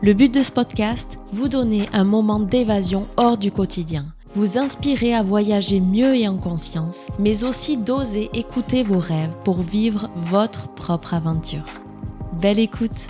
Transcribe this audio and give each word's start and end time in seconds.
Le 0.00 0.12
but 0.12 0.32
de 0.32 0.42
ce 0.42 0.52
podcast, 0.52 1.18
vous 1.32 1.48
donner 1.48 1.88
un 1.92 2.04
moment 2.04 2.38
d'évasion 2.38 3.06
hors 3.16 3.36
du 3.36 3.50
quotidien, 3.50 4.06
vous 4.36 4.56
inspirer 4.56 5.12
à 5.12 5.22
voyager 5.22 5.80
mieux 5.80 6.14
et 6.14 6.28
en 6.28 6.36
conscience, 6.36 7.08
mais 7.18 7.42
aussi 7.42 7.76
d'oser 7.76 8.30
écouter 8.32 8.84
vos 8.84 9.00
rêves 9.00 9.34
pour 9.44 9.58
vivre 9.58 10.08
votre 10.14 10.68
propre 10.68 11.14
aventure. 11.14 11.64
Belle 12.40 12.60
écoute 12.60 13.08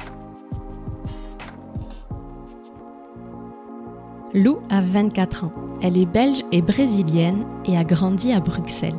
Lou 4.32 4.58
a 4.70 4.80
24 4.80 5.44
ans. 5.44 5.52
Elle 5.82 5.96
est 5.96 6.06
belge 6.06 6.42
et 6.52 6.62
brésilienne 6.62 7.46
et 7.64 7.76
a 7.76 7.84
grandi 7.84 8.32
à 8.32 8.40
Bruxelles. 8.40 8.98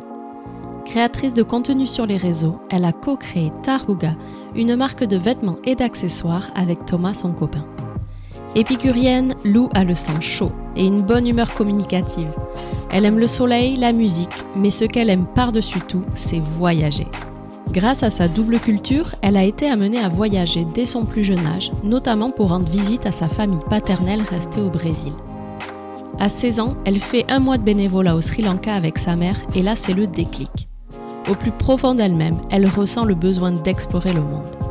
Créatrice 0.86 1.34
de 1.34 1.44
contenu 1.44 1.86
sur 1.86 2.06
les 2.06 2.18
réseaux, 2.18 2.60
elle 2.70 2.86
a 2.86 2.92
co-créé 2.92 3.52
Taruga, 3.62 4.16
une 4.56 4.76
marque 4.76 5.04
de 5.04 5.18
vêtements 5.18 5.60
et 5.66 5.76
d'accessoires 5.76 6.50
avec 6.56 6.86
Thomas 6.86 7.14
son 7.14 7.34
copain. 7.34 7.66
Épicurienne, 8.56 9.36
Lou 9.46 9.70
a 9.76 9.84
le 9.84 9.94
sang 9.94 10.20
chaud 10.22 10.52
et 10.76 10.86
une 10.86 11.04
bonne 11.04 11.28
humeur 11.28 11.54
communicative. 11.54 12.32
Elle 12.92 13.06
aime 13.06 13.20
le 13.20 13.28
soleil, 13.28 13.78
la 13.78 13.94
musique, 13.94 14.44
mais 14.56 14.72
ce 14.72 14.86
qu'elle 14.86 15.12
aime 15.12 15.28
par-dessus 15.28 15.82
tout, 15.82 16.04
c'est 16.16 16.40
voyager. 16.40 17.08
Grâce 17.72 18.02
à 18.02 18.10
sa 18.10 18.28
double 18.28 18.60
culture, 18.60 19.14
elle 19.22 19.38
a 19.38 19.44
été 19.44 19.70
amenée 19.70 20.00
à 20.00 20.10
voyager 20.10 20.66
dès 20.74 20.88
son 20.88 21.06
plus 21.06 21.24
jeune 21.24 21.46
âge, 21.46 21.72
notamment 21.84 22.32
pour 22.32 22.50
rendre 22.50 22.68
visite 22.68 23.06
à 23.06 23.12
sa 23.12 23.28
famille 23.28 23.60
paternelle 23.70 24.24
restée 24.28 24.62
au 24.62 24.72
Brésil. 24.72 25.14
À 26.18 26.28
16 26.28 26.60
ans, 26.60 26.74
elle 26.86 27.00
fait 27.00 27.32
un 27.32 27.40
mois 27.40 27.60
de 27.60 27.64
bénévolat 27.64 28.16
au 28.16 28.22
Sri 28.22 28.42
Lanka 28.42 28.74
avec 28.74 28.98
sa 28.98 29.16
mère 29.16 29.38
et 29.56 29.62
là 29.62 29.76
c'est 29.76 29.94
le 29.94 30.08
déclic. 30.08 30.68
Au 31.30 31.36
plus 31.36 31.52
profond 31.52 31.94
d'elle-même, 31.94 32.38
elle 32.50 32.66
ressent 32.66 33.06
le 33.06 33.14
besoin 33.14 33.52
d'explorer 33.52 34.14
le 34.14 34.22
monde. 34.22 34.69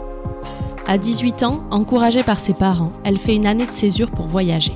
À 0.91 0.97
18 0.97 1.42
ans, 1.42 1.64
encouragée 1.70 2.22
par 2.22 2.39
ses 2.39 2.55
parents, 2.55 2.92
elle 3.05 3.19
fait 3.19 3.34
une 3.34 3.44
année 3.44 3.67
de 3.67 3.72
césure 3.72 4.11
pour 4.11 4.27
voyager. 4.27 4.72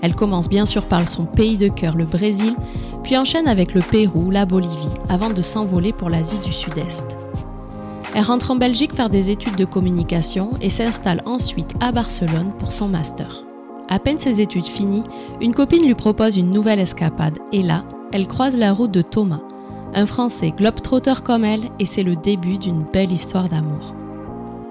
Elle 0.00 0.14
commence 0.14 0.48
bien 0.48 0.64
sûr 0.64 0.86
par 0.86 1.06
son 1.06 1.26
pays 1.26 1.58
de 1.58 1.68
cœur, 1.68 1.98
le 1.98 2.06
Brésil, 2.06 2.56
puis 3.02 3.18
enchaîne 3.18 3.46
avec 3.46 3.74
le 3.74 3.82
Pérou, 3.82 4.30
la 4.30 4.46
Bolivie, 4.46 4.88
avant 5.10 5.28
de 5.28 5.42
s'envoler 5.42 5.92
pour 5.92 6.08
l'Asie 6.08 6.42
du 6.46 6.52
Sud-Est. 6.54 7.04
Elle 8.14 8.24
rentre 8.24 8.52
en 8.52 8.56
Belgique 8.56 8.94
faire 8.94 9.10
des 9.10 9.30
études 9.30 9.56
de 9.56 9.66
communication 9.66 10.52
et 10.62 10.70
s'installe 10.70 11.22
ensuite 11.26 11.74
à 11.78 11.92
Barcelone 11.92 12.54
pour 12.58 12.72
son 12.72 12.88
master. 12.88 13.44
À 13.90 13.98
peine 13.98 14.18
ses 14.18 14.40
études 14.40 14.64
finies, 14.64 15.04
une 15.42 15.52
copine 15.52 15.84
lui 15.84 15.94
propose 15.94 16.38
une 16.38 16.52
nouvelle 16.52 16.80
escapade 16.80 17.38
et 17.52 17.62
là, 17.62 17.84
elle 18.12 18.28
croise 18.28 18.56
la 18.56 18.72
route 18.72 18.92
de 18.92 19.02
Thomas, 19.02 19.42
un 19.94 20.06
Français 20.06 20.54
globe-trotteur 20.56 21.22
comme 21.22 21.44
elle 21.44 21.68
et 21.78 21.84
c'est 21.84 22.02
le 22.02 22.16
début 22.16 22.56
d'une 22.56 22.84
belle 22.90 23.12
histoire 23.12 23.50
d'amour. 23.50 23.94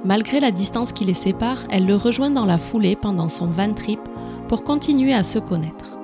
Malgré 0.06 0.42
la 0.42 0.52
distance 0.52 0.92
qui 0.92 1.06
les 1.06 1.14
sépare, 1.14 1.60
elle 1.70 1.86
le 1.86 1.96
rejoint 1.96 2.30
dans 2.30 2.46
la 2.46 2.58
foulée 2.58 2.98
pendant 2.98 3.30
son 3.30 3.48
van 3.48 3.74
trip 3.74 4.02
pour 4.50 4.66
continuer 4.66 5.14
à 5.14 5.24
se 5.24 5.40
connaître. 5.40 5.98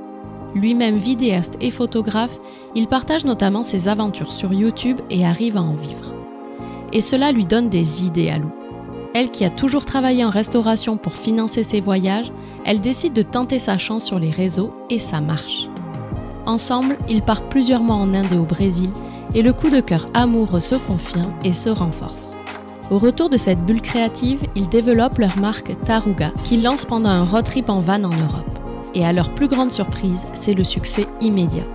Lui-même 0.56 0.98
vidéaste 0.98 1.56
et 1.60 1.70
photographe, 1.70 2.38
il 2.76 2.88
partage 2.88 3.26
notamment 3.26 3.62
ses 3.62 3.90
aventures 3.90 4.32
sur 4.32 4.54
YouTube 4.54 5.02
et 5.10 5.26
arrive 5.26 5.58
à 5.58 5.62
en 5.62 5.74
vivre. 5.74 6.14
Et 6.94 7.02
cela 7.02 7.34
lui 7.34 7.46
donne 7.46 7.70
des 7.70 8.06
idées 8.06 8.30
à 8.30 8.38
Lou. 8.38 8.52
Elle 9.14 9.32
qui 9.32 9.44
a 9.44 9.50
toujours 9.50 9.86
travaillé 9.86 10.24
en 10.24 10.30
restauration 10.30 10.96
pour 10.96 11.14
financer 11.14 11.64
ses 11.64 11.82
voyages, 11.82 12.32
elle 12.66 12.80
décide 12.80 13.14
de 13.14 13.22
tenter 13.22 13.60
sa 13.60 13.78
chance 13.78 14.06
sur 14.06 14.18
les 14.18 14.32
réseaux 14.32 14.74
et 14.90 15.00
ça 15.00 15.20
marche. 15.20 15.68
Ensemble, 16.46 16.98
ils 17.10 17.22
partent 17.22 17.50
plusieurs 17.50 17.84
mois 17.84 17.98
en 17.98 18.14
Inde 18.14 18.32
et 18.32 18.38
au 18.38 18.46
Brésil 18.46 18.92
et 19.36 19.42
le 19.42 19.52
coup 19.52 19.70
de 19.70 19.82
cœur 19.82 20.10
amoureux 20.14 20.62
se 20.62 20.76
confirme 20.76 21.34
et 21.44 21.54
se 21.54 21.70
renforce. 21.70 22.39
Au 22.92 22.98
retour 22.98 23.30
de 23.30 23.38
cette 23.38 23.64
bulle 23.64 23.82
créative, 23.82 24.42
ils 24.56 24.68
développent 24.68 25.20
leur 25.20 25.38
marque 25.38 25.80
Taruga, 25.86 26.32
qu'ils 26.44 26.64
lancent 26.64 26.86
pendant 26.86 27.10
un 27.10 27.24
road 27.24 27.46
trip 27.46 27.70
en 27.70 27.78
van 27.78 28.04
en 28.04 28.10
Europe. 28.10 28.60
Et 28.96 29.06
à 29.06 29.14
leur 29.14 29.36
plus 29.36 29.48
grande 29.48 29.72
surprise, 29.72 30.26
c'est 30.34 30.56
le 30.56 30.64
succès 30.64 31.06
immédiat. 31.22 31.66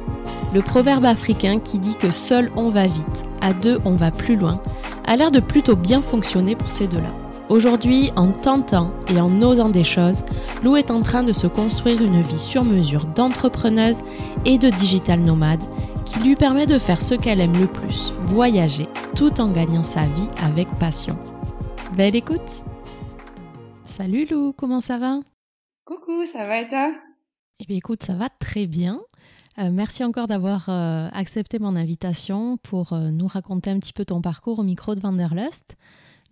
Le 0.52 0.60
proverbe 0.60 1.04
africain 1.04 1.60
qui 1.60 1.78
dit 1.78 1.94
que 1.94 2.10
seul 2.10 2.50
on 2.56 2.69
va 2.69 2.88
vite, 2.88 3.25
à 3.41 3.52
deux 3.52 3.78
on 3.84 3.94
va 3.94 4.10
plus 4.10 4.34
loin, 4.34 4.60
a 5.04 5.16
l'air 5.16 5.30
de 5.30 5.38
plutôt 5.38 5.76
bien 5.76 6.00
fonctionner 6.00 6.56
pour 6.56 6.72
ces 6.72 6.88
deux-là. 6.88 7.12
Aujourd'hui, 7.48 8.10
en 8.16 8.32
tentant 8.32 8.91
et 9.14 9.20
en 9.20 9.41
osant 9.41 9.69
des 9.69 9.84
choses, 9.84 10.22
Lou 10.64 10.76
est 10.76 10.91
en 10.91 11.02
train 11.02 11.22
de 11.22 11.32
se 11.32 11.46
construire 11.46 12.02
une 12.02 12.22
vie 12.22 12.38
sur 12.38 12.64
mesure 12.64 13.04
d'entrepreneuse 13.04 13.98
et 14.46 14.58
de 14.58 14.70
digital 14.70 15.20
nomade 15.20 15.62
qui 16.04 16.20
lui 16.20 16.37
permet 16.37 16.66
de 16.66 16.78
faire 16.78 17.03
ce 17.03 17.15
qu'elle 17.15 17.41
aime 17.41 17.59
le 17.59 17.66
plus, 17.66 18.12
voyager, 18.25 18.88
tout 19.16 19.41
en 19.41 19.50
gagnant 19.50 19.84
sa 19.84 20.04
vie 20.06 20.28
avec 20.42 20.69
passion. 20.78 21.19
Belle 21.97 22.16
écoute 22.16 22.41
Salut 23.84 24.26
Lou, 24.31 24.53
comment 24.53 24.81
ça 24.81 24.98
va? 24.98 25.20
Coucou, 25.84 26.25
ça 26.31 26.47
va 26.47 26.60
et 26.60 26.69
toi? 26.69 26.93
Eh 27.60 27.66
bien 27.66 27.76
écoute, 27.76 28.03
ça 28.03 28.14
va 28.14 28.28
très 28.28 28.66
bien. 28.66 29.00
Euh, 29.59 29.70
merci 29.70 30.03
encore 30.03 30.26
d'avoir 30.26 30.69
euh, 30.69 31.09
accepté 31.12 31.59
mon 31.59 31.76
invitation 31.76 32.56
pour 32.59 32.93
euh, 32.93 33.10
nous 33.10 33.28
raconter 33.28 33.70
un 33.70 33.78
petit 33.78 33.93
peu 33.93 34.04
ton 34.04 34.20
parcours 34.20 34.59
au 34.59 34.64
micro 34.64 34.94
de 34.94 35.00
Vanderlust. 35.00 35.76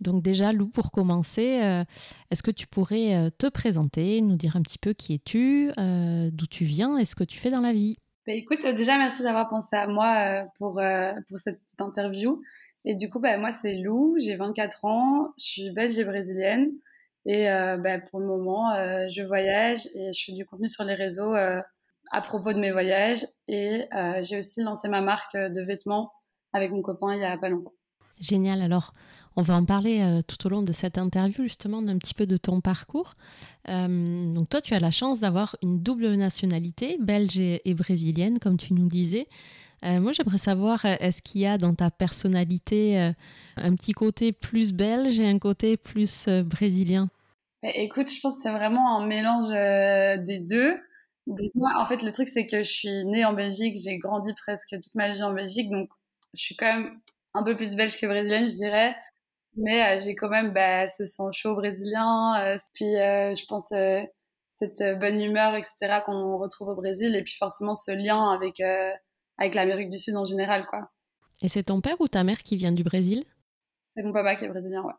Donc 0.01 0.21
déjà, 0.21 0.51
Lou, 0.51 0.67
pour 0.67 0.91
commencer, 0.91 1.85
est-ce 2.29 2.43
que 2.43 2.51
tu 2.51 2.67
pourrais 2.67 3.31
te 3.37 3.47
présenter, 3.47 4.19
nous 4.19 4.35
dire 4.35 4.57
un 4.57 4.61
petit 4.61 4.79
peu 4.79 4.91
qui 4.91 5.13
es-tu, 5.13 5.71
d'où 5.77 6.45
tu 6.47 6.65
viens 6.65 6.97
et 6.97 7.05
ce 7.05 7.15
que 7.15 7.23
tu 7.23 7.37
fais 7.37 7.51
dans 7.51 7.61
la 7.61 7.71
vie? 7.71 7.95
Bah, 8.25 8.33
écoute, 8.33 8.65
déjà, 8.65 8.97
merci 8.97 9.21
d'avoir 9.21 9.49
pensé 9.49 9.75
à 9.75 9.87
moi 9.87 10.15
euh, 10.17 10.45
pour, 10.57 10.79
euh, 10.79 11.11
pour 11.27 11.39
cette 11.39 11.61
petite 11.61 11.81
interview. 11.81 12.41
Et 12.85 12.95
du 12.95 13.09
coup, 13.09 13.19
bah, 13.19 13.37
moi, 13.37 13.51
c'est 13.51 13.75
Lou, 13.75 14.15
j'ai 14.19 14.35
24 14.35 14.85
ans, 14.85 15.33
je 15.37 15.45
suis 15.45 15.71
belge 15.71 15.97
et 15.99 16.05
brésilienne. 16.05 16.71
Et 17.25 17.49
euh, 17.49 17.77
bah, 17.77 17.99
pour 17.99 18.19
le 18.19 18.25
moment, 18.25 18.73
je 19.09 19.23
voyage 19.23 19.87
et 19.95 20.11
je 20.13 20.23
fais 20.25 20.33
du 20.33 20.45
contenu 20.45 20.69
sur 20.69 20.83
les 20.83 20.93
réseaux 20.93 21.33
à 21.33 22.21
propos 22.21 22.53
de 22.53 22.59
mes 22.59 22.71
voyages. 22.71 23.25
Et 23.47 23.87
j'ai 24.21 24.37
aussi 24.37 24.61
lancé 24.61 24.89
ma 24.89 25.01
marque 25.01 25.35
de 25.35 25.61
vêtements 25.61 26.11
avec 26.51 26.71
mon 26.71 26.81
copain 26.81 27.15
il 27.15 27.21
y 27.21 27.25
a 27.25 27.37
pas 27.37 27.49
longtemps. 27.49 27.73
Génial. 28.19 28.61
Alors, 28.61 28.93
on 29.35 29.41
va 29.41 29.55
en 29.55 29.65
parler 29.65 30.01
euh, 30.01 30.21
tout 30.21 30.45
au 30.45 30.49
long 30.49 30.61
de 30.61 30.71
cette 30.71 30.97
interview, 30.97 31.43
justement, 31.43 31.81
d'un 31.81 31.97
petit 31.97 32.13
peu 32.13 32.25
de 32.25 32.37
ton 32.37 32.61
parcours. 32.61 33.15
Euh, 33.69 34.31
donc, 34.33 34.49
toi, 34.49 34.61
tu 34.61 34.73
as 34.73 34.79
la 34.79 34.91
chance 34.91 35.19
d'avoir 35.19 35.55
une 35.63 35.81
double 35.81 36.13
nationalité, 36.15 36.97
belge 36.99 37.37
et, 37.37 37.73
brésilienne, 37.73 38.39
comme 38.39 38.57
tu 38.57 38.73
nous 38.73 38.87
disais. 38.87 39.27
Euh, 39.83 39.99
moi, 39.99 40.11
j'aimerais 40.13 40.37
savoir, 40.37 40.85
est-ce 40.85 41.21
qu'il 41.21 41.41
y 41.41 41.45
a 41.45 41.57
dans 41.57 41.73
ta 41.73 41.91
personnalité 41.91 43.13
un 43.57 43.75
petit 43.75 43.91
côté 43.91 44.31
plus 44.31 44.71
belge 44.71 45.19
et 45.19 45.27
un 45.27 45.39
côté 45.39 45.77
plus 45.77 46.29
brésilien? 46.45 47.09
Bah, 47.61 47.69
Écoute, 47.75 48.09
je 48.11 48.19
pense 48.21 48.37
que 48.37 48.43
c'est 48.43 48.51
vraiment 48.51 48.97
un 48.97 49.07
mélange 49.07 49.49
des 50.25 50.39
deux. 50.39 50.77
moi, 51.55 51.71
en 51.79 51.85
fait, 51.85 52.03
le 52.03 52.11
truc, 52.11 52.27
c'est 52.27 52.45
que 52.45 52.63
je 52.63 52.69
suis 52.69 53.05
née 53.05 53.25
en 53.25 53.33
Belgique, 53.33 53.77
j'ai 53.83 53.97
grandi 53.97 54.31
presque 54.35 54.69
toute 54.69 54.95
ma 54.95 55.11
vie 55.11 55.23
en 55.23 55.33
Belgique, 55.33 55.69
donc 55.69 55.89
je 56.33 56.41
suis 56.41 56.55
quand 56.55 56.65
même 56.65 56.99
un 57.33 57.43
peu 57.43 57.55
plus 57.55 57.75
belge 57.75 57.99
que 57.99 58.05
brésilienne, 58.05 58.47
je 58.47 58.55
dirais. 58.55 58.95
Mais 59.55 59.83
euh, 59.83 59.99
j'ai 60.03 60.15
quand 60.15 60.29
même 60.29 60.51
bah, 60.51 60.87
ce 60.87 61.05
sang 61.05 61.31
chaud 61.31 61.55
brésilien, 61.55 62.41
euh, 62.41 62.57
puis 62.73 62.95
euh, 62.95 63.35
je 63.35 63.45
pense 63.45 63.73
cette 64.57 64.99
bonne 64.99 65.19
humeur, 65.19 65.55
etc., 65.55 66.01
qu'on 66.05 66.37
retrouve 66.37 66.69
au 66.69 66.75
Brésil, 66.75 67.15
et 67.15 67.23
puis 67.23 67.35
forcément 67.37 67.75
ce 67.75 67.91
lien 67.91 68.31
avec, 68.31 68.61
avec 69.37 69.55
l'Amérique 69.55 69.89
du 69.89 69.99
Sud 69.99 70.15
en 70.15 70.25
général. 70.25 70.65
quoi. 70.67 70.89
Et 71.41 71.49
c'est 71.49 71.63
ton 71.63 71.81
père 71.81 71.99
ou 71.99 72.07
ta 72.07 72.23
mère 72.23 72.41
qui 72.43 72.55
vient 72.55 72.71
du 72.71 72.83
Brésil? 72.83 73.25
C'est 73.93 74.03
mon 74.03 74.13
papa 74.13 74.35
qui 74.35 74.45
est 74.45 74.47
brésilien, 74.47 74.81
ouais. 74.83 74.93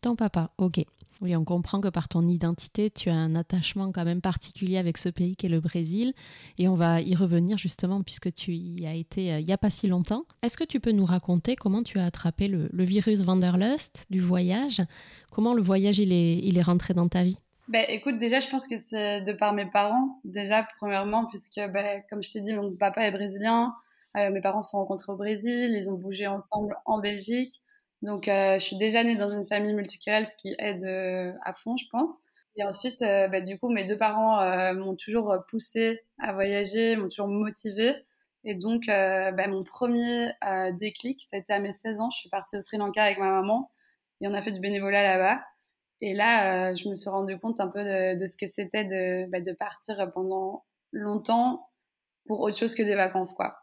Ton 0.00 0.16
papa, 0.16 0.50
ok. 0.58 0.84
Oui, 1.20 1.36
on 1.36 1.44
comprend 1.44 1.82
que 1.82 1.88
par 1.88 2.08
ton 2.08 2.26
identité, 2.28 2.90
tu 2.90 3.10
as 3.10 3.14
un 3.14 3.34
attachement 3.34 3.92
quand 3.92 4.04
même 4.06 4.22
particulier 4.22 4.78
avec 4.78 4.96
ce 4.96 5.10
pays 5.10 5.36
qui 5.36 5.46
est 5.46 5.50
le 5.50 5.60
Brésil. 5.60 6.14
Et 6.58 6.66
on 6.66 6.76
va 6.76 7.02
y 7.02 7.14
revenir 7.14 7.58
justement 7.58 8.02
puisque 8.02 8.32
tu 8.32 8.54
y 8.54 8.86
as 8.86 8.94
été 8.94 9.32
euh, 9.32 9.40
il 9.40 9.46
n'y 9.46 9.52
a 9.52 9.58
pas 9.58 9.68
si 9.68 9.86
longtemps. 9.86 10.24
Est-ce 10.42 10.56
que 10.56 10.64
tu 10.64 10.80
peux 10.80 10.92
nous 10.92 11.04
raconter 11.04 11.56
comment 11.56 11.82
tu 11.82 11.98
as 11.98 12.06
attrapé 12.06 12.48
le, 12.48 12.70
virus 12.84 13.20
Vanderlust 13.20 14.06
du 14.08 14.20
voyage? 14.20 14.80
Comment 15.30 15.52
le 15.52 15.60
voyage 15.60 15.98
il 15.98 16.12
est, 16.12 16.38
il 16.38 16.56
est 16.56 16.62
rentré 16.62 16.94
dans 16.94 17.08
ta 17.08 17.22
vie? 17.22 17.38
Ben, 17.68 17.84
écoute, 17.88 18.18
déjà, 18.18 18.40
je 18.40 18.48
pense 18.48 18.66
que 18.66 18.78
c'est 18.78 19.20
de 19.20 19.32
par 19.32 19.52
mes 19.52 19.66
parents, 19.66 20.18
déjà, 20.24 20.66
premièrement, 20.78 21.26
puisque, 21.26 21.60
ben, 21.72 22.02
comme 22.10 22.20
je 22.20 22.32
t'ai 22.32 22.40
dit, 22.40 22.52
mon 22.52 22.74
papa 22.74 23.06
est 23.06 23.12
brésilien, 23.12 23.74
euh, 24.16 24.30
mes 24.30 24.40
parents 24.40 24.62
se 24.62 24.70
sont 24.70 24.78
rencontrés 24.78 25.12
au 25.12 25.16
Brésil, 25.16 25.76
ils 25.76 25.88
ont 25.88 25.94
bougé 25.94 26.26
ensemble 26.26 26.74
en 26.84 26.98
Belgique. 26.98 27.62
Donc, 28.02 28.28
euh, 28.28 28.58
je 28.58 28.64
suis 28.64 28.76
déjà 28.76 29.04
née 29.04 29.16
dans 29.16 29.30
une 29.30 29.46
famille 29.46 29.74
multiculturelle, 29.74 30.26
ce 30.26 30.36
qui 30.36 30.54
aide 30.58 30.84
euh, 30.84 31.32
à 31.44 31.52
fond, 31.52 31.76
je 31.76 31.84
pense. 31.90 32.10
Et 32.56 32.64
ensuite, 32.64 33.02
euh, 33.02 33.28
bah, 33.28 33.40
du 33.40 33.58
coup, 33.58 33.68
mes 33.68 33.84
deux 33.84 33.98
parents 33.98 34.40
euh, 34.40 34.72
m'ont 34.74 34.96
toujours 34.96 35.36
poussé 35.48 36.00
à 36.18 36.32
voyager, 36.32 36.96
m'ont 36.96 37.08
toujours 37.08 37.28
motivé. 37.28 37.94
Et 38.44 38.54
donc, 38.54 38.84
bah, 38.86 39.46
mon 39.48 39.64
premier 39.64 40.30
déclic, 40.78 41.20
ça 41.20 41.36
a 41.36 41.38
été 41.40 41.52
à 41.52 41.58
mes 41.58 41.72
16 41.72 42.00
ans. 42.00 42.10
Je 42.10 42.20
suis 42.20 42.30
partie 42.30 42.56
au 42.56 42.62
Sri 42.62 42.78
Lanka 42.78 43.02
avec 43.02 43.18
ma 43.18 43.30
maman 43.30 43.70
et 44.22 44.28
on 44.28 44.32
a 44.32 44.40
fait 44.40 44.50
du 44.50 44.60
bénévolat 44.60 45.02
là-bas. 45.02 45.42
Et 46.00 46.14
là, 46.14 46.74
je 46.74 46.88
me 46.88 46.96
suis 46.96 47.10
rendu 47.10 47.38
compte 47.38 47.60
un 47.60 47.68
peu 47.68 47.84
de, 47.84 48.26
ce 48.26 48.38
que 48.38 48.46
c'était 48.46 48.84
de, 48.84 49.30
bah, 49.30 49.40
de 49.40 49.52
partir 49.52 50.10
pendant 50.14 50.64
longtemps 50.90 51.68
pour 52.26 52.40
autre 52.40 52.56
chose 52.56 52.74
que 52.74 52.82
des 52.82 52.94
vacances, 52.94 53.34
quoi. 53.34 53.58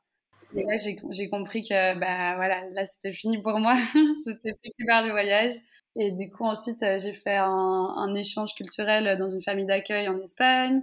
Et 0.55 0.63
là, 0.63 0.77
j'ai 1.11 1.29
compris 1.29 1.61
que, 1.61 1.97
bah 1.99 2.35
voilà, 2.35 2.69
là, 2.71 2.87
c'était 2.87 3.13
fini 3.13 3.41
pour 3.41 3.59
moi. 3.59 3.75
J'étais 4.25 4.53
plus 4.61 4.85
vers 4.85 5.03
le 5.03 5.11
voyage. 5.11 5.53
Et 5.95 6.11
du 6.11 6.29
coup, 6.29 6.45
ensuite, 6.45 6.83
euh, 6.83 6.99
j'ai 6.99 7.13
fait 7.13 7.37
un, 7.37 8.13
échange 8.15 8.53
culturel 8.55 9.17
dans 9.17 9.29
une 9.31 9.41
famille 9.41 9.65
d'accueil 9.65 10.07
en 10.07 10.19
Espagne. 10.21 10.81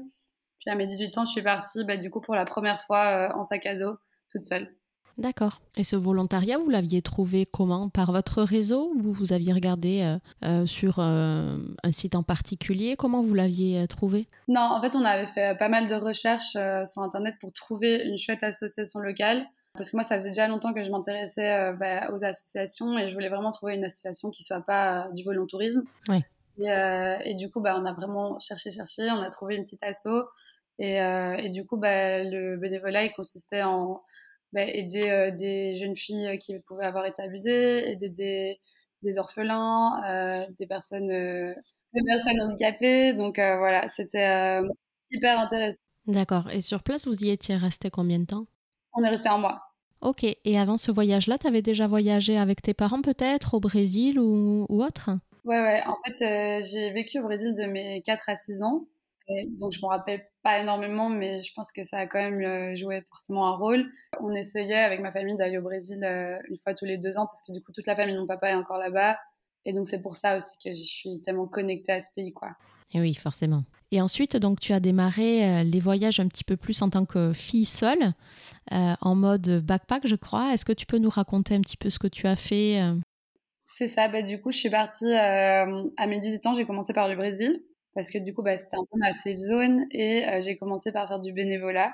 Puis 0.60 0.70
à 0.70 0.74
mes 0.74 0.86
18 0.86 1.18
ans, 1.18 1.26
je 1.26 1.32
suis 1.32 1.42
partie, 1.42 1.84
bah, 1.84 1.96
du 1.96 2.10
coup, 2.10 2.20
pour 2.20 2.34
la 2.34 2.44
première 2.44 2.82
fois 2.84 3.28
euh, 3.30 3.34
en 3.34 3.44
sac 3.44 3.64
à 3.66 3.76
dos, 3.76 3.96
toute 4.30 4.44
seule. 4.44 4.74
D'accord. 5.16 5.60
Et 5.76 5.84
ce 5.84 5.96
volontariat, 5.96 6.58
vous 6.58 6.70
l'aviez 6.70 7.02
trouvé 7.02 7.46
comment? 7.46 7.88
Par 7.88 8.12
votre 8.12 8.42
réseau 8.42 8.92
ou 8.96 9.12
vous 9.12 9.32
aviez 9.32 9.52
regardé 9.52 10.18
euh, 10.44 10.66
sur 10.66 10.98
un 10.98 11.58
site 11.92 12.14
en 12.14 12.22
particulier? 12.22 12.96
Comment 12.96 13.22
vous 13.22 13.34
l'aviez 13.34 13.86
trouvé? 13.88 14.26
Non, 14.48 14.60
en 14.60 14.80
fait, 14.80 14.96
on 14.96 15.04
avait 15.04 15.26
fait 15.28 15.56
pas 15.58 15.68
mal 15.68 15.86
de 15.86 15.94
recherches 15.94 16.56
sur 16.86 17.02
Internet 17.02 17.36
pour 17.40 17.52
trouver 17.52 18.02
une 18.04 18.18
chouette 18.18 18.42
association 18.42 19.00
locale. 19.00 19.46
Parce 19.74 19.90
que 19.90 19.96
moi, 19.96 20.04
ça 20.04 20.14
faisait 20.14 20.28
déjà 20.28 20.46
longtemps 20.46 20.72
que 20.72 20.84
je 20.84 20.90
m'intéressais 20.90 21.52
euh, 21.52 21.72
bah, 21.72 22.08
aux 22.12 22.24
associations 22.24 22.96
et 22.96 23.08
je 23.08 23.14
voulais 23.14 23.28
vraiment 23.28 23.50
trouver 23.50 23.74
une 23.74 23.84
association 23.84 24.30
qui 24.30 24.44
soit 24.44 24.60
pas 24.60 25.06
euh, 25.06 25.12
du 25.12 25.24
volontourisme. 25.24 25.82
Oui. 26.08 26.22
Et, 26.60 26.70
euh, 26.70 27.16
et, 27.24 27.34
du 27.34 27.50
coup, 27.50 27.60
bah, 27.60 27.76
on 27.76 27.84
a 27.84 27.92
vraiment 27.92 28.38
cherché, 28.38 28.70
cherché, 28.70 29.10
on 29.10 29.20
a 29.20 29.30
trouvé 29.30 29.56
une 29.56 29.64
petite 29.64 29.82
asso. 29.82 30.28
Et, 30.78 30.96
et 30.96 31.50
du 31.50 31.64
coup, 31.66 31.76
bah, 31.76 32.22
le 32.24 32.56
bénévolat, 32.56 33.04
il 33.04 33.12
consistait 33.12 33.62
en 33.62 34.02
bah, 34.54 34.64
aider 34.64 35.32
des 35.36 35.76
jeunes 35.76 35.96
filles 35.96 36.38
qui 36.38 36.58
pouvaient 36.60 36.86
avoir 36.86 37.04
été 37.06 37.22
abusées, 37.22 37.90
aider 37.90 38.08
des, 38.08 38.60
des 39.02 39.18
orphelins, 39.18 40.46
des 40.58 40.66
personnes, 40.66 41.08
des 41.08 42.02
personnes 42.06 42.40
handicapées. 42.40 43.12
Donc 43.12 43.36
voilà, 43.36 43.88
c'était 43.88 44.62
hyper 45.10 45.38
intéressant. 45.40 45.80
D'accord. 46.06 46.50
Et 46.50 46.60
sur 46.60 46.82
place, 46.82 47.06
vous 47.06 47.24
y 47.24 47.30
étiez 47.30 47.56
resté 47.56 47.90
combien 47.90 48.18
de 48.18 48.26
temps? 48.26 48.46
On 48.94 49.02
est 49.02 49.08
resté 49.08 49.28
un 49.28 49.38
mois. 49.38 49.60
Ok, 50.04 50.22
et 50.22 50.58
avant 50.58 50.76
ce 50.76 50.92
voyage-là, 50.92 51.38
tu 51.38 51.46
avais 51.46 51.62
déjà 51.62 51.86
voyagé 51.86 52.36
avec 52.36 52.60
tes 52.60 52.74
parents 52.74 53.00
peut-être 53.00 53.54
au 53.54 53.60
Brésil 53.60 54.20
ou, 54.20 54.66
autre? 54.68 55.10
Ouais, 55.44 55.58
ouais, 55.58 55.82
en 55.86 55.96
fait, 56.04 56.24
euh, 56.24 56.62
j'ai 56.62 56.90
vécu 56.92 57.20
au 57.20 57.22
Brésil 57.22 57.54
de 57.54 57.64
mes 57.64 58.02
4 58.02 58.28
à 58.28 58.34
6 58.34 58.62
ans. 58.62 58.84
Donc, 59.58 59.72
je 59.72 59.80
me 59.80 59.86
rappelle 59.86 60.26
pas 60.42 60.60
énormément, 60.60 61.08
mais 61.08 61.42
je 61.42 61.52
pense 61.54 61.72
que 61.72 61.84
ça 61.84 61.98
a 61.98 62.06
quand 62.06 62.18
même 62.18 62.42
euh, 62.42 62.74
joué 62.74 63.02
forcément 63.08 63.46
un 63.46 63.56
rôle. 63.56 63.90
On 64.20 64.34
essayait 64.34 64.74
avec 64.74 65.00
ma 65.00 65.12
famille 65.12 65.36
d'aller 65.36 65.58
au 65.58 65.62
Brésil 65.62 66.04
euh, 66.04 66.38
une 66.48 66.58
fois 66.58 66.74
tous 66.74 66.84
les 66.84 66.98
deux 66.98 67.16
ans 67.16 67.26
parce 67.26 67.42
que 67.46 67.52
du 67.52 67.62
coup, 67.62 67.72
toute 67.72 67.86
la 67.86 67.96
famille 67.96 68.14
de 68.14 68.20
mon 68.20 68.26
papa 68.26 68.50
est 68.50 68.54
encore 68.54 68.78
là-bas. 68.78 69.16
Et 69.64 69.72
donc, 69.72 69.86
c'est 69.86 70.02
pour 70.02 70.14
ça 70.14 70.36
aussi 70.36 70.54
que 70.62 70.74
je 70.74 70.82
suis 70.82 71.22
tellement 71.22 71.46
connectée 71.46 71.92
à 71.92 72.00
ce 72.00 72.10
pays, 72.14 72.34
quoi. 72.34 72.50
Et 72.92 73.00
oui, 73.00 73.14
forcément. 73.14 73.64
Et 73.90 74.02
ensuite, 74.02 74.36
donc, 74.36 74.60
tu 74.60 74.74
as 74.74 74.80
démarré 74.80 75.44
euh, 75.44 75.62
les 75.64 75.80
voyages 75.80 76.20
un 76.20 76.28
petit 76.28 76.44
peu 76.44 76.58
plus 76.58 76.82
en 76.82 76.90
tant 76.90 77.06
que 77.06 77.32
fille 77.32 77.64
seule, 77.64 78.12
euh, 78.72 78.94
en 79.00 79.14
mode 79.14 79.64
backpack, 79.64 80.06
je 80.06 80.16
crois. 80.16 80.52
Est-ce 80.52 80.66
que 80.66 80.72
tu 80.72 80.84
peux 80.84 80.98
nous 80.98 81.08
raconter 81.08 81.54
un 81.54 81.62
petit 81.62 81.78
peu 81.78 81.88
ce 81.88 81.98
que 81.98 82.08
tu 82.08 82.26
as 82.26 82.36
fait? 82.36 82.78
C'est 83.64 83.88
ça. 83.88 84.08
Bah, 84.08 84.20
du 84.20 84.38
coup, 84.38 84.52
je 84.52 84.58
suis 84.58 84.70
partie 84.70 85.10
à 85.14 85.66
mes 86.06 86.20
18 86.20 86.46
ans. 86.46 86.52
J'ai 86.52 86.66
commencé 86.66 86.92
par 86.92 87.08
le 87.08 87.16
Brésil 87.16 87.64
parce 87.94 88.10
que 88.10 88.18
du 88.18 88.34
coup, 88.34 88.42
bah, 88.42 88.56
c'était 88.56 88.76
un 88.76 88.84
peu 88.90 88.98
ma 88.98 89.14
safe 89.14 89.38
zone 89.38 89.86
et 89.90 90.24
j'ai 90.40 90.56
commencé 90.56 90.92
par 90.92 91.08
faire 91.08 91.20
du 91.20 91.32
bénévolat 91.32 91.92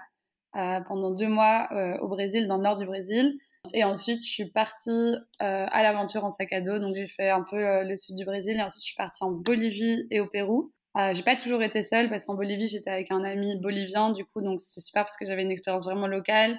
pendant 0.53 1.11
deux 1.13 1.29
mois 1.29 1.69
au 2.01 2.09
Brésil, 2.09 2.49
dans 2.49 2.57
le 2.57 2.63
nord 2.63 2.77
du 2.77 2.87
Brésil. 2.87 3.39
Et 3.75 3.85
ensuite, 3.85 4.25
je 4.25 4.31
suis 4.31 4.51
partie 4.51 5.15
à 5.39 5.83
l'aventure 5.83 6.25
en 6.25 6.31
sac 6.31 6.53
à 6.53 6.61
dos. 6.61 6.79
Donc, 6.79 6.95
j'ai 6.95 7.07
fait 7.07 7.31
un 7.31 7.43
peu 7.43 7.83
le 7.85 7.97
sud 7.97 8.17
du 8.17 8.25
Brésil 8.25 8.57
et 8.57 8.63
ensuite, 8.63 8.83
je 8.83 8.89
suis 8.89 8.97
partie 8.97 9.23
en 9.23 9.31
Bolivie 9.31 10.07
et 10.11 10.21
au 10.21 10.27
Pérou. 10.27 10.73
Euh, 10.97 11.15
j'ai 11.15 11.23
pas 11.23 11.37
toujours 11.37 11.63
été 11.63 11.83
seule 11.83 12.09
parce 12.09 12.25
qu'en 12.25 12.35
Bolivie, 12.35 12.69
j'étais 12.69 12.91
avec 12.91 13.13
un 13.13 13.23
ami 13.23 13.57
bolivien, 13.61 14.11
du 14.11 14.25
coup, 14.25 14.41
donc 14.41 14.61
c'était 14.61 14.81
super 14.81 15.05
parce 15.05 15.17
que 15.17 15.25
j'avais 15.25 15.43
une 15.43 15.51
expérience 15.51 15.85
vraiment 15.85 16.09
locale. 16.09 16.59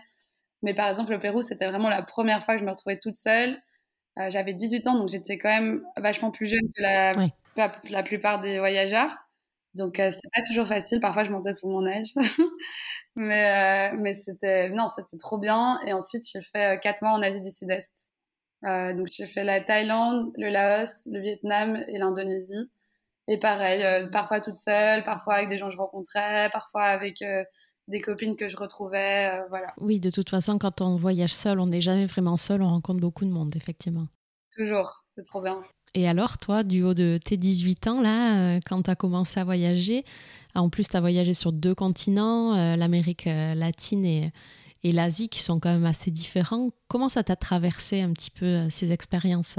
Mais 0.62 0.74
par 0.74 0.88
exemple, 0.90 1.14
au 1.14 1.20
Pérou, 1.20 1.42
c'était 1.42 1.68
vraiment 1.68 1.90
la 1.90 2.02
première 2.02 2.44
fois 2.44 2.56
que 2.56 2.62
je 2.62 2.66
me 2.66 2.72
retrouvais 2.72 2.98
toute 2.98 3.16
seule. 3.16 3.62
Euh, 4.20 4.30
j'avais 4.30 4.54
18 4.54 4.88
ans, 4.88 4.96
donc 4.96 5.10
j'étais 5.10 5.38
quand 5.38 5.50
même 5.50 5.84
vachement 5.98 6.32
plus 6.32 6.48
jeune 6.48 6.72
que 6.76 6.82
la, 6.82 7.14
la, 7.90 8.04
plupart 8.04 8.42
des 8.42 8.60
voyageurs. 8.60 9.18
Donc 9.76 10.00
euh, 10.00 10.12
c'est 10.12 10.30
pas 10.34 10.42
toujours 10.48 10.68
facile. 10.68 11.00
Parfois, 11.00 11.24
je 11.24 11.32
montais 11.32 11.54
sur 11.54 11.70
mon 11.70 11.86
âge. 11.86 12.14
mais 13.16 13.92
euh, 13.94 13.98
mais 13.98 14.14
c'était 14.14 14.70
non, 14.70 14.88
c'était 14.96 15.18
trop 15.18 15.38
bien. 15.38 15.80
Et 15.86 15.94
ensuite, 15.94 16.24
j'ai 16.32 16.42
fait 16.42 16.80
4 16.82 17.02
mois 17.02 17.12
en 17.12 17.22
Asie 17.22 17.42
du 17.42 17.52
Sud-Est. 17.52 18.12
donc 18.64 19.08
j'ai 19.08 19.28
fait 19.28 19.44
la 19.44 19.62
Thaïlande, 19.62 20.32
le 20.38 20.50
Laos, 20.50 21.08
le 21.12 21.20
Vietnam 21.20 21.84
et 21.88 21.98
l'Indonésie. 21.98 22.70
Et 23.28 23.38
pareil, 23.38 23.84
euh, 23.84 24.08
parfois 24.08 24.42
toute 24.42 24.58
seule, 24.58 25.04
parfois 25.04 25.36
avec 25.36 25.50
des 25.50 25.58
gens 25.58 25.68
que 25.68 25.74
je 25.74 25.78
rencontrais, 25.78 26.50
parfois 26.52 26.84
avec 26.84 27.22
euh, 27.22 27.44
des 27.88 28.02
copines 28.02 28.36
que 28.36 28.50
je 28.50 28.58
retrouvais, 28.58 29.32
euh, 29.34 29.46
voilà. 29.50 29.74
Oui, 29.78 30.00
de 30.00 30.10
toute 30.10 30.30
façon, 30.30 30.58
quand 30.58 30.82
on 30.82 30.98
voyage 30.98 31.34
seul, 31.34 31.60
on 31.60 31.68
n'est 31.68 31.82
jamais 31.82 32.08
vraiment 32.08 32.38
seul, 32.38 32.62
on 32.62 32.68
rencontre 32.68 33.00
beaucoup 33.00 33.26
de 33.26 33.30
monde, 33.30 33.56
effectivement. 33.56 34.08
Toujours, 34.56 35.06
c'est 35.16 35.24
trop 35.24 35.42
bien. 35.42 35.62
Et 35.94 36.08
alors, 36.08 36.38
toi, 36.38 36.64
du 36.64 36.84
haut 36.84 36.94
de 36.94 37.20
tes 37.24 37.38
18 37.38 37.88
ans, 37.88 38.02
là, 38.02 38.60
quand 38.66 38.84
tu 38.84 38.90
as 38.90 38.96
commencé 38.96 39.40
à 39.40 39.44
voyager, 39.44 40.06
en 40.56 40.70
plus, 40.70 40.88
tu 40.88 40.96
as 40.96 41.02
voyagé 41.02 41.34
sur 41.34 41.52
deux 41.52 41.76
continents, 41.76 42.76
l'Amérique 42.76 43.26
latine 43.26 44.06
et, 44.06 44.32
l'Asie, 44.84 45.28
qui 45.28 45.42
sont 45.42 45.60
quand 45.60 45.72
même 45.72 45.86
assez 45.86 46.10
différents. 46.10 46.70
Comment 46.88 47.10
ça 47.10 47.24
t'a 47.24 47.36
traversé 47.36 48.02
un 48.02 48.14
petit 48.14 48.32
peu 48.32 48.70
ces 48.70 48.94
expériences? 48.94 49.58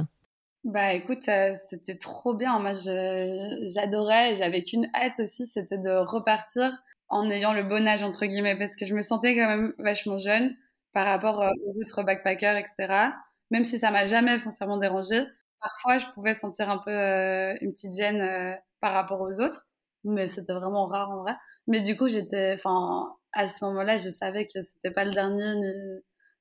Bah 0.65 0.93
écoute, 0.93 1.29
euh, 1.29 1.55
c'était 1.69 1.97
trop 1.97 2.35
bien. 2.35 2.59
Moi, 2.61 2.73
j'adorais. 2.75 4.37
J'avais 4.37 4.63
qu'une 4.63 4.89
hâte 4.95 5.19
aussi, 5.19 5.47
c'était 5.49 5.79
de 5.79 5.91
repartir 5.91 6.73
en 7.09 7.29
ayant 7.31 7.53
le 7.53 7.65
bon 7.65 7.87
âge 7.87 8.03
entre 8.03 8.27
guillemets, 8.27 8.57
parce 8.57 8.77
que 8.77 8.87
je 8.87 8.95
me 8.95 9.03
sentais 9.03 9.35
quand 9.35 9.49
même 9.49 9.75
vachement 9.79 10.19
jeune 10.19 10.55
par 10.93 11.07
rapport 11.07 11.43
euh, 11.43 11.51
aux 11.67 11.81
autres 11.81 12.05
backpackers, 12.05 12.57
etc. 12.57 13.11
Même 13.51 13.65
si 13.65 13.79
ça 13.79 13.91
m'a 13.91 14.07
jamais 14.07 14.39
foncièrement 14.39 14.79
dérangé, 14.79 15.25
parfois 15.63 15.99
je 15.99 16.07
pouvais 16.15 16.35
sentir 16.35 16.69
un 16.69 16.79
peu 16.79 16.91
euh, 16.91 17.55
une 17.61 17.73
petite 17.73 17.97
gêne 17.97 18.59
par 18.81 18.93
rapport 18.93 19.21
aux 19.21 19.41
autres, 19.41 19.69
mais 20.05 20.29
c'était 20.29 20.53
vraiment 20.53 20.87
rare 20.87 21.11
en 21.11 21.23
vrai. 21.23 21.33
Mais 21.69 21.81
du 21.81 21.97
coup, 21.97 22.09
j'étais, 22.09 22.55
enfin, 22.55 23.15
à 23.33 23.49
ce 23.49 23.65
moment-là, 23.65 23.97
je 23.97 24.11
savais 24.11 24.47
que 24.47 24.63
c'était 24.63 24.91
pas 24.91 25.05
le 25.05 25.13
dernier, 25.13 25.55
ni 25.55 25.73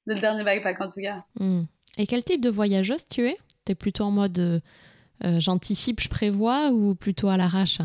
le 0.07 0.15
dernier 0.15 0.43
backpack 0.43 0.81
en 0.81 0.89
tout 0.89 1.01
cas. 1.01 1.23
Hmm. 1.39 1.63
Et 1.97 2.07
quel 2.07 2.23
type 2.23 2.41
de 2.41 2.49
voyageuse 2.49 3.07
tu 3.07 3.27
es? 3.27 3.37
T'es 3.65 3.75
plutôt 3.75 4.05
en 4.05 4.11
mode 4.11 4.39
euh, 4.39 4.59
euh, 5.23 5.39
j'anticipe, 5.39 5.99
je 5.99 6.09
prévois 6.09 6.71
ou 6.71 6.95
plutôt 6.95 7.29
à 7.29 7.37
l'arrache? 7.37 7.79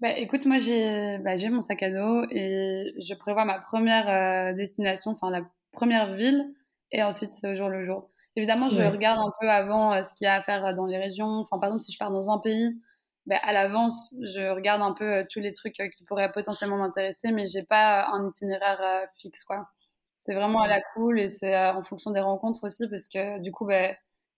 Bah, 0.00 0.16
écoute, 0.16 0.44
moi 0.46 0.58
j'ai 0.58 1.18
bah, 1.18 1.34
mon 1.50 1.62
sac 1.62 1.82
à 1.82 1.90
dos 1.90 2.24
et 2.30 2.94
je 2.98 3.14
prévois 3.14 3.44
ma 3.44 3.58
première 3.58 4.08
euh, 4.08 4.54
destination, 4.54 5.12
enfin 5.12 5.30
la 5.30 5.42
première 5.72 6.14
ville, 6.14 6.52
et 6.92 7.02
ensuite 7.02 7.30
c'est 7.30 7.50
au 7.50 7.56
jour 7.56 7.68
le 7.68 7.84
jour. 7.84 8.10
Évidemment, 8.36 8.68
je 8.68 8.82
regarde 8.82 9.18
un 9.18 9.32
peu 9.40 9.50
avant 9.50 10.02
ce 10.02 10.14
qu'il 10.14 10.26
y 10.26 10.28
a 10.28 10.34
à 10.34 10.42
faire 10.42 10.74
dans 10.74 10.86
les 10.86 10.98
régions. 10.98 11.40
Enfin, 11.40 11.58
par 11.58 11.70
exemple, 11.70 11.82
si 11.82 11.92
je 11.92 11.98
pars 11.98 12.10
dans 12.10 12.30
un 12.30 12.38
pays, 12.38 12.80
bah, 13.26 13.38
à 13.42 13.52
l'avance, 13.52 14.14
je 14.22 14.54
regarde 14.54 14.80
un 14.80 14.92
peu 14.92 15.26
tous 15.30 15.40
les 15.40 15.52
trucs 15.52 15.74
qui 15.74 16.04
pourraient 16.04 16.30
potentiellement 16.30 16.76
m'intéresser, 16.76 17.32
mais 17.32 17.46
j'ai 17.46 17.64
pas 17.64 18.06
un 18.12 18.28
itinéraire 18.28 19.08
fixe, 19.20 19.42
quoi. 19.44 19.68
C'est 20.14 20.34
vraiment 20.34 20.60
à 20.60 20.68
la 20.68 20.80
cool 20.94 21.18
et 21.18 21.28
c'est 21.28 21.56
en 21.56 21.82
fonction 21.82 22.10
des 22.12 22.20
rencontres 22.20 22.64
aussi, 22.64 22.88
parce 22.88 23.08
que 23.08 23.40
du 23.40 23.50
coup, 23.50 23.66
bah, 23.66 23.90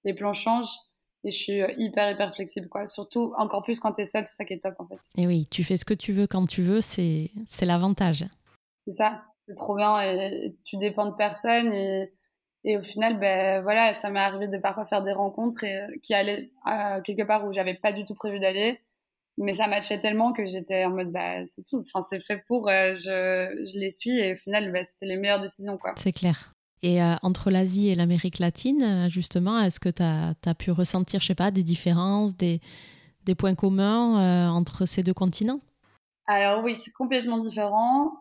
les 0.04 0.14
plans 0.14 0.35
changent 0.35 0.78
et 1.25 1.30
je 1.30 1.37
suis 1.37 1.62
euh, 1.62 1.73
hyper 1.78 2.11
hyper 2.11 2.35
flexible 2.35 2.68
quoi. 2.68 2.87
Surtout 2.87 3.32
encore 3.37 3.62
plus 3.62 3.78
quand 3.78 3.92
tu 3.92 4.02
es 4.02 4.06
seule 4.06 4.25
c'est 4.25 4.37
ça 4.37 4.44
qui 4.44 4.54
est 4.54 4.62
top 4.62 4.75
en 4.78 4.87
fait. 4.87 4.99
Et 5.16 5.26
oui 5.26 5.47
tu 5.50 5.64
fais 5.64 5.76
ce 5.76 5.85
que 5.85 5.94
tu 5.94 6.12
veux 6.12 6.26
quand 6.26 6.47
tu 6.47 6.62
veux 6.62 6.80
c'est 6.80 7.30
c'est 7.47 7.66
l'avantage. 7.66 8.25
C'est 8.85 8.92
ça 8.92 9.23
c'est 9.42 9.54
trop 9.54 9.75
bien 9.75 10.00
et 10.00 10.56
tu 10.64 10.76
dépends 10.76 11.11
de 11.11 11.16
personne 11.16 11.73
et, 11.73 12.12
et 12.64 12.76
au 12.76 12.83
final 12.83 13.19
ben 13.19 13.62
voilà 13.62 13.95
ça 13.95 14.11
m'est 14.11 14.21
arrivé 14.21 14.49
de 14.49 14.59
parfois 14.59 14.85
faire 14.85 15.02
des 15.02 15.12
rencontres 15.12 15.64
euh, 15.64 15.88
qui 16.02 16.14
allaient 16.14 16.50
euh, 16.67 17.00
quelque 17.02 17.23
part 17.23 17.47
où 17.47 17.52
j'avais 17.52 17.75
pas 17.75 17.93
du 17.93 18.05
tout 18.05 18.14
prévu 18.14 18.40
d'aller. 18.40 18.81
Mais 19.38 19.55
ça 19.55 19.69
matchait 19.69 20.00
tellement 20.00 20.33
que 20.33 20.45
j'étais 20.45 20.85
en 20.85 20.90
mode 20.90 21.12
bah 21.12 21.47
c'est 21.47 21.62
tout. 21.62 21.81
Enfin 21.81 22.05
c'est 22.11 22.21
fait 22.21 22.43
pour 22.47 22.69
je, 22.69 23.64
je 23.64 23.79
les 23.79 23.90
suis 23.90 24.19
et 24.19 24.35
au 24.35 24.37
final 24.37 24.71
bah, 24.73 24.85
c'était 24.85 25.07
les 25.07 25.17
meilleures 25.17 25.40
décisions 25.40 25.79
quoi. 25.79 25.95
C'est 25.97 26.12
clair. 26.12 26.52
Et 26.83 27.02
euh, 27.02 27.14
entre 27.23 27.50
l'Asie 27.50 27.88
et 27.88 27.95
l'Amérique 27.95 28.38
latine, 28.38 28.83
euh, 28.83 29.11
justement, 29.11 29.61
est-ce 29.61 29.81
que 29.81 29.90
tu 29.90 30.02
as, 30.02 30.55
pu 30.55 30.71
ressentir, 30.71 31.21
je 31.21 31.26
sais 31.26 31.35
pas, 31.35 31.50
des 31.50 31.62
différences, 31.62 32.37
des, 32.37 32.61
des 33.26 33.35
points 33.35 33.55
communs 33.55 34.21
euh, 34.21 34.49
entre 34.49 34.87
ces 34.87 35.02
deux 35.02 35.14
continents? 35.14 35.61
Alors 36.32 36.62
oui, 36.62 36.76
c'est 36.76 36.92
complètement 36.92 37.38
différent. 37.38 38.12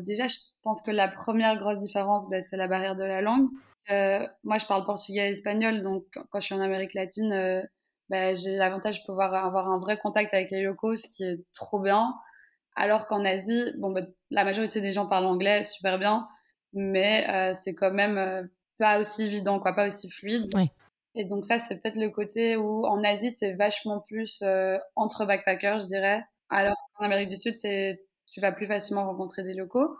déjà, 0.00 0.26
je 0.26 0.36
pense 0.62 0.82
que 0.82 0.90
la 0.90 1.08
première 1.08 1.56
grosse 1.58 1.78
différence, 1.78 2.28
ben, 2.28 2.42
c'est 2.42 2.58
la 2.58 2.68
barrière 2.68 2.94
de 2.94 3.04
la 3.04 3.22
langue. 3.22 3.48
moi, 4.44 4.58
je 4.58 4.66
parle 4.66 4.84
portugais 4.84 5.28
et 5.28 5.32
espagnol, 5.32 5.82
donc 5.82 6.04
quand 6.30 6.40
je 6.40 6.44
suis 6.44 6.54
en 6.54 6.60
Amérique 6.60 6.92
latine, 6.92 7.66
bah, 8.10 8.34
j'ai 8.34 8.56
l'avantage 8.56 9.00
de 9.00 9.06
pouvoir 9.06 9.34
avoir 9.34 9.70
un 9.70 9.78
vrai 9.78 9.98
contact 9.98 10.34
avec 10.34 10.50
les 10.50 10.62
locaux, 10.62 10.96
ce 10.96 11.06
qui 11.08 11.24
est 11.24 11.38
trop 11.54 11.80
bien. 11.80 12.14
Alors 12.76 13.06
qu'en 13.06 13.24
Asie, 13.24 13.72
bon, 13.78 13.90
bah, 13.90 14.02
la 14.30 14.44
majorité 14.44 14.80
des 14.80 14.92
gens 14.92 15.06
parlent 15.06 15.26
anglais 15.26 15.64
super 15.64 15.98
bien, 15.98 16.28
mais 16.72 17.28
euh, 17.28 17.54
c'est 17.60 17.74
quand 17.74 17.90
même 17.90 18.18
euh, 18.18 18.42
pas 18.78 19.00
aussi 19.00 19.24
évident, 19.24 19.58
quoi, 19.58 19.74
pas 19.74 19.88
aussi 19.88 20.10
fluide. 20.10 20.50
Et 21.14 21.24
donc 21.24 21.44
ça, 21.44 21.58
c'est 21.58 21.80
peut-être 21.80 21.96
le 21.96 22.10
côté 22.10 22.56
où 22.56 22.86
en 22.86 23.02
Asie, 23.02 23.34
tu 23.34 23.46
es 23.46 23.54
vachement 23.54 24.00
plus 24.00 24.40
euh, 24.42 24.78
entre 24.94 25.26
backpackers, 25.26 25.80
je 25.80 25.86
dirais. 25.86 26.22
Alors 26.50 26.76
qu'en 26.98 27.06
Amérique 27.06 27.30
du 27.30 27.36
Sud, 27.36 27.58
tu 27.58 28.40
vas 28.40 28.52
plus 28.52 28.66
facilement 28.66 29.06
rencontrer 29.06 29.42
des 29.44 29.54
locaux. 29.54 29.96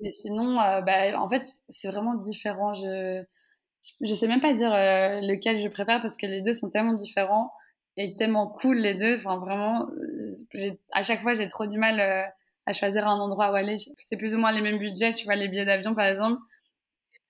Mais 0.00 0.10
sinon, 0.10 0.56
bah, 0.56 1.18
en 1.20 1.28
fait, 1.30 1.42
c'est 1.70 1.88
vraiment 1.88 2.14
différent. 2.14 2.74
Je 2.74 3.24
je 4.00 4.14
sais 4.14 4.28
même 4.28 4.40
pas 4.40 4.54
dire 4.54 4.72
euh, 4.72 5.20
lequel 5.20 5.58
je 5.58 5.68
préfère 5.68 6.00
parce 6.02 6.16
que 6.16 6.26
les 6.26 6.40
deux 6.42 6.54
sont 6.54 6.70
tellement 6.70 6.94
différents 6.94 7.52
et 7.96 8.14
tellement 8.16 8.48
cool 8.48 8.78
les 8.78 8.94
deux. 8.94 9.16
Enfin, 9.16 9.38
vraiment, 9.38 9.88
à 10.92 11.02
chaque 11.02 11.20
fois, 11.20 11.34
j'ai 11.34 11.48
trop 11.48 11.66
du 11.66 11.78
mal 11.78 12.00
euh, 12.00 12.24
à 12.66 12.72
choisir 12.72 13.06
un 13.06 13.18
endroit 13.18 13.50
où 13.50 13.54
aller. 13.54 13.76
C'est 13.98 14.16
plus 14.16 14.34
ou 14.34 14.38
moins 14.38 14.52
les 14.52 14.62
mêmes 14.62 14.78
budgets, 14.78 15.12
tu 15.12 15.24
vois, 15.24 15.36
les 15.36 15.48
billets 15.48 15.64
d'avion 15.64 15.94
par 15.94 16.06
exemple. 16.06 16.40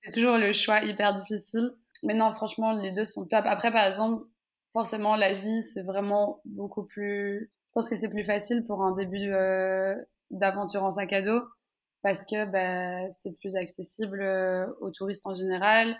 C'est 0.05 0.13
toujours 0.13 0.39
le 0.39 0.53
choix 0.53 0.83
hyper 0.85 1.15
difficile. 1.15 1.71
Mais 2.05 2.15
non, 2.15 2.33
franchement, 2.35 2.73
les 2.73 2.93
deux 2.93 3.05
sont 3.05 3.27
top. 3.27 3.45
Après, 3.47 3.73
par 3.73 3.87
exemple, 3.87 4.27
forcément, 4.73 5.17
l'Asie, 5.17 5.63
c'est 5.63 5.83
vraiment 5.83 6.41
beaucoup 6.45 6.85
plus. 6.85 7.51
Je 7.73 7.81
pense 7.81 7.89
que 7.89 7.97
c'est 7.97 8.11
plus 8.11 8.25
facile 8.25 8.65
pour 8.67 8.83
un 8.83 8.95
début 8.95 9.33
euh, 9.33 9.95
d'aventure 10.31 10.83
en 10.83 10.93
sac 10.93 11.13
à 11.13 11.23
dos 11.23 11.41
parce 12.03 12.27
que 12.27 12.45
bah, 12.47 13.11
c'est 13.11 13.37
plus 13.39 13.57
accessible 13.57 14.23
aux 14.81 14.91
touristes 14.91 15.27
en 15.27 15.35
général 15.35 15.97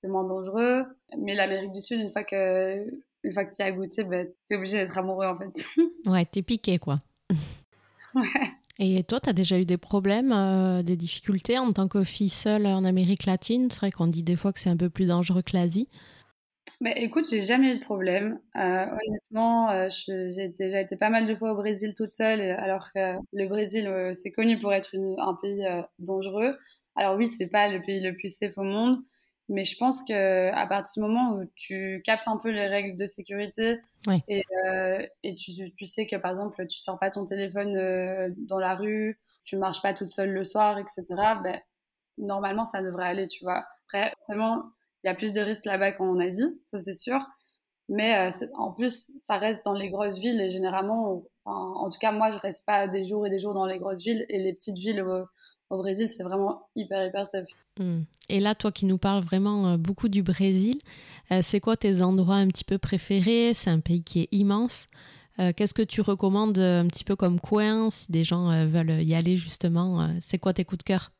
c'est 0.00 0.08
moins 0.08 0.24
dangereux. 0.24 0.84
Mais 1.18 1.34
l'Amérique 1.34 1.72
du 1.72 1.80
Sud, 1.80 2.00
une 2.00 2.10
fois 2.10 2.24
que, 2.24 2.86
une 3.22 3.32
fois 3.32 3.44
que 3.44 3.54
tu 3.54 3.62
as 3.62 3.72
goûté, 3.72 4.04
bah, 4.04 4.24
tu 4.24 4.54
es 4.54 4.56
obligé 4.56 4.78
d'être 4.78 4.96
amoureux 4.98 5.26
en 5.26 5.38
fait. 5.38 5.66
ouais, 6.06 6.24
t'es 6.24 6.42
piqué 6.42 6.78
quoi. 6.78 7.00
ouais. 8.14 8.52
Et 8.78 9.04
toi, 9.04 9.20
tu 9.20 9.28
as 9.28 9.34
déjà 9.34 9.58
eu 9.58 9.66
des 9.66 9.76
problèmes, 9.76 10.32
euh, 10.32 10.82
des 10.82 10.96
difficultés 10.96 11.58
en 11.58 11.72
tant 11.72 11.86
que 11.86 12.02
fille 12.02 12.30
seule 12.30 12.66
en 12.66 12.84
Amérique 12.84 13.26
latine? 13.26 13.70
C'est 13.70 13.78
vrai 13.78 13.90
qu'on 13.90 14.06
dit 14.06 14.22
des 14.22 14.36
fois 14.36 14.52
que 14.52 14.60
c'est 14.60 14.70
un 14.70 14.76
peu 14.76 14.88
plus 14.88 15.06
dangereux 15.06 15.42
que 15.42 15.54
l'Asie. 15.54 15.88
Bah, 16.80 16.90
écoute, 16.96 17.26
j'ai 17.28 17.40
jamais 17.40 17.74
eu 17.74 17.78
de 17.78 17.84
problème. 17.84 18.40
Euh, 18.56 18.86
honnêtement, 18.86 19.70
euh, 19.70 19.88
j'ai 20.06 20.48
déjà 20.48 20.80
été 20.80 20.96
pas 20.96 21.10
mal 21.10 21.26
de 21.26 21.34
fois 21.34 21.52
au 21.52 21.56
Brésil 21.56 21.94
toute 21.94 22.10
seule, 22.10 22.40
alors 22.40 22.90
que 22.94 23.16
le 23.32 23.48
Brésil, 23.48 23.90
c'est 24.14 24.30
connu 24.30 24.58
pour 24.58 24.72
être 24.72 24.96
un 25.18 25.34
pays 25.34 25.66
dangereux. 25.98 26.56
Alors 26.96 27.16
oui, 27.16 27.26
c'est 27.26 27.48
pas 27.48 27.68
le 27.68 27.80
pays 27.82 28.00
le 28.00 28.14
plus 28.14 28.28
safe 28.28 28.58
au 28.58 28.62
monde, 28.62 29.00
mais 29.48 29.64
je 29.64 29.76
pense 29.76 30.04
que 30.04 30.52
à 30.52 30.66
partir 30.66 31.02
du 31.02 31.08
moment 31.08 31.34
où 31.34 31.44
tu 31.56 32.02
captes 32.04 32.28
un 32.28 32.36
peu 32.36 32.50
les 32.50 32.66
règles 32.66 32.96
de 32.96 33.06
sécurité 33.06 33.80
et, 34.28 34.44
euh, 34.66 35.06
et 35.22 35.34
tu, 35.34 35.52
tu, 35.74 35.86
sais 35.86 36.06
que 36.06 36.16
par 36.16 36.30
exemple 36.30 36.66
tu 36.66 36.78
sors 36.78 36.98
pas 36.98 37.10
ton 37.10 37.24
téléphone 37.24 37.76
euh, 37.76 38.30
dans 38.36 38.58
la 38.58 38.74
rue, 38.74 39.18
tu 39.44 39.56
marches 39.56 39.82
pas 39.82 39.92
toute 39.92 40.08
seule 40.08 40.30
le 40.30 40.44
soir, 40.44 40.78
etc. 40.78 41.04
Ben 41.42 41.60
normalement 42.18 42.64
ça 42.64 42.82
devrait 42.82 43.06
aller, 43.06 43.28
tu 43.28 43.44
vois. 43.44 43.64
Après, 43.86 44.12
seulement 44.26 44.70
il 45.02 45.08
y 45.08 45.10
a 45.10 45.14
plus 45.14 45.32
de 45.32 45.40
risques 45.40 45.64
là-bas 45.64 45.92
qu'en 45.92 46.18
Asie, 46.18 46.60
ça 46.66 46.78
c'est 46.78 46.94
sûr. 46.94 47.18
Mais 47.88 48.28
euh, 48.28 48.46
en 48.54 48.70
plus, 48.72 49.10
ça 49.18 49.36
reste 49.36 49.64
dans 49.64 49.72
les 49.72 49.90
grosses 49.90 50.18
villes 50.18 50.40
et 50.40 50.52
généralement, 50.52 51.24
en 51.44 51.90
tout 51.90 51.98
cas 51.98 52.12
moi, 52.12 52.30
je 52.30 52.38
reste 52.38 52.64
pas 52.64 52.86
des 52.86 53.04
jours 53.04 53.26
et 53.26 53.30
des 53.30 53.40
jours 53.40 53.52
dans 53.52 53.66
les 53.66 53.78
grosses 53.78 54.04
villes 54.04 54.24
et 54.28 54.38
les 54.38 54.52
petites 54.52 54.78
villes 54.78 55.04
au 55.70 55.78
Brésil, 55.78 56.08
c'est 56.08 56.22
vraiment 56.22 56.68
hyper, 56.76 57.04
hyper 57.06 57.26
safe. 57.26 57.48
Hmm. 57.78 58.02
Et 58.28 58.38
là, 58.38 58.54
toi 58.54 58.70
qui 58.70 58.86
nous 58.86 58.98
parles 58.98 59.24
vraiment 59.24 59.72
euh, 59.72 59.76
beaucoup 59.76 60.08
du 60.08 60.22
Brésil, 60.22 60.78
euh, 61.32 61.40
c'est 61.42 61.58
quoi 61.58 61.76
tes 61.76 62.00
endroits 62.00 62.36
un 62.36 62.46
petit 62.48 62.64
peu 62.64 62.78
préférés? 62.78 63.54
C'est 63.54 63.70
un 63.70 63.80
pays 63.80 64.04
qui 64.04 64.20
est 64.22 64.28
immense. 64.32 64.86
Qu'est-ce 65.56 65.72
que 65.72 65.80
tu 65.80 66.02
recommandes 66.02 66.58
un 66.58 66.86
petit 66.86 67.02
peu 67.02 67.16
comme 67.16 67.40
coin 67.40 67.88
si 67.90 68.12
des 68.12 68.24
gens 68.24 68.50
veulent 68.66 69.02
y 69.02 69.14
aller 69.14 69.38
justement 69.38 70.10
C'est 70.20 70.36
quoi 70.36 70.52
tes 70.52 70.66
coups 70.66 70.80
de 70.80 70.82
cœur? 70.82 71.12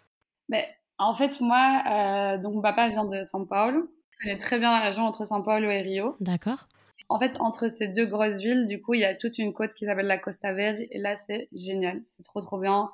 Mais, 0.51 0.61
ben, 0.61 0.69
En 1.00 1.14
fait, 1.14 1.40
moi, 1.40 2.37
donc 2.38 2.54
mon 2.57 2.61
papa 2.61 2.88
vient 2.90 3.07
de 3.07 3.23
São 3.23 3.47
Paulo. 3.47 3.90
Je 4.11 4.19
connais 4.19 4.38
très 4.38 4.59
bien 4.59 4.71
la 4.71 4.85
région 4.85 5.02
entre 5.04 5.25
São 5.25 5.42
Paulo 5.42 5.71
et 5.71 5.80
Rio. 5.80 6.14
D'accord. 6.21 6.69
En 7.09 7.19
fait, 7.19 7.40
entre 7.40 7.69
ces 7.69 7.88
deux 7.88 8.07
grosses 8.07 8.37
villes, 8.37 8.66
du 8.66 8.80
coup, 8.80 8.95
il 8.95 9.00
y 9.00 9.04
a 9.04 9.16
toute 9.16 9.38
une 9.38 9.52
côte 9.52 9.75
qui 9.75 9.87
s'appelle 9.87 10.07
la 10.07 10.19
Costa 10.19 10.52
Verde. 10.52 10.78
Et 10.90 10.99
là, 10.99 11.16
c'est 11.16 11.49
génial. 11.52 12.00
C'est 12.04 12.23
trop, 12.23 12.40
trop 12.40 12.59
bien. 12.59 12.90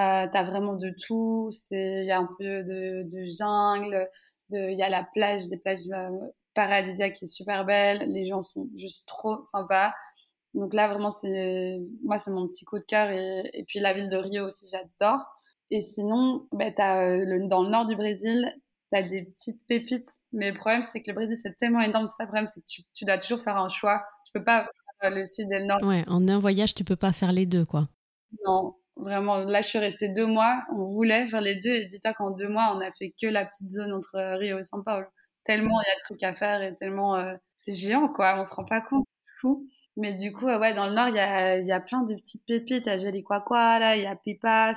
Euh, 0.00 0.26
t'as 0.32 0.42
vraiment 0.42 0.74
de 0.74 0.90
tout. 1.06 1.50
Il 1.70 2.04
y 2.04 2.10
a 2.10 2.18
un 2.18 2.28
peu 2.38 2.64
de, 2.64 3.04
de 3.04 3.28
jungle, 3.28 4.08
il 4.50 4.74
y 4.74 4.82
a 4.82 4.88
la 4.88 5.04
plage, 5.04 5.48
des 5.48 5.58
plages 5.58 5.86
euh, 5.92 6.08
paradisiaques 6.54 7.12
qui 7.12 7.26
est 7.26 7.28
super 7.28 7.64
belle. 7.64 8.10
Les 8.10 8.26
gens 8.26 8.42
sont 8.42 8.68
juste 8.76 9.06
trop 9.06 9.42
sympas. 9.44 9.92
Donc 10.54 10.74
là, 10.74 10.88
vraiment, 10.88 11.10
c'est 11.10 11.78
moi, 12.02 12.18
c'est 12.18 12.32
mon 12.32 12.48
petit 12.48 12.64
coup 12.64 12.78
de 12.78 12.84
cœur. 12.84 13.10
Et, 13.10 13.50
et, 13.52 13.64
puis 13.64 13.78
la 13.80 13.92
ville 13.92 14.08
de 14.08 14.16
Rio 14.16 14.46
aussi, 14.46 14.66
j'adore. 14.72 15.39
Et 15.70 15.80
sinon, 15.80 16.46
bah, 16.52 16.66
as, 16.78 17.02
euh, 17.02 17.24
le, 17.24 17.48
dans 17.48 17.62
le 17.62 17.70
nord 17.70 17.86
du 17.86 17.96
Brésil, 17.96 18.52
tu 18.92 18.98
as 18.98 19.02
des 19.02 19.22
petites 19.22 19.64
pépites. 19.66 20.10
Mais 20.32 20.50
le 20.50 20.58
problème, 20.58 20.82
c'est 20.82 21.02
que 21.02 21.10
le 21.10 21.14
Brésil, 21.14 21.36
c'est 21.40 21.56
tellement 21.56 21.80
énorme. 21.80 22.06
C'est 22.06 22.16
ça 22.16 22.24
le 22.24 22.28
problème, 22.28 22.46
c'est 22.46 22.60
que 22.60 22.66
tu, 22.66 22.82
tu, 22.92 23.04
dois 23.04 23.18
toujours 23.18 23.40
faire 23.40 23.56
un 23.56 23.68
choix. 23.68 24.02
Tu 24.26 24.32
peux 24.32 24.44
pas 24.44 24.68
faire 25.00 25.10
le 25.10 25.26
sud 25.26 25.48
et 25.52 25.60
le 25.60 25.66
nord. 25.66 25.82
Ouais, 25.82 26.04
en 26.08 26.26
un 26.28 26.40
voyage, 26.40 26.74
tu 26.74 26.84
peux 26.84 26.96
pas 26.96 27.12
faire 27.12 27.32
les 27.32 27.46
deux, 27.46 27.64
quoi. 27.64 27.88
Non, 28.44 28.74
Vraiment, 29.00 29.38
là, 29.38 29.62
je 29.62 29.68
suis 29.68 29.78
restée 29.78 30.08
deux 30.08 30.26
mois. 30.26 30.62
On 30.72 30.84
voulait 30.84 31.26
faire 31.26 31.40
les 31.40 31.56
deux. 31.56 31.70
Et 31.70 31.86
dis-toi 31.86 32.12
qu'en 32.12 32.30
deux 32.30 32.48
mois, 32.48 32.72
on 32.74 32.80
a 32.80 32.90
fait 32.90 33.14
que 33.20 33.26
la 33.26 33.46
petite 33.46 33.70
zone 33.70 33.92
entre 33.92 34.36
Rio 34.38 34.58
et 34.58 34.62
São 34.62 34.82
Paulo. 34.84 35.06
Tellement 35.44 35.80
il 35.80 35.88
y 35.88 35.90
a 35.90 35.96
de 35.96 36.02
trucs 36.04 36.22
à 36.22 36.34
faire 36.34 36.62
et 36.62 36.76
tellement 36.76 37.16
euh, 37.16 37.34
c'est 37.56 37.72
géant, 37.72 38.08
quoi. 38.08 38.38
On 38.38 38.44
se 38.44 38.54
rend 38.54 38.64
pas 38.64 38.82
compte. 38.82 39.06
C'est 39.08 39.40
fou. 39.40 39.66
Mais 39.96 40.12
du 40.12 40.32
coup, 40.32 40.46
ouais, 40.46 40.74
dans 40.74 40.86
le 40.86 40.94
nord, 40.94 41.08
il 41.08 41.16
y 41.16 41.18
a, 41.18 41.58
y 41.58 41.72
a 41.72 41.80
plein 41.80 42.02
de 42.02 42.14
petites 42.14 42.46
pépites. 42.46 42.86
Il 42.86 42.88
y 42.88 42.92
a 42.92 43.78
là, 43.78 43.96
il 43.96 44.02
y 44.02 44.06
a 44.06 44.16
Pipa. 44.16 44.74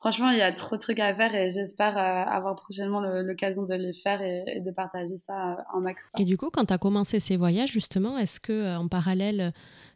Franchement, 0.00 0.30
il 0.30 0.38
y 0.38 0.42
a 0.42 0.52
trop 0.52 0.76
de 0.76 0.80
trucs 0.80 1.00
à 1.00 1.12
faire 1.14 1.34
et 1.34 1.50
j'espère 1.50 1.98
euh, 1.98 2.30
avoir 2.30 2.54
prochainement 2.54 3.00
l'occasion 3.00 3.64
de 3.64 3.74
les 3.74 3.92
faire 3.92 4.22
et, 4.22 4.60
de 4.60 4.70
partager 4.70 5.16
ça 5.16 5.52
euh, 5.52 5.56
en 5.74 5.80
max. 5.80 6.08
Et 6.18 6.24
du 6.24 6.36
coup, 6.36 6.50
quand 6.52 6.66
tu 6.66 6.72
as 6.72 6.78
commencé 6.78 7.18
ces 7.18 7.36
voyages, 7.36 7.72
justement, 7.72 8.16
est-ce 8.16 8.38
que 8.38 8.76
en 8.76 8.86
parallèle, 8.86 9.52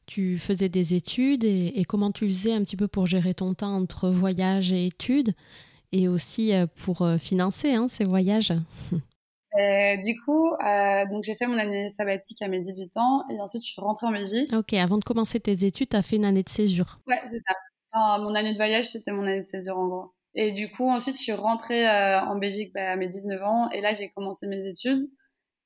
tu 0.06 0.38
faisais 0.38 0.68
des 0.68 0.94
études 0.94 1.44
et, 1.44 1.84
comment 1.88 2.12
tu 2.12 2.26
faisais 2.26 2.52
un 2.52 2.62
petit 2.64 2.76
peu 2.76 2.88
pour 2.88 3.06
gérer 3.06 3.34
ton 3.34 3.54
temps 3.54 3.74
entre 3.74 4.10
voyage 4.10 4.72
et 4.72 4.86
études 4.86 5.34
et 5.92 6.08
aussi 6.08 6.52
euh, 6.52 6.66
pour 6.84 7.02
euh, 7.02 7.18
financer 7.18 7.72
hein, 7.72 7.88
ces 7.90 8.04
voyages? 8.04 8.52
Euh, 9.60 9.98
du 9.98 10.18
coup, 10.24 10.48
donc 11.10 11.24
j'ai 11.24 11.34
fait 11.34 11.46
mon 11.46 11.58
année 11.58 11.90
sabbatique 11.90 12.40
à 12.40 12.48
mes 12.48 12.60
18 12.62 12.96
ans 12.96 13.22
et 13.28 13.38
ensuite 13.38 13.62
je 13.62 13.72
suis 13.72 13.82
rentrée 13.82 14.06
en 14.06 14.10
Belgique. 14.10 14.50
Ok, 14.54 14.72
avant 14.72 14.96
de 14.96 15.04
commencer 15.04 15.40
tes 15.40 15.66
études, 15.66 15.90
tu 15.90 15.96
as 15.98 16.00
fait 16.00 16.16
une 16.16 16.24
année 16.24 16.42
de 16.42 16.48
césure. 16.48 16.98
Ouais, 17.06 17.20
c'est 17.26 17.38
ça. 17.38 17.54
Mon 17.94 18.34
année 18.34 18.52
de 18.52 18.56
voyage, 18.56 18.86
c'était 18.86 19.12
mon 19.12 19.26
année 19.26 19.40
de 19.42 19.46
césure 19.46 19.78
en 19.78 19.88
gros. 19.88 20.12
Et 20.34 20.50
du 20.52 20.70
coup, 20.70 20.88
ensuite, 20.88 21.16
je 21.16 21.22
suis 21.22 21.32
rentrée 21.32 21.88
en 21.88 22.36
Belgique 22.36 22.72
bah, 22.74 22.92
à 22.92 22.96
mes 22.96 23.08
19 23.08 23.42
ans 23.42 23.70
et 23.70 23.80
là, 23.80 23.92
j'ai 23.92 24.10
commencé 24.10 24.46
mes 24.46 24.66
études. 24.66 25.08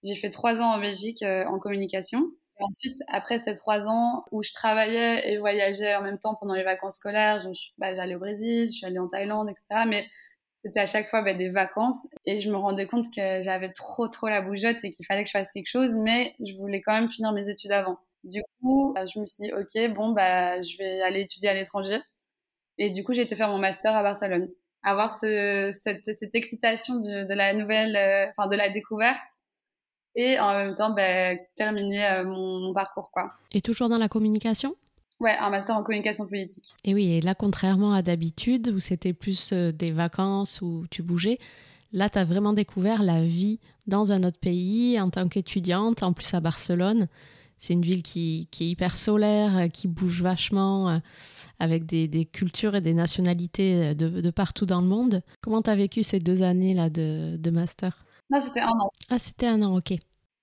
J'ai 0.03 0.17
fait 0.17 0.31
trois 0.31 0.61
ans 0.61 0.73
en 0.75 0.79
Belgique 0.81 1.23
en 1.23 1.59
communication. 1.59 2.31
Ensuite, 2.59 2.99
après 3.09 3.39
ces 3.39 3.55
trois 3.55 3.87
ans 3.89 4.25
où 4.33 4.43
je 4.43 4.53
travaillais 4.53 5.31
et 5.31 5.37
voyageais 5.39 5.95
en 5.95 6.03
même 6.03 6.19
temps 6.19 6.35
pendant 6.35 6.55
les 6.55 6.63
vacances 6.63 6.97
scolaires, 6.97 7.47
bah, 7.79 7.95
j'allais 7.95 8.15
au 8.15 8.19
Brésil, 8.19 8.67
je 8.67 8.73
suis 8.73 8.87
allée 8.87 8.99
en 8.99 9.09
Thaïlande, 9.09 9.51
etc. 9.51 9.85
Mais 9.87 10.09
c'était 10.63 10.81
à 10.81 10.87
chaque 10.87 11.09
fois 11.09 11.23
bah, 11.23 11.35
des 11.35 11.51
vacances 11.51 12.07
et 12.25 12.39
je 12.41 12.51
me 12.51 12.57
rendais 12.57 12.87
compte 12.87 13.07
que 13.15 13.43
j'avais 13.43 13.73
trop 13.73 14.09
trop 14.09 14.29
la 14.29 14.41
bougeotte 14.43 14.83
et 14.85 14.91
qu'il 14.91 15.05
fallait 15.07 15.23
que 15.23 15.29
je 15.29 15.33
fasse 15.33 15.53
quelque 15.53 15.69
chose, 15.69 15.97
mais 15.97 16.35
je 16.45 16.55
voulais 16.57 16.81
quand 16.81 16.95
même 16.95 17.11
finir 17.11 17.33
mes 17.33 17.49
études 17.49 17.73
avant. 17.73 17.99
Du 18.25 18.43
coup, 18.61 18.93
bah, 18.95 19.05
je 19.07 19.21
me 19.21 19.27
suis 19.27 19.45
dit, 19.45 19.53
ok, 19.53 19.95
bon, 19.95 20.11
bah, 20.13 20.61
je 20.63 20.79
vais 20.79 21.03
aller 21.03 21.21
étudier 21.23 21.51
à 21.51 21.55
l'étranger. 21.55 21.99
Et 22.79 22.91
du 22.91 23.05
coup, 23.05 23.13
j'ai 23.13 23.23
été 23.23 23.37
faire 23.37 23.49
mon 23.49 23.59
master 23.59 23.95
à 23.95 24.03
Barcelone. 24.03 24.49
Avoir 24.83 25.11
ce, 25.11 25.71
cette, 25.73 26.15
cette 26.15 26.35
excitation 26.35 27.01
de, 27.01 27.27
de 27.27 27.35
la 27.35 27.55
nouvelle, 27.55 27.97
euh, 27.97 28.31
enfin 28.31 28.49
de 28.49 28.57
la 28.57 28.71
découverte, 28.71 29.19
et 30.15 30.39
en 30.39 30.55
même 30.55 30.75
temps 30.75 30.91
ben, 30.91 31.39
terminer 31.57 32.07
euh, 32.07 32.25
mon, 32.25 32.73
parcours. 32.73 33.11
Quoi. 33.13 33.33
Et 33.53 33.61
toujours 33.61 33.89
dans 33.89 33.99
la 33.99 34.09
communication? 34.09 34.75
Ouais, 35.21 35.37
un 35.39 35.51
master 35.51 35.77
en 35.77 35.83
communication 35.83 36.27
politique. 36.29 36.75
Et 36.85 36.95
oui, 36.95 37.13
et 37.13 37.21
là, 37.21 37.35
contrairement 37.35 37.95
à 37.95 38.03
d'habitude, 38.03 38.69
où 38.69 38.81
c'était 38.81 39.15
plus 39.15 39.53
euh, 39.53 39.73
des 39.73 39.91
vacances, 39.91 40.61
où 40.61 40.85
tu 40.91 41.03
bougeais, 41.03 41.39
là, 41.93 42.11
tu 42.11 42.19
as 42.19 42.25
vraiment 42.25 42.53
découvert 42.53 43.03
la 43.03 43.23
vie 43.23 43.59
dans 43.87 44.13
un 44.13 44.25
autre 44.25 44.39
pays 44.39 45.01
en 45.01 45.09
tant 45.11 45.29
qu'étudiante, 45.29 46.03
en 46.03 46.13
plus 46.13 46.33
à 46.35 46.41
Barcelone. 46.41 47.09
C'est 47.59 47.73
une 47.73 47.83
ville 47.83 48.03
qui, 48.03 48.49
qui, 48.51 48.65
est 48.65 48.69
hyper 48.69 48.97
solaire, 48.97 49.57
euh, 49.57 49.69
qui 49.69 49.89
bouge 49.89 50.23
vachement, 50.23 51.01
avec 51.59 51.87
des, 51.87 52.07
des 52.09 52.25
cultures 52.27 52.75
et 52.75 52.81
des 52.81 52.95
nationalités 52.95 53.95
de, 53.95 54.09
de, 54.09 54.31
partout 54.31 54.67
dans 54.67 54.81
le 54.81 54.87
monde. 54.87 55.23
Comment 55.41 55.63
tu 55.63 55.71
as 55.71 55.75
vécu 55.75 56.03
ces 56.03 56.21
deux 56.21 56.43
années-là 56.43 56.91
de, 56.91 57.37
de 57.39 57.51
master? 57.51 58.05
Non, 58.31 58.41
c'était 58.41 58.61
un 58.61 58.69
an. 58.69 58.91
Ah, 59.09 59.19
c'était 59.19 59.47
un 59.47 59.63
an, 59.63 59.77
ok. 59.77 59.95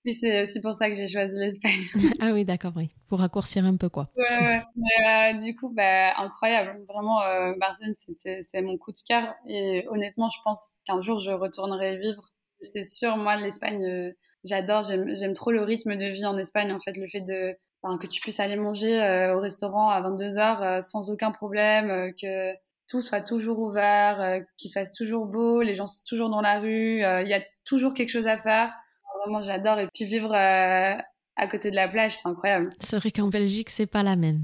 Puis 0.03 0.13
c'est 0.13 0.41
aussi 0.41 0.59
pour 0.61 0.75
ça 0.75 0.89
que 0.89 0.95
j'ai 0.95 1.07
choisi 1.07 1.33
l'Espagne. 1.37 1.79
ah 2.19 2.31
oui, 2.33 2.43
d'accord, 2.43 2.73
oui. 2.75 2.89
Pour 3.07 3.19
raccourcir 3.19 3.63
un 3.63 3.77
peu, 3.77 3.87
quoi. 3.87 4.09
Ouais, 4.17 4.45
ouais. 4.45 4.61
Mais 4.75 5.33
euh, 5.35 5.39
du 5.39 5.55
coup, 5.55 5.69
bah, 5.69 6.13
incroyable. 6.17 6.83
Vraiment, 6.89 7.21
euh, 7.21 7.53
Barcelone, 7.57 7.93
c'est 7.95 8.61
mon 8.61 8.77
coup 8.77 8.91
de 8.91 8.99
cœur. 9.07 9.33
Et 9.47 9.85
honnêtement, 9.87 10.29
je 10.29 10.39
pense 10.43 10.81
qu'un 10.85 11.01
jour, 11.01 11.19
je 11.19 11.31
retournerai 11.31 11.97
vivre. 11.99 12.29
C'est 12.61 12.83
sûr, 12.83 13.15
moi, 13.15 13.37
l'Espagne, 13.37 13.83
euh, 13.85 14.11
j'adore, 14.43 14.83
j'aime 14.83 15.33
trop 15.33 15.51
le 15.51 15.61
rythme 15.61 15.95
de 15.95 16.05
vie 16.05 16.25
en 16.25 16.37
Espagne, 16.37 16.71
en 16.71 16.79
fait, 16.79 16.95
le 16.97 17.07
fait 17.07 17.21
de 17.21 17.55
que 17.99 18.07
tu 18.07 18.21
puisses 18.21 18.39
aller 18.39 18.55
manger 18.55 19.01
euh, 19.01 19.35
au 19.35 19.39
restaurant 19.39 19.89
à 19.89 20.01
22h 20.01 20.63
euh, 20.63 20.81
sans 20.81 21.09
aucun 21.09 21.31
problème, 21.31 21.89
euh, 21.89 22.11
que 22.19 22.53
tout 22.87 23.01
soit 23.01 23.21
toujours 23.21 23.59
ouvert, 23.59 24.41
qu'il 24.57 24.71
fasse 24.71 24.93
toujours 24.93 25.25
beau, 25.25 25.61
les 25.61 25.73
gens 25.73 25.87
sont 25.87 26.01
toujours 26.05 26.29
dans 26.29 26.41
la 26.41 26.59
rue, 26.59 26.97
il 26.99 27.27
y 27.27 27.33
a 27.33 27.41
toujours 27.65 27.93
quelque 27.93 28.09
chose 28.09 28.27
à 28.27 28.37
faire. 28.37 28.71
Vraiment, 29.19 29.41
j'adore. 29.41 29.79
Et 29.79 29.87
puis 29.95 30.05
vivre 30.05 30.35
à 30.35 31.47
côté 31.49 31.71
de 31.71 31.75
la 31.75 31.87
plage, 31.87 32.17
c'est 32.17 32.27
incroyable. 32.27 32.71
C'est 32.81 32.97
vrai 32.97 33.09
qu'en 33.09 33.29
Belgique, 33.29 33.69
c'est 33.69 33.87
pas 33.87 34.03
la 34.03 34.15
même. 34.15 34.43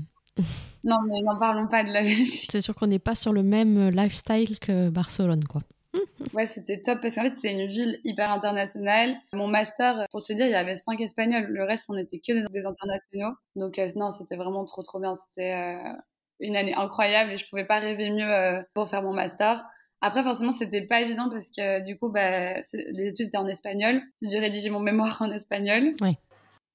non, 0.83 0.95
mais 1.07 1.21
n'en 1.21 1.37
parlons 1.37 1.67
pas 1.67 1.83
de 1.83 1.91
la 1.91 2.01
Belgique. 2.01 2.47
C'est 2.49 2.61
sûr 2.61 2.73
qu'on 2.73 2.87
n'est 2.87 2.97
pas 2.97 3.13
sur 3.13 3.33
le 3.33 3.43
même 3.43 3.89
lifestyle 3.89 4.57
que 4.57 4.89
Barcelone, 4.89 5.43
quoi. 5.43 5.61
Ouais, 6.33 6.45
c'était 6.45 6.81
top 6.81 7.01
parce 7.01 7.15
qu'en 7.15 7.23
fait, 7.23 7.35
c'était 7.35 7.51
une 7.51 7.67
ville 7.67 7.99
hyper 8.03 8.31
internationale. 8.31 9.15
Mon 9.33 9.47
master, 9.47 10.05
pour 10.11 10.23
te 10.23 10.33
dire, 10.33 10.45
il 10.45 10.51
y 10.51 10.55
avait 10.55 10.75
cinq 10.75 11.01
Espagnols. 11.01 11.45
Le 11.45 11.63
reste, 11.63 11.89
on 11.89 11.95
n'était 11.95 12.19
que 12.19 12.47
des, 12.51 12.65
internationaux. 12.65 13.35
Donc, 13.55 13.79
euh, 13.79 13.89
non, 13.95 14.11
c'était 14.11 14.35
vraiment 14.35 14.65
trop, 14.65 14.83
trop 14.83 14.99
bien. 14.99 15.15
C'était 15.15 15.53
euh, 15.53 15.93
une 16.39 16.55
année 16.55 16.73
incroyable 16.73 17.31
et 17.31 17.37
je 17.37 17.47
pouvais 17.49 17.65
pas 17.65 17.79
rêver 17.79 18.11
mieux 18.11 18.29
euh, 18.29 18.61
pour 18.73 18.89
faire 18.89 19.01
mon 19.01 19.13
master. 19.13 19.65
Après, 20.01 20.23
forcément, 20.23 20.51
c'était 20.51 20.85
pas 20.85 21.01
évident 21.01 21.29
parce 21.29 21.49
que 21.51 21.83
du 21.83 21.97
coup, 21.97 22.09
bah, 22.09 22.61
les 22.73 23.09
études 23.09 23.27
étaient 23.27 23.37
en 23.37 23.47
espagnol. 23.47 24.01
J'ai 24.21 24.29
dû 24.29 24.37
rédiger 24.37 24.69
mon 24.69 24.79
mémoire 24.79 25.17
en 25.21 25.31
espagnol. 25.31 25.95
Oui. 26.01 26.15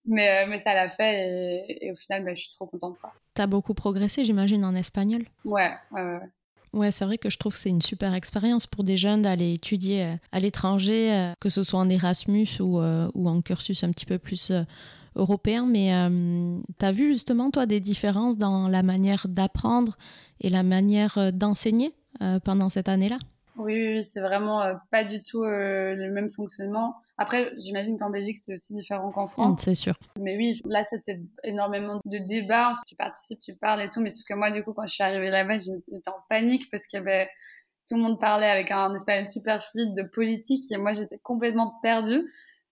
Mais, 0.06 0.46
mais 0.46 0.58
ça 0.58 0.74
l'a 0.74 0.90
fait 0.90 1.64
et, 1.80 1.90
au 1.90 1.96
final, 1.96 2.24
bah, 2.24 2.34
je 2.34 2.42
suis 2.42 2.50
trop 2.50 2.66
contente. 2.66 2.98
Tu 3.34 3.40
as 3.40 3.46
beaucoup 3.46 3.72
progressé, 3.72 4.24
j'imagine, 4.24 4.62
en 4.64 4.74
espagnol? 4.74 5.22
Ouais, 5.46 5.72
ouais, 5.92 6.02
ouais. 6.02 6.28
Ouais, 6.74 6.90
c'est 6.90 7.04
vrai 7.04 7.18
que 7.18 7.30
je 7.30 7.38
trouve 7.38 7.52
que 7.52 7.58
c'est 7.58 7.68
une 7.68 7.82
super 7.82 8.14
expérience 8.14 8.66
pour 8.66 8.82
des 8.82 8.96
jeunes 8.96 9.22
d'aller 9.22 9.54
étudier 9.54 10.02
euh, 10.02 10.16
à 10.32 10.40
l'étranger, 10.40 11.12
euh, 11.14 11.32
que 11.38 11.48
ce 11.48 11.62
soit 11.62 11.78
en 11.78 11.88
Erasmus 11.88 12.48
ou, 12.58 12.80
euh, 12.80 13.08
ou 13.14 13.28
en 13.28 13.40
cursus 13.42 13.84
un 13.84 13.92
petit 13.92 14.06
peu 14.06 14.18
plus 14.18 14.50
européen. 15.14 15.66
Mais 15.66 15.92
tu 16.80 16.84
as 16.84 16.90
vu 16.90 17.12
justement, 17.12 17.52
toi, 17.52 17.66
des 17.66 17.78
différences 17.78 18.36
dans 18.36 18.66
la 18.66 18.82
manière 18.82 19.28
d'apprendre 19.28 19.96
et 20.40 20.50
la 20.50 20.64
manière 20.64 21.32
d'enseigner 21.32 21.94
pendant 22.42 22.68
cette 22.68 22.88
année-là? 22.88 23.18
Oui, 23.56 24.02
c'est 24.02 24.20
vraiment 24.20 24.62
pas 24.90 25.04
du 25.04 25.22
tout 25.22 25.44
le 25.44 26.10
même 26.10 26.28
fonctionnement. 26.28 26.96
Après, 27.16 27.52
j'imagine 27.58 27.96
qu'en 27.98 28.10
Belgique, 28.10 28.38
c'est 28.38 28.54
aussi 28.54 28.74
différent 28.74 29.12
qu'en 29.12 29.28
France. 29.28 29.60
c'est 29.60 29.76
sûr. 29.76 29.94
Mais 30.18 30.36
oui, 30.36 30.60
là, 30.64 30.82
c'était 30.82 31.20
énormément 31.44 32.00
de 32.04 32.18
débats. 32.18 32.74
Tu 32.86 32.96
participes, 32.96 33.38
tu 33.38 33.54
parles 33.54 33.82
et 33.82 33.90
tout. 33.90 34.00
Mais 34.00 34.10
ce 34.10 34.24
que 34.24 34.34
moi, 34.34 34.50
du 34.50 34.64
coup, 34.64 34.72
quand 34.72 34.86
je 34.86 34.94
suis 34.94 35.04
arrivée 35.04 35.30
là-bas, 35.30 35.58
j'étais 35.58 36.08
en 36.08 36.24
panique 36.28 36.68
parce 36.70 36.86
qu'il 36.86 36.98
y 36.98 37.02
avait 37.02 37.28
tout 37.88 37.96
le 37.96 38.02
monde 38.02 38.18
parlait 38.18 38.48
avec 38.48 38.70
un 38.70 38.94
espagnol 38.94 39.26
super 39.26 39.62
fluide 39.62 39.94
de 39.94 40.02
politique 40.02 40.62
et 40.72 40.76
moi, 40.76 40.92
j'étais 40.92 41.18
complètement 41.18 41.78
perdue. 41.82 42.24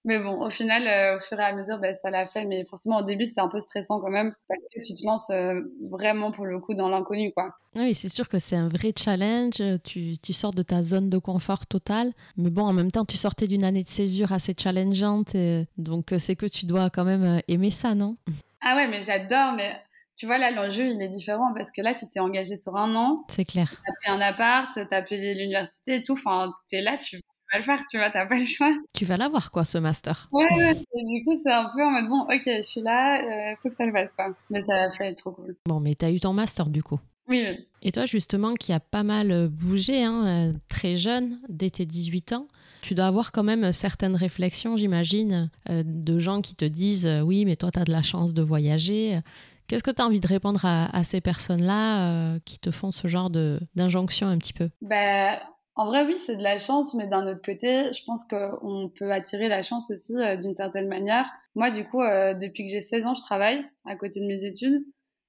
Mais 0.05 0.19
bon, 0.19 0.45
au 0.45 0.51
final, 0.51 0.87
euh, 0.87 1.17
au 1.17 1.21
fur 1.21 1.39
et 1.39 1.45
à 1.45 1.55
mesure, 1.55 1.79
ben, 1.79 1.95
ça 1.95 2.11
l'a 2.11 2.27
fait. 2.27 2.45
Mais 2.45 2.65
forcément, 2.65 2.99
au 2.99 3.03
début, 3.03 3.25
c'était 3.25 3.41
un 3.41 3.49
peu 3.49 3.61
stressant 3.61 4.01
quand 4.01 4.11
même 4.11 4.35
parce 4.49 4.65
que 4.75 4.81
tu 4.81 4.95
te 4.95 5.07
lances 5.07 5.31
euh, 5.31 5.61
vraiment 5.91 6.33
pour 6.33 6.45
le 6.45 6.59
coup 6.59 6.75
dans 6.75 6.89
l'inconnu, 6.89 7.33
quoi. 7.33 7.55
Oui, 7.77 7.95
c'est 7.95 8.09
sûr 8.09 8.29
que 8.29 8.39
c'est 8.39 8.57
un 8.57 8.69
vrai 8.69 8.93
challenge. 8.97 9.63
Tu, 9.85 10.19
tu, 10.19 10.33
sors 10.33 10.51
de 10.51 10.63
ta 10.63 10.83
zone 10.83 11.09
de 11.09 11.19
confort 11.19 11.67
totale. 11.67 12.13
Mais 12.37 12.51
bon, 12.51 12.65
en 12.65 12.73
même 12.73 12.91
temps, 12.91 13.05
tu 13.05 13.17
sortais 13.17 13.47
d'une 13.47 13.65
année 13.65 13.85
de 13.85 13.89
césure 13.89 14.33
assez 14.33 14.55
challengeante. 14.59 15.37
Donc, 15.79 16.13
euh, 16.13 16.19
c'est 16.19 16.37
que 16.37 16.47
tu 16.47 16.67
dois 16.67 16.91
quand 16.91 17.05
même 17.05 17.41
aimer 17.47 17.71
ça, 17.71 17.95
non? 17.95 18.17
Ah 18.61 18.75
ouais, 18.75 18.89
mais 18.89 19.03
j'adore. 19.03 19.53
Mais 19.53 19.81
tu 20.17 20.27
vois, 20.27 20.39
là, 20.39 20.51
l'enjeu, 20.51 20.89
il 20.89 21.01
est 21.01 21.09
différent 21.09 21.55
parce 21.55 21.71
que 21.71 21.81
là, 21.81 21.95
tu 21.95 22.07
t'es 22.13 22.21
engagé 22.21 22.57
sur 22.57 22.77
un 22.77 22.93
an. 22.97 23.25
C'est 23.31 23.45
clair. 23.45 23.71
Tu 23.71 23.91
as 23.91 23.95
pris 24.03 24.11
un 24.11 24.21
appart, 24.21 24.69
tu 24.73 24.95
as 24.95 25.03
payé 25.03 25.35
l'université 25.35 25.97
et 25.97 26.03
tout. 26.03 26.15
Enfin, 26.15 26.53
tu 26.69 26.77
es 26.77 26.83
là, 26.83 26.99
tu 26.99 27.21
le 27.59 27.65
faire, 27.65 27.85
tu 27.91 27.99
vois, 27.99 28.11
t'as 28.11 28.27
pas 28.27 28.39
le 28.39 28.45
choix. 28.45 28.73
Tu 28.95 29.05
vas 29.05 29.17
l'avoir, 29.17 29.51
quoi, 29.51 29.65
ce 29.65 29.79
master. 29.79 30.29
Ouais, 30.33 30.47
ouais. 30.57 30.75
du 30.75 31.25
coup, 31.25 31.35
c'est 31.43 31.53
un 31.53 31.71
peu 31.75 31.85
en 31.85 31.91
mode, 31.91 32.09
bon, 32.09 32.23
ok, 32.23 32.43
je 32.45 32.63
suis 32.63 32.81
là, 32.81 33.21
il 33.21 33.53
euh, 33.53 33.57
faut 33.63 33.69
que 33.69 33.75
ça 33.75 33.85
le 33.85 33.93
fasse, 33.93 34.13
quoi. 34.13 34.35
Mais 34.51 34.63
ça 34.63 34.75
va 34.75 34.91
faire 34.91 35.15
trop 35.15 35.33
cool. 35.33 35.57
Bon, 35.67 35.81
mais 35.81 35.95
t'as 35.95 36.11
eu 36.11 36.21
ton 36.21 36.33
master, 36.33 36.67
du 36.67 36.83
coup. 36.83 36.99
Oui, 37.29 37.45
oui. 37.47 37.67
Et 37.83 37.93
toi, 37.93 38.07
justement, 38.07 38.55
qui 38.55 38.73
a 38.73 38.81
pas 38.81 39.03
mal 39.03 39.31
euh, 39.31 39.49
bougé, 39.49 40.03
hein, 40.03 40.27
euh, 40.27 40.53
très 40.69 40.97
jeune, 40.97 41.41
dès 41.49 41.71
tes 41.71 41.87
18 41.87 42.33
ans, 42.33 42.49
tu 42.81 42.95
dois 42.95 43.07
avoir 43.07 43.31
quand 43.31 43.45
même 43.45 43.73
certaines 43.73 44.17
réflexions, 44.17 44.77
j'imagine, 44.77 45.51
de 45.69 46.19
gens 46.19 46.41
qui 46.41 46.57
te 46.57 46.65
disent 46.65 47.09
Oui, 47.25 47.45
mais 47.45 47.55
toi, 47.55 47.71
tu 47.71 47.79
as 47.79 47.85
de 47.85 47.93
la 47.93 48.03
chance 48.03 48.35
de 48.35 48.43
voyager. 48.43 49.21
Qu'est-ce 49.69 49.85
que 49.85 49.93
tu 49.93 50.03
as 50.03 50.05
envie 50.05 50.19
de 50.19 50.27
répondre 50.27 50.65
à, 50.65 51.05
ces 51.05 51.21
personnes-là 51.21 52.41
qui 52.41 52.59
te 52.59 52.73
font 52.73 52.91
ce 52.91 53.07
genre 53.07 53.31
d'injonction 53.31 54.27
un 54.27 54.37
petit 54.37 54.53
peu? 54.53 54.69
Bah, 54.81 55.39
en 55.75 55.87
vrai, 55.87 56.05
oui, 56.05 56.17
c'est 56.17 56.37
de 56.37 56.43
la 56.43 56.59
chance, 56.59 56.95
mais 56.95 57.07
d'un 57.07 57.27
autre 57.27 57.41
côté, 57.43 57.93
je 57.95 58.05
pense 58.05 58.27
qu'on 58.27 58.91
peut 58.95 59.11
attirer 59.11 59.49
la 59.49 59.63
chance 59.63 59.91
aussi 59.91 60.15
euh, 60.19 60.37
d'une 60.37 60.53
certaine 60.53 60.87
manière. 60.87 61.25
Moi, 61.55 61.71
du 61.71 61.89
coup, 61.89 62.03
euh, 62.03 62.35
depuis 62.35 62.65
que 62.67 62.71
j'ai 62.71 62.83
16 62.83 63.07
ans, 63.07 63.15
je 63.15 63.23
travaille 63.23 63.65
à 63.87 63.97
côté 63.97 64.21
de 64.21 64.27
mes 64.27 64.45
études. 64.45 64.85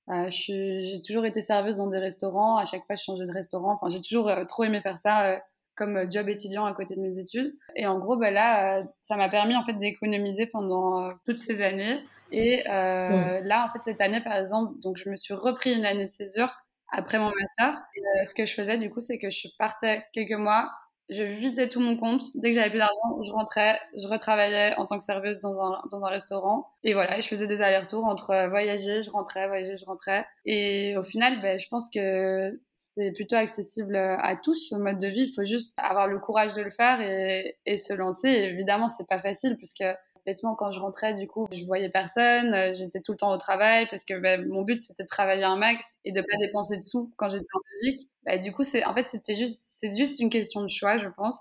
Euh, 0.10 0.28
j'ai 0.30 1.02
toujours 1.06 1.26
été 1.26 1.40
serveuse 1.40 1.78
dans 1.78 1.88
des 1.88 1.98
restaurants. 1.98 2.58
À 2.58 2.66
chaque 2.66 2.86
fois, 2.86 2.96
je 2.98 3.04
changeais 3.04 3.26
de 3.26 3.32
restaurant. 3.32 3.80
Enfin, 3.80 3.88
j'ai 3.88 4.02
toujours 4.02 4.30
trop 4.48 4.66
aimé 4.66 4.82
faire 4.82 5.00
ça 5.00 5.42
comme 5.76 6.12
job 6.12 6.28
étudiant 6.28 6.66
à 6.66 6.74
côté 6.74 6.96
de 6.96 7.00
mes 7.00 7.20
études. 7.20 7.56
Et 7.78 7.88
en 7.88 7.98
gros, 8.00 8.18
bah, 8.18 8.30
là, 8.30 8.84
ça 9.02 9.16
m'a 9.16 9.30
permis 9.30 9.56
en 9.56 9.64
fait 9.64 9.74
d'économiser 9.74 10.46
pendant 10.46 11.08
toutes 11.26 11.38
ces 11.38 11.62
années. 11.62 12.04
Et 12.34 12.64
là, 12.66 13.66
en 13.66 13.72
fait, 13.72 13.80
cette 13.82 14.02
année, 14.02 14.22
par 14.22 14.36
exemple, 14.36 14.74
donc 14.82 14.98
je 14.98 15.10
me 15.10 15.16
suis 15.16 15.34
repris 15.34 15.74
une 15.74 15.86
année 15.86 16.06
de 16.06 16.12
césure 16.12 16.63
après 16.94 17.20
mon 17.20 17.32
master. 17.40 17.82
Euh, 17.98 18.26
ce 18.26 18.34
que 18.34 18.46
je 18.46 18.54
faisais, 18.54 18.78
du 18.78 18.90
coup, 18.90 19.02
c'est 19.02 19.20
que 19.20 19.30
je 19.30 19.48
partais 19.58 20.06
quelques 20.14 20.38
mois, 20.38 20.70
je 21.10 21.24
vidais 21.24 21.68
tout 21.68 21.80
mon 21.80 21.98
compte. 21.98 22.24
Dès 22.36 22.52
que 22.52 22.56
j'avais 22.56 22.70
plus 22.70 22.80
d'argent, 22.80 23.22
je 23.22 23.32
rentrais, 23.32 23.80
je 23.98 24.08
retravaillais 24.08 24.76
en 24.78 24.86
tant 24.86 24.98
que 24.98 25.04
serveuse 25.04 25.40
dans 25.40 25.60
un, 25.60 25.82
dans 25.92 26.06
un 26.06 26.10
restaurant. 26.10 26.70
Et 26.84 26.94
voilà, 26.94 27.20
je 27.20 27.28
faisais 27.28 27.48
des 27.48 27.62
allers-retours 27.62 28.06
entre 28.06 28.32
euh, 28.32 28.48
voyager, 28.48 29.04
je 29.04 29.12
rentrais, 29.12 29.48
voyager, 29.48 29.76
je 29.78 29.86
rentrais. 29.86 30.26
Et 30.46 30.96
au 30.98 31.04
final, 31.04 31.42
ben, 31.42 31.60
je 31.60 31.68
pense 31.68 31.90
que 31.94 32.60
c'est 32.74 33.12
plutôt 33.12 33.36
accessible 33.36 33.96
à 33.96 34.36
tous 34.42 34.70
ce 34.70 34.76
mode 34.76 35.00
de 35.00 35.08
vie. 35.08 35.26
Il 35.30 35.34
faut 35.34 35.44
juste 35.44 35.74
avoir 35.78 36.08
le 36.08 36.20
courage 36.20 36.54
de 36.54 36.62
le 36.62 36.72
faire 36.72 37.02
et, 37.02 37.58
et 37.66 37.78
se 37.78 37.94
lancer. 37.94 38.30
Et 38.30 38.46
évidemment, 38.46 38.88
c'est 38.88 39.08
pas 39.08 39.20
facile 39.20 39.58
puisque 39.58 39.84
complètement 40.24 40.56
quand 40.56 40.72
je 40.72 40.80
rentrais 40.80 41.14
du 41.14 41.28
coup 41.28 41.48
je 41.52 41.66
voyais 41.66 41.90
personne 41.90 42.54
euh, 42.54 42.74
j'étais 42.74 43.02
tout 43.02 43.12
le 43.12 43.18
temps 43.18 43.34
au 43.34 43.38
travail 43.38 43.88
parce 43.90 44.06
que 44.06 44.20
bah, 44.20 44.38
mon 44.38 44.62
but 44.62 44.82
c'était 44.82 45.04
de 45.04 45.08
travailler 45.08 45.44
un 45.44 45.58
max 45.58 45.86
et 46.06 46.12
de 46.12 46.22
pas 46.22 46.38
dépenser 46.40 46.78
de 46.78 46.82
sous 46.82 47.12
quand 47.18 47.28
j'étais 47.30 47.46
en 47.54 47.60
Belgique. 47.82 48.10
Bah, 48.26 48.38
du 48.38 48.54
coup 48.54 48.64
c'est 48.64 48.86
en 48.86 48.94
fait 48.94 49.08
c'était 49.08 49.36
juste 49.36 49.60
c'est 49.64 49.96
juste 49.96 50.20
une 50.20 50.30
question 50.30 50.62
de 50.62 50.70
choix 50.70 50.98
je 50.98 51.08
pense. 51.18 51.38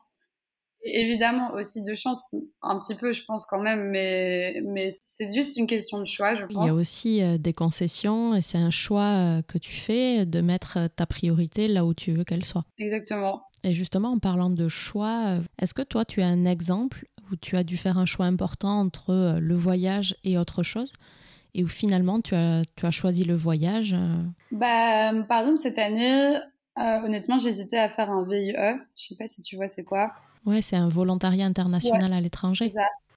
Et 0.85 1.03
évidemment 1.03 1.53
aussi 1.53 1.85
de 1.85 1.95
chance 1.95 2.35
un 2.61 2.77
petit 2.81 2.97
peu 2.97 3.13
je 3.13 3.23
pense 3.25 3.47
quand 3.47 3.61
même 3.61 3.91
mais 3.91 4.61
mais 4.65 4.91
c'est 5.01 5.33
juste 5.33 5.57
une 5.57 5.69
question 5.69 6.01
de 6.01 6.07
choix 6.07 6.35
je 6.35 6.45
pense 6.47 6.69
il 6.69 6.75
y 6.75 6.77
a 6.77 6.81
aussi 6.81 7.23
euh, 7.23 7.39
des 7.39 7.53
concessions 7.53 8.35
et 8.35 8.43
c'est 8.43 8.59
un 8.59 8.73
choix 8.73 9.39
euh, 9.39 9.43
que 9.43 9.59
tu 9.59 9.77
fais 9.77 10.27
de 10.27 10.41
mettre 10.41 10.89
ta 10.97 11.07
priorité 11.07 11.69
là 11.69 11.85
où 11.85 11.95
tu 11.95 12.11
veux 12.11 12.25
qu'elle 12.25 12.45
soit. 12.45 12.65
Exactement. 12.79 13.45
Et 13.65 13.75
justement, 13.75 14.11
en 14.11 14.19
parlant 14.19 14.51
de 14.51 14.67
choix, 14.67 15.39
est-ce 15.61 15.73
que 15.73 15.83
toi, 15.83 16.05
tu 16.05 16.21
as 16.21 16.27
un 16.27 16.47
exemple 16.47 17.07
où 17.33 17.37
tu 17.37 17.57
as 17.57 17.65
dû 17.65 17.77
faire 17.77 17.99
un 17.99 18.07
choix 18.07 18.27
important 18.27 18.81
entre 18.81 19.11
euh, 19.11 19.41
le 19.41 19.57
voyage 19.57 20.17
et 20.23 20.39
autre 20.39 20.63
chose 20.63 20.93
et 21.55 21.65
où 21.65 21.69
finalement 21.69 22.21
tu 22.21 22.35
as, 22.35 22.63
tu 22.77 22.87
as 22.87 22.91
choisi 22.91 23.25
le 23.25 23.35
voyage 23.35 23.95
euh? 23.95 24.23
bah, 24.53 25.13
Par 25.29 25.41
exemple, 25.41 25.59
cette 25.59 25.79
année, 25.79 26.37
euh, 26.79 27.01
honnêtement, 27.05 27.39
j'hésitais 27.39 27.79
à 27.79 27.89
faire 27.89 28.11
un 28.11 28.25
VIE. 28.25 28.55
Je 28.97 29.07
sais 29.09 29.17
pas 29.17 29.27
si 29.27 29.43
tu 29.43 29.57
vois 29.57 29.69
c'est 29.69 29.85
quoi. 29.85 30.13
Ouais, 30.47 30.63
c'est 30.63 30.77
un 30.77 30.89
volontariat 30.89 31.47
international 31.47 32.13
à 32.13 32.21
l'étranger. 32.21 32.71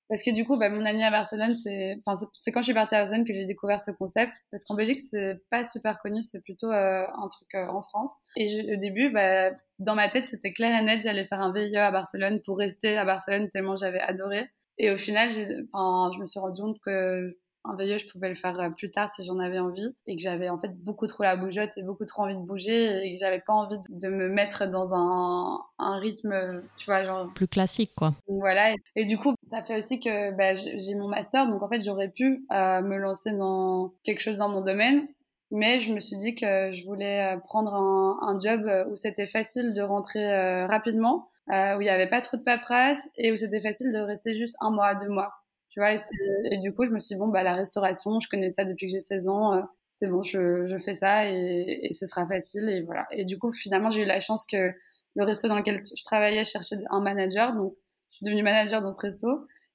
Parce 0.10 0.22
que 0.22 0.32
du 0.32 0.46
coup, 0.46 0.58
bah, 0.58 0.70
mon 0.70 0.86
année 0.86 1.04
à 1.04 1.12
Barcelone, 1.12 1.56
c'est 1.56 1.98
enfin, 2.06 2.28
quand 2.54 2.62
je 2.62 2.66
suis 2.66 2.74
partie 2.74 2.96
à 2.96 3.02
Barcelone 3.02 3.26
que 3.26 3.34
j'ai 3.34 3.46
découvert 3.46 3.80
ce 3.80 3.92
concept. 3.92 4.36
Parce 4.52 4.64
qu'en 4.64 4.76
Belgique, 4.76 5.00
c'est 5.00 5.40
pas 5.50 5.66
super 5.66 6.00
connu, 6.00 6.22
c'est 6.22 6.44
plutôt 6.44 6.72
euh, 6.72 7.06
un 7.08 7.28
truc 7.30 7.48
euh, 7.56 7.68
en 7.68 7.82
France. 7.82 8.22
Et 8.38 8.74
au 8.74 8.78
début, 8.78 9.10
bah, 9.10 9.52
dans 9.80 9.96
ma 9.96 10.10
tête, 10.10 10.28
c'était 10.28 10.54
clair 10.54 10.80
et 10.80 10.84
net, 10.84 11.02
j'allais 11.02 11.26
faire 11.26 11.42
un 11.42 11.52
VIE 11.52 11.76
à 11.78 11.92
Barcelone 11.92 12.42
pour 12.46 12.58
rester 12.58 12.98
à 12.98 13.06
Barcelone 13.06 13.50
tellement 13.50 13.76
j'avais 13.76 14.00
adoré. 14.00 14.50
Et 14.78 14.92
au 14.92 14.98
final, 14.98 15.30
je 15.30 16.20
me 16.20 16.26
suis 16.26 16.40
rendu 16.40 16.62
compte 16.62 16.78
que 16.86 17.38
un 17.68 17.76
VIE, 17.76 18.00
je 18.00 18.08
pouvais 18.08 18.30
le 18.30 18.36
faire 18.36 18.60
euh, 18.60 18.70
plus 18.70 18.92
tard 18.92 19.10
si 19.10 19.24
j'en 19.24 19.40
avais 19.40 19.60
envie 19.60 19.96
et 20.08 20.16
que 20.16 20.22
j'avais 20.22 20.50
en 20.50 20.58
fait 20.58 20.72
beaucoup 20.84 21.08
trop 21.08 21.24
la 21.24 21.36
bougeotte 21.36 21.78
et 21.78 21.84
beaucoup 21.84 22.06
trop 22.06 22.24
envie 22.24 22.36
de 22.36 22.42
bouger 22.42 23.06
et 23.06 23.14
que 23.14 23.20
j'avais 23.20 23.40
pas 23.40 23.54
envie 23.54 23.78
de 23.90 24.10
me 24.10 24.30
mettre 24.30 24.68
dans 24.68 24.94
un, 24.94 25.60
un, 25.80 25.98
rythme, 25.98 26.62
tu 26.78 26.86
vois, 26.86 27.04
genre 27.04 27.28
plus 27.34 27.48
classique 27.48 27.94
quoi. 27.96 28.14
Voilà 28.28 28.74
et, 28.96 29.06
du 29.06 29.18
coup, 29.18 29.34
ça 29.50 29.64
fait 29.64 29.78
aussi 29.78 30.00
que 30.00 30.32
bah, 30.32 30.56
j'ai 30.56 30.96
mon 30.96 31.08
master 31.08 31.48
donc 31.48 31.62
en 31.64 31.70
fait 31.70 31.84
j'aurais 31.84 32.10
pu 32.10 32.46
euh, 32.52 32.82
me 32.82 32.98
lancer 32.98 33.36
dans 33.38 33.94
quelque 34.04 34.22
chose 34.22 34.38
dans 34.38 34.50
mon 34.50 34.62
domaine. 34.62 35.08
Mais 35.52 35.80
je 35.80 35.94
me 35.94 36.00
suis 36.00 36.18
dit 36.18 36.34
que 36.34 36.72
je 36.74 36.84
voulais 36.86 37.36
euh, 37.36 37.38
prendre 37.38 37.74
un, 37.76 38.18
un 38.22 38.40
job 38.40 38.68
où 38.90 38.98
c'était 38.98 39.28
facile 39.28 39.74
de 39.74 39.82
rentrer 39.82 40.66
rapidement, 40.66 41.30
où 41.48 41.82
il 41.82 41.84
n'y 41.84 41.90
avait 41.90 42.10
pas 42.10 42.22
trop 42.22 42.38
de 42.38 42.42
paperasse 42.42 43.10
et 43.18 43.32
où 43.32 43.38
c'était 43.38 43.60
facile 43.60 43.94
de 43.94 44.00
rester 44.00 44.34
juste 44.34 44.58
un 44.60 44.72
mois, 44.72 44.96
deux 44.96 45.10
mois. 45.10 45.32
Tu 45.76 45.82
vois, 45.82 45.94
et, 45.94 46.58
du 46.60 46.74
coup, 46.74 46.86
je 46.86 46.92
me 46.92 47.00
suis 47.00 47.16
dit, 47.16 47.20
bon, 47.20 47.28
bah, 47.28 47.44
la 47.44 47.54
restauration, 47.54 48.22
je 48.22 48.30
connais 48.30 48.50
ça 48.50 48.64
depuis 48.64 48.88
que 48.88 48.94
j'ai 48.94 49.02
16 49.02 49.28
ans, 49.28 49.54
euh, 49.56 49.62
c'est 49.84 50.08
bon, 50.08 50.24
je, 50.24 50.66
je, 50.66 50.78
fais 50.78 50.94
ça 50.94 51.30
et, 51.30 51.82
et, 51.84 51.92
ce 51.92 52.06
sera 52.06 52.26
facile. 52.26 52.70
Et 52.70 52.82
voilà. 52.82 53.06
Et 53.12 53.26
du 53.26 53.38
coup, 53.38 53.52
finalement, 53.52 53.92
j'ai 53.92 54.04
eu 54.04 54.06
la 54.06 54.22
chance 54.22 54.46
que 54.50 54.72
le 55.16 55.24
resto 55.26 55.50
dans 55.50 55.58
lequel 55.58 55.84
je 55.86 56.04
travaillais 56.06 56.46
cherchait 56.46 56.78
un 56.90 57.02
manager. 57.02 57.54
Donc, 57.54 57.74
je 58.10 58.16
suis 58.16 58.26
devenue 58.26 58.42
manager 58.42 58.82
dans 58.82 58.94
ce 58.94 59.02
resto. 59.02 59.28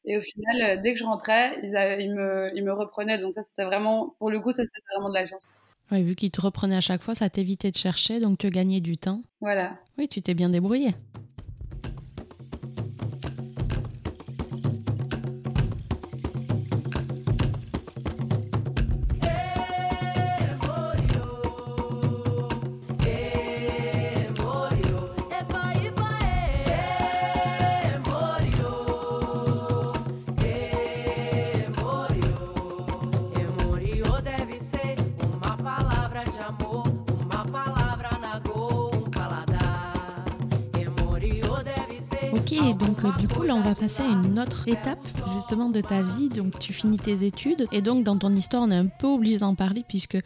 Et 0.06 0.16
au 0.16 0.22
final, 0.22 0.80
dès 0.80 0.94
que 0.94 0.98
je 0.98 1.04
rentrais, 1.04 1.58
ils, 1.62 1.76
ils, 2.00 2.14
me, 2.14 2.50
ils 2.54 2.64
me 2.64 2.72
reprenaient. 2.72 3.18
Donc 3.18 3.34
ça, 3.34 3.42
c'était 3.42 3.64
vraiment, 3.64 4.16
pour 4.18 4.30
le 4.30 4.40
coup, 4.40 4.52
ça, 4.52 4.62
c'était 4.64 4.80
vraiment 4.94 5.10
de 5.10 5.14
la 5.14 5.26
chance. 5.26 5.56
Oui, 5.92 6.02
vu 6.02 6.14
qu'ils 6.14 6.30
te 6.30 6.40
reprenaient 6.40 6.76
à 6.76 6.80
chaque 6.80 7.02
fois, 7.02 7.14
ça 7.14 7.28
t'évitait 7.28 7.72
de 7.72 7.76
chercher, 7.76 8.20
donc 8.20 8.38
tu 8.38 8.48
gagnais 8.48 8.80
du 8.80 8.96
temps. 8.96 9.22
Voilà. 9.42 9.76
Oui, 9.98 10.08
tu 10.08 10.22
t'es 10.22 10.34
bien 10.34 10.48
débrouillé. 10.48 10.94
On 43.52 43.62
va 43.62 43.74
passer 43.74 44.02
à 44.02 44.06
une 44.06 44.38
autre 44.38 44.68
étape 44.68 45.04
justement 45.34 45.70
de 45.70 45.80
ta 45.80 46.02
vie. 46.02 46.28
Donc 46.28 46.58
tu 46.60 46.72
finis 46.72 46.98
tes 46.98 47.24
études 47.24 47.66
et 47.72 47.82
donc 47.82 48.04
dans 48.04 48.16
ton 48.16 48.32
histoire 48.32 48.62
on 48.62 48.70
est 48.70 48.76
un 48.76 48.86
peu 48.86 49.08
obligé 49.08 49.38
d'en 49.38 49.54
parler 49.54 49.84
puisque 49.88 50.18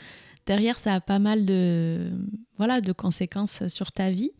derrière 0.46 0.78
ça 0.78 0.94
a 0.94 1.00
pas 1.00 1.18
mal 1.18 1.46
de 1.46 2.10
voilà 2.58 2.80
de 2.80 2.92
conséquences 2.92 3.66
sur 3.68 3.92
ta 3.92 4.10
vie. 4.10 4.32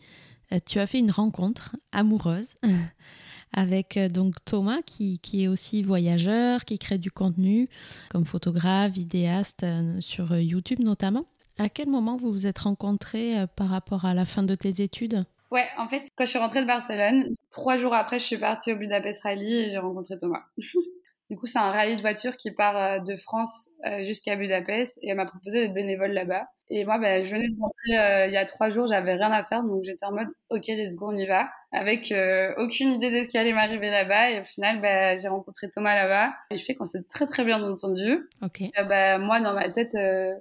Euh, 0.53 0.59
tu 0.67 0.79
as 0.81 0.87
fait 0.87 0.99
une 0.99 1.11
rencontre 1.11 1.77
amoureuse 1.93 2.55
avec 3.55 3.97
euh, 3.97 4.09
donc 4.09 4.35
Thomas 4.45 4.83
qui, 4.85 5.19
qui, 5.19 5.45
est 5.45 5.49
aussi 5.49 5.83
voyageur, 5.83 6.67
qui 6.67 6.79
crée 6.79 6.99
du 6.99 7.11
contenu 7.11 7.71
comme 8.11 8.27
photographe, 8.27 8.93
vidéaste 8.93 9.65
sur 10.01 10.37
YouTube 10.37 10.81
notamment. 10.81 11.25
À 11.57 11.71
quel 11.71 11.89
moment 11.89 12.19
vous 12.19 12.33
vous 12.33 12.47
êtes 12.47 12.59
rencontrés 12.59 13.47
par 13.57 13.69
rapport 13.69 14.05
à 14.05 14.13
la 14.13 14.27
fin 14.27 14.43
de 14.43 14.55
tes 14.55 14.83
études? 14.83 15.25
Ouais, 15.51 15.69
en 15.79 15.87
fait, 15.89 16.05
quand 16.17 16.25
je 16.25 16.31
suis 16.31 16.39
rentrée 16.39 16.63
de 16.63 16.67
Barcelone, 16.67 17.31
trois 17.51 17.77
jours 17.77 17.95
après, 17.95 18.19
je 18.19 18.25
suis 18.25 18.39
partie 18.39 18.73
au 18.73 18.77
Budapest 18.77 19.23
Rally 19.23 19.55
et 19.55 19.71
j'ai 19.71 19.79
rencontré 19.79 20.17
Thomas. 20.17 20.43
du 21.31 21.37
coup, 21.37 21.47
c'est 21.47 21.59
un 21.59 21.71
rallye 21.71 21.97
de 21.97 22.01
voiture 22.01 22.37
qui 22.37 22.51
part 22.51 22.77
euh, 22.77 22.99
de 22.99 23.17
France 23.17 23.71
euh, 23.87 24.05
jusqu'à 24.05 24.37
Budapest 24.37 24.99
et 25.03 25.11
elle 25.11 25.17
m'a 25.17 25.27
proposé 25.27 25.63
d'être 25.63 25.75
bénévole 25.75 26.13
là-bas. 26.13 26.47
Et 26.71 26.85
moi, 26.85 26.99
ben, 26.99 27.25
je 27.25 27.31
venais 27.31 27.49
de 27.49 27.61
rentrer 27.61 27.99
euh, 27.99 28.27
il 28.27 28.33
y 28.33 28.37
a 28.37 28.45
trois 28.45 28.69
jours, 28.71 28.87
j'avais 28.87 29.15
rien 29.15 29.31
à 29.33 29.43
faire, 29.43 29.63
donc 29.63 29.85
j'étais 29.85 30.07
en 30.07 30.13
mode 30.13 30.29
OK, 30.51 30.67
let's 30.69 30.97
go, 30.97 31.11
on 31.11 31.17
y 31.17 31.27
va, 31.27 31.49
avec 31.73 32.13
aucune 32.59 32.93
idée 32.93 33.11
de 33.11 33.23
ce 33.23 33.29
qui 33.29 33.39
allait 33.39 33.53
m'arriver 33.53 33.91
là-bas. 33.91 34.31
Et 34.31 34.41
au 34.41 34.45
final, 34.45 34.81
ben, 34.81 35.19
j'ai 35.19 35.29
rencontré 35.29 35.69
Thomas 35.71 35.95
là-bas. 35.95 36.33
Et 36.51 36.59
je 36.59 36.65
fais 36.65 36.75
qu'on 36.75 36.87
s'est 36.87 37.05
très 37.09 37.27
très 37.27 37.45
bien 37.45 37.63
entendu. 37.63 38.29
Ok. 38.43 38.63
Ben, 38.89 39.19
moi, 39.19 39.41
dans 39.41 39.55
ma 39.55 39.69
tête, 39.71 39.97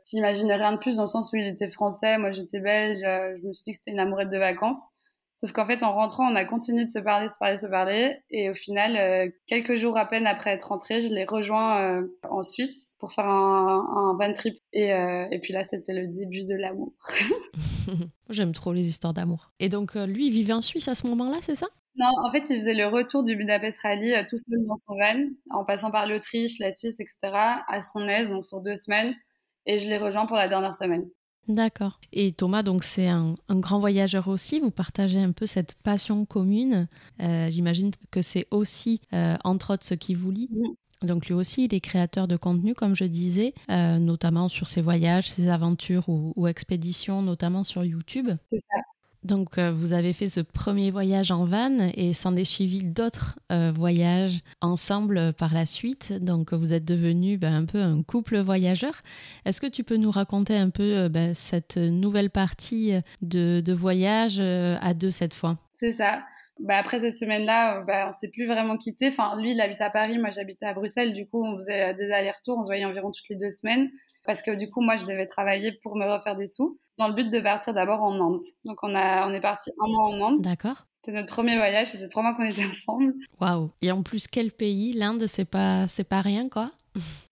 j'imaginais 0.06 0.56
rien 0.56 0.74
de 0.74 0.78
plus 0.78 0.98
dans 0.98 1.04
le 1.04 1.08
sens 1.08 1.32
où 1.34 1.38
il 1.38 1.48
était 1.48 1.70
français, 1.70 2.18
moi 2.18 2.32
j'étais 2.32 2.60
belge. 2.60 3.00
je 3.02 3.48
me 3.48 3.54
suis 3.54 3.64
dit 3.66 3.72
que 3.72 3.78
c'était 3.78 3.92
une 3.92 4.00
amourette 4.00 4.30
de 4.30 4.38
vacances. 4.38 4.82
Sauf 5.44 5.52
qu'en 5.52 5.68
fait, 5.68 5.84
en 5.84 5.92
rentrant, 5.92 6.32
on 6.32 6.36
a 6.36 6.46
continué 6.46 6.86
de 6.86 6.90
se 6.90 7.00
parler, 7.00 7.28
se 7.28 7.38
parler, 7.38 7.58
se 7.58 7.68
parler. 7.68 8.18
Et 8.30 8.50
au 8.50 8.54
final, 8.54 8.96
euh, 8.96 9.30
quelques 9.46 9.76
jours 9.76 9.98
à 9.98 10.06
peine 10.06 10.26
après 10.26 10.52
être 10.52 10.70
rentrée, 10.70 11.02
je 11.02 11.14
l'ai 11.14 11.26
rejoint 11.26 11.82
euh, 11.82 12.08
en 12.30 12.44
Suisse 12.44 12.94
pour 12.98 13.12
faire 13.12 13.28
un, 13.28 13.86
un 13.94 14.18
van 14.18 14.32
trip. 14.32 14.58
Et, 14.72 14.94
euh, 14.94 15.28
et 15.32 15.40
puis 15.40 15.52
là, 15.52 15.66
c'était 15.66 15.92
le 15.92 16.08
début 16.08 16.46
de 16.46 16.56
l'amour. 16.56 16.94
J'aime 18.30 18.54
trop 18.54 18.72
les 18.72 18.88
histoires 18.88 19.14
d'amour. 19.14 19.52
Et 19.60 19.68
donc, 19.68 19.96
lui, 19.96 20.28
il 20.28 20.32
vivait 20.32 20.54
en 20.54 20.62
Suisse 20.62 20.88
à 20.88 20.96
ce 20.96 21.08
moment-là, 21.08 21.40
c'est 21.42 21.56
ça? 21.56 21.68
Non, 21.98 22.12
en 22.24 22.32
fait, 22.32 22.50
il 22.50 22.56
faisait 22.56 22.74
le 22.74 22.88
retour 22.88 23.26
du 23.26 23.36
Budapest 23.36 23.82
Rally 23.82 24.14
tout 24.30 24.38
seul 24.38 24.60
dans 24.66 24.78
son 24.78 24.96
van, 24.96 25.26
en 25.50 25.66
passant 25.66 25.92
par 25.92 26.08
l'Autriche, 26.08 26.58
la 26.60 26.72
Suisse, 26.72 27.02
etc., 27.02 27.18
à 27.68 27.82
son 27.82 28.08
aise, 28.08 28.30
donc 28.30 28.46
sur 28.46 28.62
deux 28.62 28.78
semaines. 28.78 29.14
Et 29.66 29.80
je 29.80 29.90
l'ai 29.90 29.98
rejoint 29.98 30.26
pour 30.26 30.38
la 30.38 30.48
dernière 30.48 30.74
semaine. 30.74 31.04
D'accord. 31.48 32.00
Et 32.14 32.32
Thomas, 32.32 32.64
donc 32.64 32.84
c'est 32.84 33.08
un, 33.08 33.36
grand 33.50 33.80
voyageur 33.80 34.28
aussi. 34.28 34.60
Vous 34.60 34.72
partagez 34.72 35.20
un 35.20 35.32
peu 35.32 35.46
cette 35.46 35.74
passion 35.76 36.26
commune. 36.26 36.88
Euh, 37.22 37.50
j'imagine 37.52 37.92
que 38.12 38.22
c'est 38.22 38.48
aussi, 38.50 39.02
euh, 39.14 39.36
entre 39.44 39.74
autres, 39.74 39.86
ce 39.86 39.94
qui 39.94 40.16
vous 40.16 40.32
lie. 40.32 40.50
Donc 41.02 41.28
lui 41.28 41.34
aussi, 41.34 41.66
il 41.66 41.74
est 41.74 41.82
créateur 41.82 42.30
de 42.30 42.38
contenu, 42.38 42.74
comme 42.74 42.96
je 42.96 43.04
disais, 43.04 43.54
euh, 43.70 44.00
notamment 44.00 44.48
sur 44.48 44.70
ses 44.70 44.82
voyages, 44.82 45.30
ses 45.30 45.50
aventures 45.50 46.08
ou, 46.08 46.32
ou 46.38 46.48
expéditions, 46.48 47.22
notamment 47.22 47.66
sur 47.66 47.84
YouTube. 47.84 48.30
C'est 48.50 48.62
ça. 48.62 48.80
Donc, 49.24 49.58
euh, 49.58 49.72
vous 49.72 49.94
avez 49.94 50.12
fait 50.12 50.28
ce 50.28 50.42
premier 50.42 50.92
voyage 50.92 51.32
en 51.32 51.46
van 51.46 51.90
et 51.96 52.14
s'en 52.14 52.36
est 52.36 52.46
suivi 52.46 52.84
d'autres 52.84 53.40
euh, 53.52 53.72
voyages 53.74 54.42
ensemble 54.62 55.18
euh, 55.18 55.32
par 55.32 55.54
la 55.54 55.66
suite. 55.66 56.12
Donc, 56.14 56.54
vous 56.54 56.74
êtes 56.74 56.84
devenu 56.84 57.38
ben, 57.38 57.54
un 57.54 57.66
peu 57.66 57.80
un 57.80 58.04
couple 58.04 58.40
voyageur. 58.40 59.02
Est-ce 59.46 59.62
que 59.62 59.68
tu 59.68 59.84
peux 59.84 59.96
nous 59.96 60.12
raconter 60.12 60.58
un 60.58 60.70
peu 60.70 61.08
ben, 61.08 61.34
cette 61.34 61.78
nouvelle 61.78 62.30
partie 62.30 62.94
de, 63.22 63.74
voyage 63.74 64.40
à 64.40 64.94
deux 64.94 65.12
cette 65.12 65.34
fois? 65.34 65.58
C'est 65.74 65.92
ça. 65.92 66.22
Bah, 66.60 66.78
après 66.78 67.00
cette 67.00 67.16
semaine-là, 67.16 67.82
bah, 67.82 68.10
on 68.10 68.12
s'est 68.12 68.30
plus 68.30 68.46
vraiment 68.46 68.78
quitté. 68.78 69.08
Enfin, 69.08 69.40
lui, 69.42 69.52
il 69.52 69.62
habite 69.62 69.82
à 69.82 69.90
Paris, 69.90 70.18
moi 70.18 70.30
j'habitais 70.30 70.66
à 70.66 70.74
Bruxelles. 70.74 71.14
Du 71.14 71.28
coup, 71.28 71.44
on 71.46 71.56
faisait 71.56 71.94
des 71.96 72.12
allers-retours, 72.12 72.58
on 72.58 72.64
se 72.64 72.68
voyait 72.68 72.86
environ 72.86 73.12
toutes 73.12 73.30
les 73.30 73.38
deux 73.38 73.50
semaines 73.50 73.90
parce 74.26 74.42
que 74.42 74.52
du 74.52 74.70
coup, 74.70 74.82
moi, 74.82 74.96
je 74.96 75.06
devais 75.06 75.28
travailler 75.28 75.72
pour 75.84 75.96
me 75.96 76.06
refaire 76.06 76.36
des 76.36 76.48
sous 76.48 76.80
dans 76.98 77.08
le 77.08 77.14
but 77.14 77.30
de 77.30 77.40
partir 77.40 77.74
d'abord 77.74 78.04
en 78.04 78.14
Inde. 78.14 78.42
Donc, 78.66 78.78
on, 78.84 78.96
a, 78.96 79.28
on 79.28 79.34
est 79.34 79.42
parti 79.42 79.72
un 79.84 79.88
mois 79.88 80.10
en 80.10 80.28
Inde. 80.28 80.42
D'accord. 80.42 80.86
C'était 80.94 81.18
notre 81.18 81.34
premier 81.34 81.58
voyage, 81.58 81.88
c'était 81.88 82.08
trois 82.08 82.24
mois 82.24 82.34
qu'on 82.34 82.46
était 82.46 82.66
ensemble. 82.66 83.14
Waouh 83.42 83.72
Et 83.82 83.92
en 83.92 84.04
plus, 84.04 84.28
quel 84.28 84.52
pays? 84.52 84.94
L'Inde, 84.94 85.26
c'est 85.28 85.46
pas, 85.46 85.88
c'est 85.88 86.08
pas 86.08 86.22
rien, 86.22 86.48
quoi? 86.50 86.72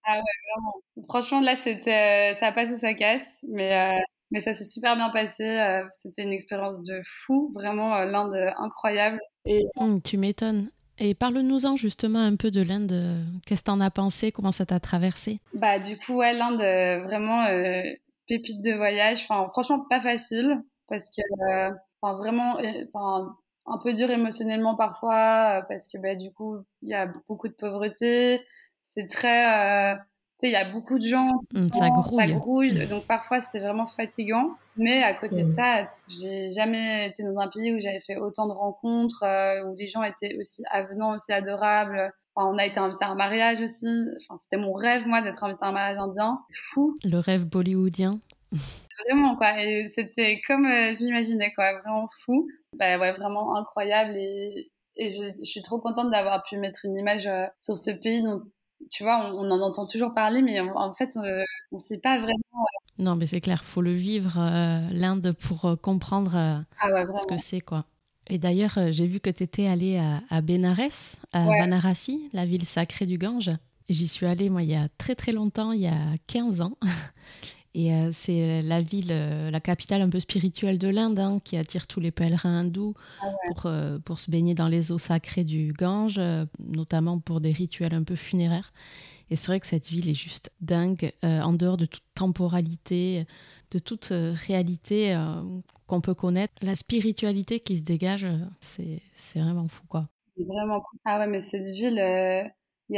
Ah 0.03 0.15
ouais, 0.15 0.21
vraiment. 0.55 1.07
Franchement, 1.07 1.39
là, 1.39 1.55
c'était, 1.55 2.33
ça 2.35 2.47
a 2.47 2.51
passé 2.51 2.77
sa 2.77 2.93
casse, 2.93 3.27
mais, 3.47 3.73
euh, 3.73 3.99
mais 4.31 4.39
ça 4.41 4.53
s'est 4.53 4.65
super 4.65 4.95
bien 4.95 5.09
passé. 5.09 5.43
Euh, 5.45 5.83
c'était 5.91 6.23
une 6.23 6.33
expérience 6.33 6.83
de 6.83 7.01
fou, 7.05 7.51
vraiment, 7.53 7.95
euh, 7.95 8.05
l'Inde 8.05 8.35
incroyable. 8.57 9.19
Et... 9.45 9.65
Hum, 9.75 10.01
tu 10.01 10.17
m'étonnes. 10.17 10.69
Et 11.03 11.15
parle-nous-en 11.15 11.77
justement 11.77 12.19
un 12.19 12.35
peu 12.35 12.51
de 12.51 12.61
l'Inde. 12.61 13.25
Qu'est-ce 13.47 13.61
que 13.61 13.65
t'en 13.65 13.81
as 13.81 13.89
pensé? 13.89 14.31
Comment 14.31 14.51
ça 14.51 14.67
t'a 14.67 14.79
traversé? 14.79 15.39
Bah 15.55 15.79
du 15.79 15.97
coup, 15.97 16.13
ouais, 16.13 16.31
l'Inde, 16.31 16.61
euh, 16.61 17.03
vraiment 17.03 17.45
euh, 17.45 17.81
pépite 18.27 18.63
de 18.63 18.73
voyage. 18.73 19.23
Enfin, 19.27 19.49
franchement, 19.49 19.83
pas 19.89 19.99
facile 19.99 20.61
parce 20.87 21.09
que, 21.09 21.21
euh, 21.49 21.71
enfin, 22.01 22.17
vraiment, 22.17 22.59
enfin, 22.93 23.35
un 23.65 23.79
peu 23.79 23.93
dur 23.93 24.11
émotionnellement 24.11 24.75
parfois 24.75 25.65
parce 25.67 25.87
que, 25.91 25.97
bah, 25.97 26.13
du 26.13 26.31
coup, 26.33 26.57
il 26.83 26.89
y 26.89 26.93
a 26.93 27.11
beaucoup 27.27 27.47
de 27.47 27.55
pauvreté. 27.55 28.39
C'est 28.83 29.07
très 29.07 29.97
il 30.47 30.53
y 30.53 30.55
a 30.55 30.69
beaucoup 30.69 30.97
de 30.97 31.05
gens, 31.05 31.27
mmh, 31.53 31.67
ça, 31.77 31.89
grouille. 32.27 32.87
donc 32.87 33.05
parfois 33.05 33.41
c'est 33.41 33.59
vraiment 33.59 33.87
fatigant. 33.87 34.55
Mais 34.77 35.03
à 35.03 35.13
côté 35.13 35.43
de 35.43 35.47
mmh. 35.47 35.53
ça, 35.53 35.91
j'ai 36.07 36.51
jamais 36.51 37.09
été 37.09 37.23
dans 37.23 37.37
un 37.39 37.47
pays 37.47 37.73
où 37.73 37.79
j'avais 37.79 38.01
fait 38.01 38.17
autant 38.17 38.47
de 38.47 38.53
rencontres, 38.53 39.23
euh, 39.23 39.65
où 39.65 39.75
les 39.75 39.87
gens 39.87 40.03
étaient 40.03 40.35
aussi 40.39 40.63
avenants, 40.71 41.15
aussi 41.15 41.31
adorables. 41.33 42.11
on 42.35 42.57
a 42.57 42.65
été 42.65 42.79
invité 42.79 43.05
à 43.05 43.09
un 43.09 43.15
mariage 43.15 43.61
aussi. 43.61 43.87
Enfin, 44.21 44.39
c'était 44.39 44.57
mon 44.57 44.73
rêve, 44.73 45.07
moi, 45.07 45.21
d'être 45.21 45.43
invité 45.43 45.63
à 45.63 45.67
un 45.67 45.71
mariage 45.73 45.97
indien. 45.97 46.39
Fou. 46.51 46.97
Le 47.03 47.17
rêve 47.17 47.45
bollywoodien. 47.45 48.19
Vraiment, 49.05 49.35
quoi. 49.35 49.61
Et 49.61 49.89
c'était 49.93 50.41
comme 50.47 50.65
euh, 50.65 50.93
je 50.93 51.03
l'imaginais, 51.03 51.53
quoi. 51.53 51.79
Vraiment 51.79 52.09
fou. 52.23 52.47
Bah, 52.77 52.97
ouais, 52.97 53.11
vraiment 53.11 53.55
incroyable. 53.57 54.15
Et, 54.15 54.71
et 54.95 55.09
je, 55.09 55.23
je, 55.39 55.45
suis 55.45 55.61
trop 55.61 55.79
contente 55.79 56.11
d'avoir 56.11 56.43
pu 56.43 56.57
mettre 56.57 56.85
une 56.85 56.97
image 56.97 57.27
euh, 57.27 57.45
sur 57.57 57.77
ce 57.77 57.91
pays 57.91 58.23
dont 58.23 58.41
tu 58.89 59.03
vois, 59.03 59.33
on, 59.33 59.49
en 59.51 59.61
entend 59.61 59.85
toujours 59.85 60.13
parler, 60.13 60.41
mais 60.41 60.59
en, 60.59 60.93
fait, 60.93 61.15
euh, 61.17 61.43
on 61.71 61.77
ne 61.77 61.81
sait 61.81 61.97
pas 61.97 62.17
vraiment. 62.17 62.37
Euh, 62.53 63.03
non, 63.03 63.15
mais 63.15 63.25
c'est 63.25 63.41
clair, 63.41 63.63
faut 63.63 63.81
le 63.81 63.93
vivre 63.93 64.37
euh, 64.37 64.81
l'Inde 64.91 65.33
pour 65.39 65.77
comprendre 65.81 66.35
ah 66.35 66.87
ce 67.19 67.27
que 67.27 67.37
c'est, 67.37 67.61
quoi. 67.61 67.85
Et 68.27 68.37
d'ailleurs, 68.37 68.77
j'ai 68.89 69.07
vu 69.07 69.19
que 69.19 69.29
tu 69.29 69.43
étais 69.43 69.67
allée 69.67 69.97
à, 69.97 70.21
à 70.29 70.41
Benares, 70.41 71.15
à 71.33 71.45
Vanarasi, 71.45 72.29
la 72.33 72.45
ville 72.45 72.65
sacrée 72.65 73.05
du 73.05 73.17
Gange. 73.17 73.51
J'y 73.89 74.07
suis 74.07 74.25
allée, 74.25 74.49
moi, 74.49 74.63
il 74.63 74.69
y 74.69 74.75
a 74.75 74.87
très 74.97 75.15
très 75.15 75.31
longtemps, 75.31 75.71
il 75.71 75.81
y 75.81 75.87
a 75.87 76.15
15 76.27 76.61
ans. 76.61 76.77
Et 77.73 77.93
euh, 77.93 78.09
c'est 78.11 78.61
la 78.61 78.79
ville, 78.79 79.11
euh, 79.11 79.49
la 79.49 79.61
capitale 79.61 80.01
un 80.01 80.09
peu 80.09 80.19
spirituelle 80.19 80.77
de 80.77 80.89
l'Inde, 80.89 81.19
hein, 81.19 81.39
qui 81.43 81.55
attire 81.55 81.87
tous 81.87 82.01
les 82.01 82.11
pèlerins 82.11 82.59
hindous 82.59 82.95
ah 83.21 83.27
pour, 83.47 83.65
euh, 83.65 83.97
pour 83.99 84.19
se 84.19 84.29
baigner 84.29 84.55
dans 84.55 84.67
les 84.67 84.91
eaux 84.91 84.97
sacrées 84.97 85.45
du 85.45 85.71
Gange, 85.71 86.19
notamment 86.59 87.19
pour 87.19 87.39
des 87.39 87.51
rituels 87.51 87.93
un 87.93 88.03
peu 88.03 88.15
funéraires. 88.15 88.73
Et 89.29 89.37
c'est 89.37 89.47
vrai 89.47 89.61
que 89.61 89.67
cette 89.67 89.87
ville 89.87 90.09
est 90.09 90.13
juste 90.13 90.51
dingue, 90.59 91.13
en 91.23 91.53
dehors 91.53 91.77
de 91.77 91.85
toute 91.85 92.03
temporalité, 92.15 93.25
de 93.71 93.79
toute 93.79 94.09
réalité 94.11 95.17
qu'on 95.87 96.01
peut 96.01 96.13
connaître. 96.13 96.53
La 96.61 96.75
spiritualité 96.75 97.61
qui 97.61 97.77
se 97.77 97.83
dégage, 97.83 98.27
c'est 98.59 98.99
vraiment 99.35 99.69
fou, 99.69 99.83
quoi. 99.87 100.09
C'est 100.35 100.43
vraiment 100.43 100.81
cool. 100.81 100.99
Ah 101.05 101.17
ouais, 101.19 101.27
mais 101.27 101.39
cette 101.39 101.65
ville, 101.65 101.97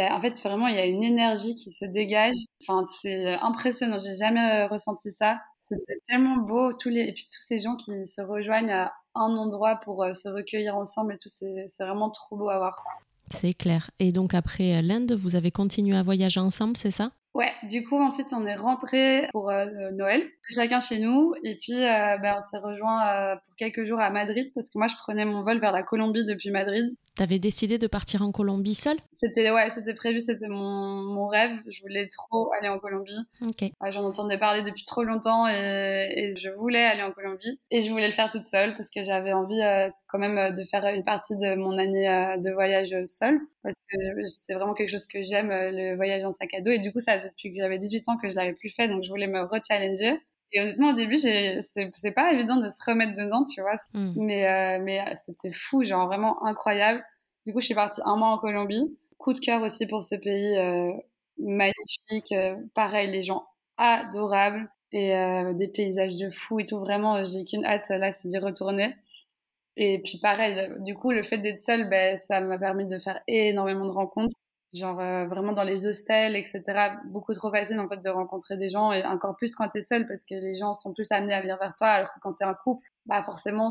en 0.02 0.22
fait, 0.22 0.40
vraiment, 0.42 0.68
il 0.68 0.76
y 0.76 0.80
a 0.80 0.86
une 0.86 1.04
énergie 1.04 1.56
qui 1.56 1.72
se 1.72 1.86
dégage. 1.86 2.38
Enfin, 2.62 2.86
c'est 3.02 3.34
impressionnant. 3.36 4.00
J'ai 4.00 4.16
jamais 4.16 4.64
euh, 4.64 4.68
ressenti 4.68 5.12
ça. 5.12 5.40
C'était 5.62 6.00
tellement 6.08 6.38
beau. 6.38 6.74
Tous 6.74 6.90
les, 6.90 7.02
et 7.02 7.14
puis 7.14 7.26
tous 7.26 7.42
ces 7.46 7.60
gens 7.60 7.76
qui 7.76 7.92
se 8.08 8.22
rejoignent 8.22 8.72
à 8.72 8.94
un 9.16 9.36
endroit 9.38 9.80
pour 9.84 10.04
euh, 10.04 10.14
se 10.14 10.30
recueillir 10.30 10.76
ensemble 10.76 11.14
et 11.14 11.18
tout, 11.18 11.30
c'est 11.30 11.84
vraiment 11.84 12.10
trop 12.10 12.38
beau 12.38 12.50
à 12.50 12.58
voir. 12.58 12.84
C'est 13.32 13.54
clair. 13.54 13.92
Et 14.00 14.12
donc 14.12 14.34
après 14.34 14.82
l'Inde, 14.82 15.14
vous 15.14 15.36
avez 15.36 15.52
continué 15.52 15.96
à 15.96 16.04
voyager 16.04 16.40
ensemble, 16.40 16.76
c'est 16.78 16.92
ça? 16.92 17.12
Ouais, 17.34 17.52
du 17.64 17.84
coup 17.84 17.98
ensuite 17.98 18.28
on 18.32 18.46
est 18.46 18.56
rentré 18.56 19.28
pour 19.32 19.50
euh, 19.50 19.66
Noël, 19.94 20.22
chacun 20.52 20.80
chez 20.80 21.00
nous, 21.00 21.34
et 21.44 21.56
puis 21.56 21.84
euh, 21.84 22.18
ben, 22.20 22.36
on 22.38 22.42
s'est 22.42 22.60
rejoint 22.60 23.08
euh, 23.08 23.36
pour 23.36 23.56
quelques 23.56 23.86
jours 23.86 24.00
à 24.00 24.12
Madrid 24.12 24.52
parce 24.54 24.70
que 24.70 24.78
moi 24.78 24.88
je 24.88 24.96
prenais 24.96 25.26
mon 25.26 25.42
vol 25.42 25.60
vers 25.60 25.72
la 25.72 25.82
Colombie 25.82 26.26
depuis 26.26 26.52
Madrid. 26.52 26.96
T'avais 27.16 27.40
décidé 27.40 27.80
de 27.80 27.88
partir 27.88 28.22
en 28.22 28.32
Colombie 28.32 28.76
seule? 28.76 28.98
C'était 29.14 29.52
ouais, 29.52 29.70
c'était 29.70 29.94
prévu, 29.94 30.20
c'était 30.20 30.48
mon, 30.48 31.04
mon 31.14 31.28
rêve. 31.28 31.52
Je 31.70 31.82
voulais 31.82 32.08
trop 32.08 32.52
aller 32.54 32.70
en 32.70 32.80
Colombie. 32.80 33.18
Ok. 33.42 33.70
J'en 33.90 34.04
entendais 34.04 34.40
parler 34.40 34.64
depuis 34.64 34.84
trop 34.84 35.04
longtemps 35.04 35.48
et, 35.48 36.12
et, 36.16 36.34
je 36.40 36.50
voulais 36.50 36.84
aller 36.84 37.04
en 37.04 37.12
Colombie 37.12 37.60
et 37.70 37.82
je 37.82 37.92
voulais 37.92 38.08
le 38.08 38.14
faire 38.14 38.30
toute 38.30 38.46
seule 38.46 38.76
parce 38.76 38.90
que 38.90 39.04
j'avais 39.04 39.34
envie 39.34 39.62
quand 40.08 40.20
même 40.20 40.56
de 40.56 40.64
faire 40.64 40.86
une 40.88 41.04
partie 41.04 41.36
de 41.38 41.56
mon 41.56 41.78
année 41.78 42.38
de 42.44 42.52
voyage 42.52 42.96
seule 43.06 43.40
parce 43.62 43.80
que 43.90 44.28
c'est 44.28 44.54
vraiment 44.54 44.74
quelque 44.74 44.90
chose 44.90 45.06
que 45.06 45.24
j'aime, 45.24 45.50
le 45.50 45.96
voyage 45.96 46.24
en 46.26 46.32
sac 46.32 46.54
à 46.54 46.62
dos 46.62 46.72
et 46.72 46.80
du 46.80 46.92
coup 46.92 47.00
ça 47.00 47.18
depuis 47.24 47.54
que 47.54 47.60
j'avais 47.60 47.78
18 47.78 48.10
ans 48.10 48.18
que 48.18 48.30
je 48.30 48.36
l'avais 48.36 48.54
plus 48.54 48.70
fait, 48.70 48.88
donc 48.88 49.04
je 49.04 49.10
voulais 49.10 49.28
me 49.28 49.42
rechallenger. 49.42 50.20
Et 50.54 50.62
honnêtement, 50.62 50.92
au 50.92 50.94
début, 50.94 51.18
c'est 51.18 52.12
pas 52.16 52.32
évident 52.32 52.58
de 52.58 52.70
se 52.70 52.84
remettre 52.86 53.14
dedans, 53.16 53.44
tu 53.44 53.62
vois. 53.62 53.76
Hmm. 53.94 54.14
Mais, 54.16 54.48
euh, 54.48 54.80
mais 54.84 55.02
euh, 55.02 55.14
c'était 55.26 55.52
fou, 55.52 55.84
genre 55.84 56.08
vraiment 56.08 56.46
incroyable. 56.46 57.04
Du 57.46 57.54
coup, 57.54 57.60
je 57.60 57.66
suis 57.66 57.76
partie 57.76 58.02
un 58.06 58.16
mois 58.16 58.30
en 58.30 58.38
Colombie. 58.38 58.98
Coup 59.18 59.34
de 59.34 59.40
cœur 59.40 59.62
aussi 59.64 59.88
pour 59.88 60.04
ce 60.04 60.16
pays 60.16 60.58
euh, 60.58 60.92
magnifique. 61.40 62.34
pareil, 62.76 63.10
les 63.10 63.24
gens 63.24 63.46
adorables 63.78 64.70
et 64.92 65.12
des 65.56 65.68
paysages 65.68 66.18
de 66.18 66.30
fou 66.30 66.60
et 66.60 66.66
tout. 66.66 66.80
Vraiment, 66.80 67.24
j'ai 67.24 67.44
qu'une 67.44 67.66
hâte 67.66 67.90
là, 67.90 68.12
c'est 68.12 68.28
d'y 68.28 68.38
retourner. 68.38 68.96
Et 69.76 70.00
puis 70.04 70.20
pareil, 70.20 70.70
du 70.82 70.94
coup, 70.94 71.12
le 71.12 71.24
fait 71.24 71.40
d'être 71.40 71.60
seule, 71.60 71.90
ben, 71.90 72.18
ça 72.18 72.42
m'a 72.42 72.60
permis 72.60 72.86
de 72.88 73.00
faire 73.00 73.22
énormément 73.28 73.86
de 73.86 73.92
rencontres 73.92 74.38
genre 74.74 75.00
euh, 75.00 75.26
vraiment 75.26 75.54
dans 75.54 75.64
les 75.64 75.86
hostels, 75.86 76.36
etc. 76.36 76.64
Beaucoup 77.06 77.34
trop 77.34 77.52
facile 77.52 77.80
en 77.80 77.88
fait 77.88 78.04
de 78.04 78.10
rencontrer 78.10 78.58
des 78.58 78.70
gens 78.70 78.92
et 78.92 79.04
encore 79.06 79.36
plus 79.36 79.56
quand 79.56 79.70
tu 79.70 79.80
es 79.80 79.82
seul 79.82 80.08
parce 80.08 80.26
que 80.26 80.36
les 80.36 80.56
gens 80.56 80.74
sont 80.74 80.94
plus 80.94 81.12
amenés 81.12 81.34
à 81.34 81.42
venir 81.42 81.58
vers 81.58 81.76
toi 81.76 81.88
alors 81.88 82.14
que 82.14 82.20
quand 82.22 82.34
tu 82.34 82.44
es 82.44 82.48
un 82.48 82.56
couple, 82.56 82.88
bah 83.06 83.22
forcément 83.24 83.70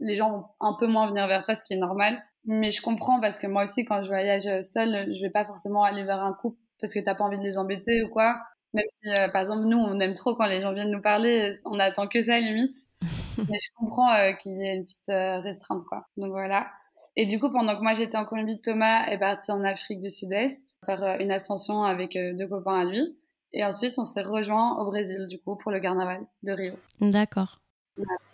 les 0.00 0.16
gens 0.16 0.30
vont 0.30 0.44
un 0.60 0.74
peu 0.78 0.86
moins 0.86 1.06
venir 1.08 1.26
vers 1.26 1.44
toi 1.44 1.54
ce 1.54 1.64
qui 1.64 1.74
est 1.74 1.78
normal. 1.78 2.22
Mais 2.44 2.70
je 2.70 2.82
comprends 2.82 3.20
parce 3.20 3.38
que 3.38 3.46
moi 3.46 3.64
aussi 3.64 3.84
quand 3.84 4.02
je 4.02 4.08
voyage 4.08 4.48
seule, 4.62 5.14
je 5.14 5.22
vais 5.22 5.30
pas 5.30 5.44
forcément 5.44 5.82
aller 5.82 6.04
vers 6.04 6.22
un 6.22 6.34
couple 6.34 6.58
parce 6.80 6.92
que 6.92 7.00
t'as 7.00 7.14
pas 7.14 7.24
envie 7.24 7.38
de 7.38 7.44
les 7.44 7.58
embêter 7.58 8.02
ou 8.02 8.08
quoi. 8.08 8.36
Même 8.74 8.84
si 8.90 9.08
euh, 9.10 9.28
par 9.28 9.40
exemple 9.40 9.62
nous 9.62 9.78
on 9.78 9.98
aime 10.00 10.14
trop 10.14 10.36
quand 10.36 10.46
les 10.46 10.60
gens 10.60 10.72
viennent 10.72 10.90
nous 10.90 11.02
parler, 11.02 11.54
on 11.64 11.78
attend 11.78 12.06
que 12.06 12.22
ça 12.22 12.38
limite. 12.38 12.76
Mais 13.38 13.58
je 13.62 13.70
comprends 13.76 14.12
euh, 14.14 14.32
qu'il 14.32 14.52
y 14.52 14.66
ait 14.66 14.74
une 14.74 14.84
petite 14.84 15.08
restreinte 15.08 15.84
quoi. 15.84 16.06
Donc 16.16 16.30
voilà. 16.30 16.66
Et 17.16 17.24
du 17.24 17.40
coup, 17.40 17.50
pendant 17.50 17.76
que 17.76 17.82
moi 17.82 17.94
j'étais 17.94 18.18
en 18.18 18.26
Colombie, 18.26 18.60
Thomas 18.60 19.06
est 19.06 19.18
parti 19.18 19.50
en 19.50 19.64
Afrique 19.64 20.00
du 20.00 20.10
Sud-Est 20.10 20.78
faire 20.84 21.02
euh, 21.02 21.16
une 21.18 21.30
ascension 21.30 21.82
avec 21.84 22.14
euh, 22.14 22.34
deux 22.34 22.46
copains 22.46 22.80
à 22.80 22.84
lui. 22.84 23.16
Et 23.52 23.64
ensuite, 23.64 23.98
on 23.98 24.04
s'est 24.04 24.22
rejoint 24.22 24.78
au 24.78 24.86
Brésil, 24.86 25.26
du 25.28 25.38
coup, 25.38 25.56
pour 25.56 25.72
le 25.72 25.80
carnaval 25.80 26.20
de 26.42 26.52
Rio. 26.52 26.74
D'accord. 27.00 27.62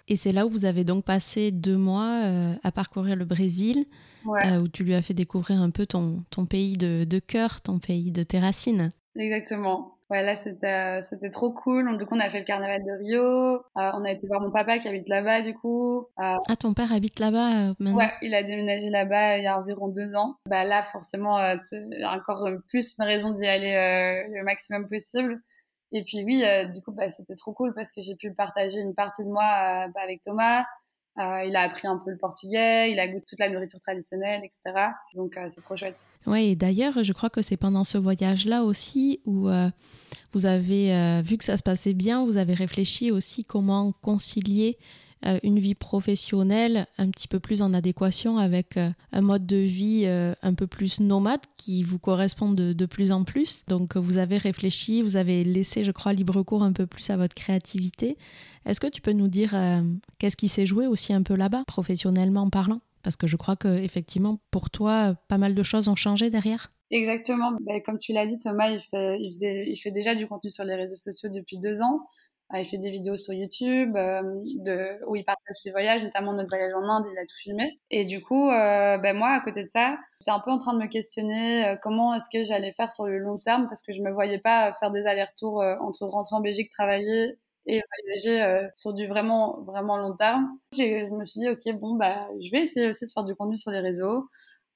Et 0.08 0.16
c'est 0.16 0.32
là 0.32 0.46
où 0.46 0.50
vous 0.50 0.64
avez 0.64 0.82
donc 0.82 1.04
passé 1.04 1.52
deux 1.52 1.76
mois 1.76 2.24
euh, 2.24 2.54
à 2.64 2.72
parcourir 2.72 3.14
le 3.14 3.24
Brésil, 3.24 3.86
où 4.24 4.68
tu 4.68 4.82
lui 4.82 4.94
as 4.94 5.02
fait 5.02 5.14
découvrir 5.14 5.60
un 5.60 5.70
peu 5.70 5.86
ton, 5.86 6.24
ton 6.30 6.46
pays 6.46 6.76
de, 6.76 7.04
de 7.04 7.18
cœur, 7.20 7.60
ton 7.60 7.78
pays 7.78 8.10
de 8.10 8.24
tes 8.24 8.40
racines. 8.40 8.90
Exactement. 9.14 9.91
Ouais, 10.12 10.22
là, 10.22 10.37
c'était, 10.37 11.01
c'était 11.09 11.31
trop 11.31 11.55
cool. 11.55 11.96
Du 11.96 12.05
coup, 12.05 12.14
on 12.14 12.20
a 12.20 12.29
fait 12.29 12.40
le 12.40 12.44
carnaval 12.44 12.85
de 12.85 12.90
Rio. 12.98 13.55
Euh, 13.55 13.61
on 13.75 14.05
a 14.05 14.11
été 14.11 14.27
voir 14.27 14.42
mon 14.42 14.51
papa 14.51 14.79
qui 14.79 14.87
habite 14.87 15.09
là-bas, 15.09 15.40
du 15.40 15.55
coup. 15.55 16.01
Euh, 16.18 16.37
ah, 16.46 16.57
ton 16.59 16.75
père 16.75 16.92
habite 16.92 17.18
là-bas 17.18 17.70
euh, 17.70 17.75
maintenant? 17.79 17.96
Ouais, 17.96 18.12
il 18.20 18.35
a 18.35 18.42
déménagé 18.42 18.90
là-bas 18.90 19.38
il 19.38 19.44
y 19.44 19.46
a 19.46 19.59
environ 19.59 19.88
deux 19.88 20.14
ans. 20.14 20.37
Bah 20.51 20.64
là, 20.64 20.83
forcément, 20.83 21.38
c'est 21.70 22.05
encore 22.05 22.46
plus 22.68 22.98
une 22.98 23.07
raison 23.07 23.31
d'y 23.31 23.46
aller 23.46 24.27
le 24.29 24.44
maximum 24.44 24.87
possible. 24.87 25.40
Et 25.92 26.05
puis 26.05 26.22
oui, 26.25 26.44
du 26.75 26.83
coup, 26.83 26.92
bah, 26.92 27.11
c'était 27.11 27.35
trop 27.35 27.55
cool 27.55 27.72
parce 27.75 27.90
que 27.90 28.03
j'ai 28.03 28.14
pu 28.14 28.35
partager 28.35 28.81
une 28.81 28.94
partie 28.94 29.25
de 29.25 29.31
moi 29.31 29.88
bah, 29.94 30.01
avec 30.03 30.20
Thomas. 30.20 30.66
Euh, 31.18 31.44
il 31.44 31.55
a 31.57 31.62
appris 31.62 31.87
un 31.87 31.98
peu 31.98 32.11
le 32.11 32.16
portugais, 32.16 32.90
il 32.90 32.98
a 32.98 33.07
goûté 33.07 33.25
toute 33.29 33.38
la 33.38 33.51
nourriture 33.51 33.79
traditionnelle, 33.81 34.40
etc. 34.44 34.61
Donc 35.14 35.37
euh, 35.37 35.44
c'est 35.48 35.61
trop 35.61 35.77
chouette. 35.77 36.07
Oui, 36.27 36.51
et 36.51 36.57
d'ailleurs, 36.57 37.03
je 37.03 37.12
crois 37.12 37.29
que 37.29 37.42
c'est 37.42 37.59
pendant 37.59 37.85
ce 37.85 37.98
voyage-là 37.98 38.64
aussi 38.64 39.20
où 39.27 39.51
euh, 39.51 39.68
vous 40.33 40.46
avez 40.46 41.20
vu 41.22 41.37
que 41.37 41.44
ça 41.44 41.59
se 41.59 41.62
passait 41.62 41.92
bien, 41.92 42.25
vous 42.25 42.38
avez 42.38 42.55
réfléchi 42.55 43.11
aussi 43.11 43.44
comment 43.44 43.92
concilier 43.92 44.79
une 45.42 45.58
vie 45.58 45.74
professionnelle 45.74 46.87
un 46.98 47.11
petit 47.11 47.28
peu 47.28 47.40
plus 47.40 47.62
en 47.62 47.74
adéquation 47.74 48.38
avec 48.38 48.76
euh, 48.76 48.90
un 49.12 49.20
mode 49.20 49.46
de 49.46 49.56
vie 49.56 50.02
euh, 50.06 50.35
un 50.42 50.54
peu 50.54 50.66
plus 50.66 51.00
nomade 51.00 51.40
qui 51.56 51.82
vous 51.82 51.98
correspond 51.98 52.52
de, 52.52 52.87
plus 52.87 53.12
en 53.12 53.24
plus. 53.24 53.64
Donc 53.68 53.96
vous 53.96 54.18
avez 54.18 54.37
réfléchi, 54.37 55.02
vous 55.02 55.16
avez 55.16 55.44
laissé, 55.44 55.85
je 55.85 55.92
crois, 55.92 56.12
libre 56.12 56.42
cours 56.42 56.62
un 56.62 56.72
peu 56.72 56.87
plus 56.87 57.08
à 57.11 57.16
votre 57.16 57.35
créativité. 57.35 58.16
Est-ce 58.66 58.80
que 58.80 58.88
tu 58.88 59.00
peux 59.00 59.12
nous 59.12 59.28
dire 59.28 59.54
qu'est-ce 60.18 60.37
qui 60.37 60.48
s'est 60.48 60.66
joué 60.66 60.87
aussi 60.87 61.12
un 61.12 61.22
peu 61.22 61.35
là-bas, 61.35 61.64
professionnellement 61.66 62.48
parlant? 62.50 62.80
Parce 63.02 63.16
que 63.16 63.26
je 63.26 63.37
crois 63.37 63.56
que 63.56 63.78
effectivement, 63.78 64.38
pour 64.50 64.70
toi, 64.70 65.14
pas 65.28 65.38
mal 65.38 65.54
de 65.54 65.62
choses 65.62 65.88
ont 65.88 65.96
changé 65.96 66.30
derrière. 66.30 66.72
Exactement. 66.90 67.52
Ben, 67.62 67.80
comme 67.82 67.98
tu 67.98 68.12
l'as 68.12 68.26
dit, 68.26 68.38
Thomas, 68.38 68.70
il 68.70 68.80
fait, 68.80 69.18
il 69.20 69.76
fait 69.76 69.90
déjà 69.90 70.14
du 70.14 70.26
contenu 70.26 70.50
sur 70.50 70.64
les 70.64 70.74
réseaux 70.74 70.96
sociaux 70.96 71.30
depuis 71.32 71.58
deux 71.58 71.80
ans. 71.80 72.06
Ah, 72.54 72.60
il 72.60 72.66
fait 72.66 72.76
des 72.76 72.90
vidéos 72.90 73.16
sur 73.16 73.32
YouTube 73.32 73.96
euh, 73.96 74.20
où 75.06 75.16
il 75.16 75.24
partage 75.24 75.56
ses 75.56 75.70
voyages, 75.70 76.02
notamment 76.02 76.34
notre 76.34 76.50
voyage 76.50 76.74
en 76.74 76.86
Inde, 76.86 77.06
il 77.10 77.18
a 77.18 77.22
tout 77.22 77.34
filmé. 77.42 77.80
Et 77.90 78.04
du 78.04 78.20
coup, 78.20 78.50
euh, 78.50 78.98
ben 78.98 79.16
moi, 79.16 79.30
à 79.30 79.40
côté 79.40 79.62
de 79.62 79.68
ça, 79.68 79.96
j'étais 80.20 80.32
un 80.32 80.40
peu 80.40 80.50
en 80.50 80.58
train 80.58 80.74
de 80.74 80.78
me 80.78 80.86
questionner 80.86 81.66
euh, 81.66 81.76
comment 81.82 82.14
est-ce 82.14 82.26
que 82.30 82.44
j'allais 82.44 82.72
faire 82.72 82.92
sur 82.92 83.06
le 83.06 83.16
long 83.16 83.38
terme 83.38 83.68
parce 83.68 83.80
que 83.80 83.94
je 83.94 84.02
me 84.02 84.12
voyais 84.12 84.38
pas 84.38 84.74
faire 84.74 84.90
des 84.90 85.06
allers-retours 85.06 85.62
entre 85.80 86.04
rentrer 86.06 86.36
en 86.36 86.40
Belgique, 86.40 86.70
travailler 86.70 87.38
et 87.64 87.80
voyager 88.04 88.68
sur 88.74 88.92
du 88.92 89.06
vraiment 89.06 89.62
vraiment 89.62 89.96
long 89.96 90.14
terme. 90.14 90.50
Je 90.76 91.10
me 91.10 91.24
suis 91.24 91.40
dit 91.40 91.48
ok 91.48 91.80
bon 91.80 91.94
bah 91.94 92.28
je 92.40 92.50
vais 92.50 92.62
essayer 92.62 92.86
aussi 92.88 93.06
de 93.06 93.12
faire 93.12 93.24
du 93.24 93.34
contenu 93.34 93.56
sur 93.56 93.70
les 93.70 93.80
réseaux 93.80 94.28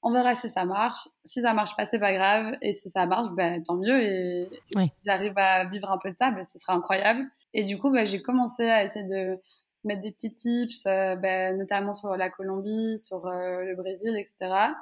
on 0.02 0.12
verra 0.12 0.34
si 0.34 0.48
ça 0.48 0.64
marche. 0.64 1.08
Si 1.24 1.40
ça 1.42 1.52
marche 1.52 1.76
pas, 1.76 1.84
c'est 1.84 1.98
pas 1.98 2.12
grave. 2.12 2.56
Et 2.62 2.72
si 2.72 2.90
ça 2.90 3.06
marche, 3.06 3.28
ben, 3.32 3.62
tant 3.62 3.76
mieux. 3.76 4.00
Et, 4.02 4.48
si 4.72 4.90
j'arrive 5.04 5.36
à 5.36 5.64
vivre 5.64 5.90
un 5.90 5.98
peu 5.98 6.10
de 6.10 6.16
ça, 6.16 6.30
ben, 6.30 6.44
ce 6.44 6.58
sera 6.58 6.74
incroyable. 6.74 7.24
Et 7.54 7.64
du 7.64 7.78
coup, 7.78 7.90
ben, 7.90 8.06
j'ai 8.06 8.22
commencé 8.22 8.68
à 8.68 8.84
essayer 8.84 9.06
de 9.06 9.38
mettre 9.84 10.02
des 10.02 10.12
petits 10.12 10.34
tips, 10.34 10.86
euh, 10.86 11.16
ben, 11.16 11.56
notamment 11.58 11.94
sur 11.94 12.16
la 12.16 12.30
Colombie, 12.30 12.98
sur 12.98 13.26
euh, 13.26 13.62
le 13.62 13.74
Brésil, 13.76 14.16
etc 14.16 14.74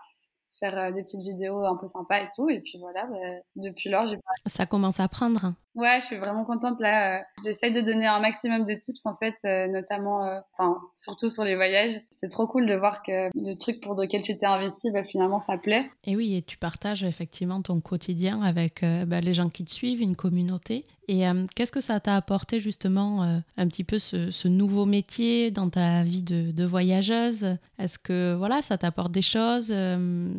faire 0.59 0.79
euh, 0.79 0.91
des 0.93 1.03
petites 1.03 1.23
vidéos 1.23 1.65
un 1.65 1.77
peu 1.77 1.87
sympas 1.87 2.21
et 2.21 2.29
tout. 2.35 2.49
Et 2.49 2.61
puis 2.61 2.79
voilà, 2.79 3.07
bah, 3.07 3.17
depuis 3.57 3.91
lors, 3.91 4.07
j'ai 4.09 4.19
Ça 4.47 4.67
commence 4.67 5.01
à 5.01 5.09
prendre. 5.09 5.55
Ouais, 5.75 6.01
je 6.01 6.07
suis 6.07 6.17
vraiment 6.17 6.45
contente 6.45 6.81
là. 6.81 7.19
Euh, 7.19 7.23
j'essaie 7.45 7.71
de 7.71 7.81
donner 7.81 8.07
un 8.07 8.21
maximum 8.21 8.65
de 8.65 8.75
tips 8.75 9.07
en 9.07 9.17
fait, 9.17 9.37
euh, 9.45 9.67
notamment, 9.67 10.41
enfin, 10.53 10.79
surtout 10.95 11.29
sur 11.29 11.45
les 11.45 11.57
voyages. 11.57 11.93
C'est 12.11 12.29
trop 12.29 12.47
cool 12.47 12.67
de 12.67 12.75
voir 12.75 13.03
que 13.03 13.31
le 13.35 13.55
truc 13.55 13.81
pour 13.81 13.95
lequel 13.95 14.23
tu 14.23 14.37
t'es 14.37 14.47
investi, 14.47 14.91
bah, 14.91 15.05
finalement, 15.05 15.39
ça 15.39 15.59
plaît. 15.59 15.91
Et 16.05 16.17
oui, 16.17 16.37
et 16.37 16.43
tu 16.43 16.59
partages 16.59 17.03
effectivement 17.03 17.63
ton 17.63 17.81
quotidien 17.81 18.43
avec 18.43 18.85
bah, 19.07 19.21
les 19.21 19.35
gens 19.35 19.49
qui 19.49 19.65
te 19.65 19.71
suivent, 19.71 20.01
une 20.01 20.17
communauté. 20.17 20.87
Et 21.07 21.25
qu'est-ce 21.55 21.73
que 21.73 21.83
ça 21.83 22.01
t'a 22.01 22.17
apporté 22.17 22.61
justement 22.61 23.23
un 23.59 23.69
petit 23.69 23.85
peu 23.85 23.99
ce, 23.99 24.49
nouveau 24.49 24.87
métier 24.87 25.51
dans 25.51 25.69
ta 25.69 26.03
vie 26.03 26.23
de, 26.23 26.51
de 26.51 26.65
voyageuse? 26.65 27.59
Est-ce 27.79 27.99
que 27.99 28.35
voilà, 28.35 28.63
ça 28.63 28.79
t'apporte 28.79 29.13
des 29.13 29.21
choses 29.21 29.73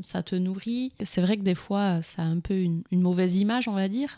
ça 0.03 0.23
te 0.23 0.35
nourrit? 0.35 0.93
C'est 1.03 1.21
vrai 1.21 1.37
que 1.37 1.43
des 1.43 1.55
fois, 1.55 2.01
ça 2.01 2.21
a 2.21 2.25
un 2.25 2.39
peu 2.39 2.55
une, 2.55 2.83
mauvaise 2.91 3.37
image, 3.37 3.67
on 3.67 3.73
va 3.73 3.87
dire. 3.87 4.17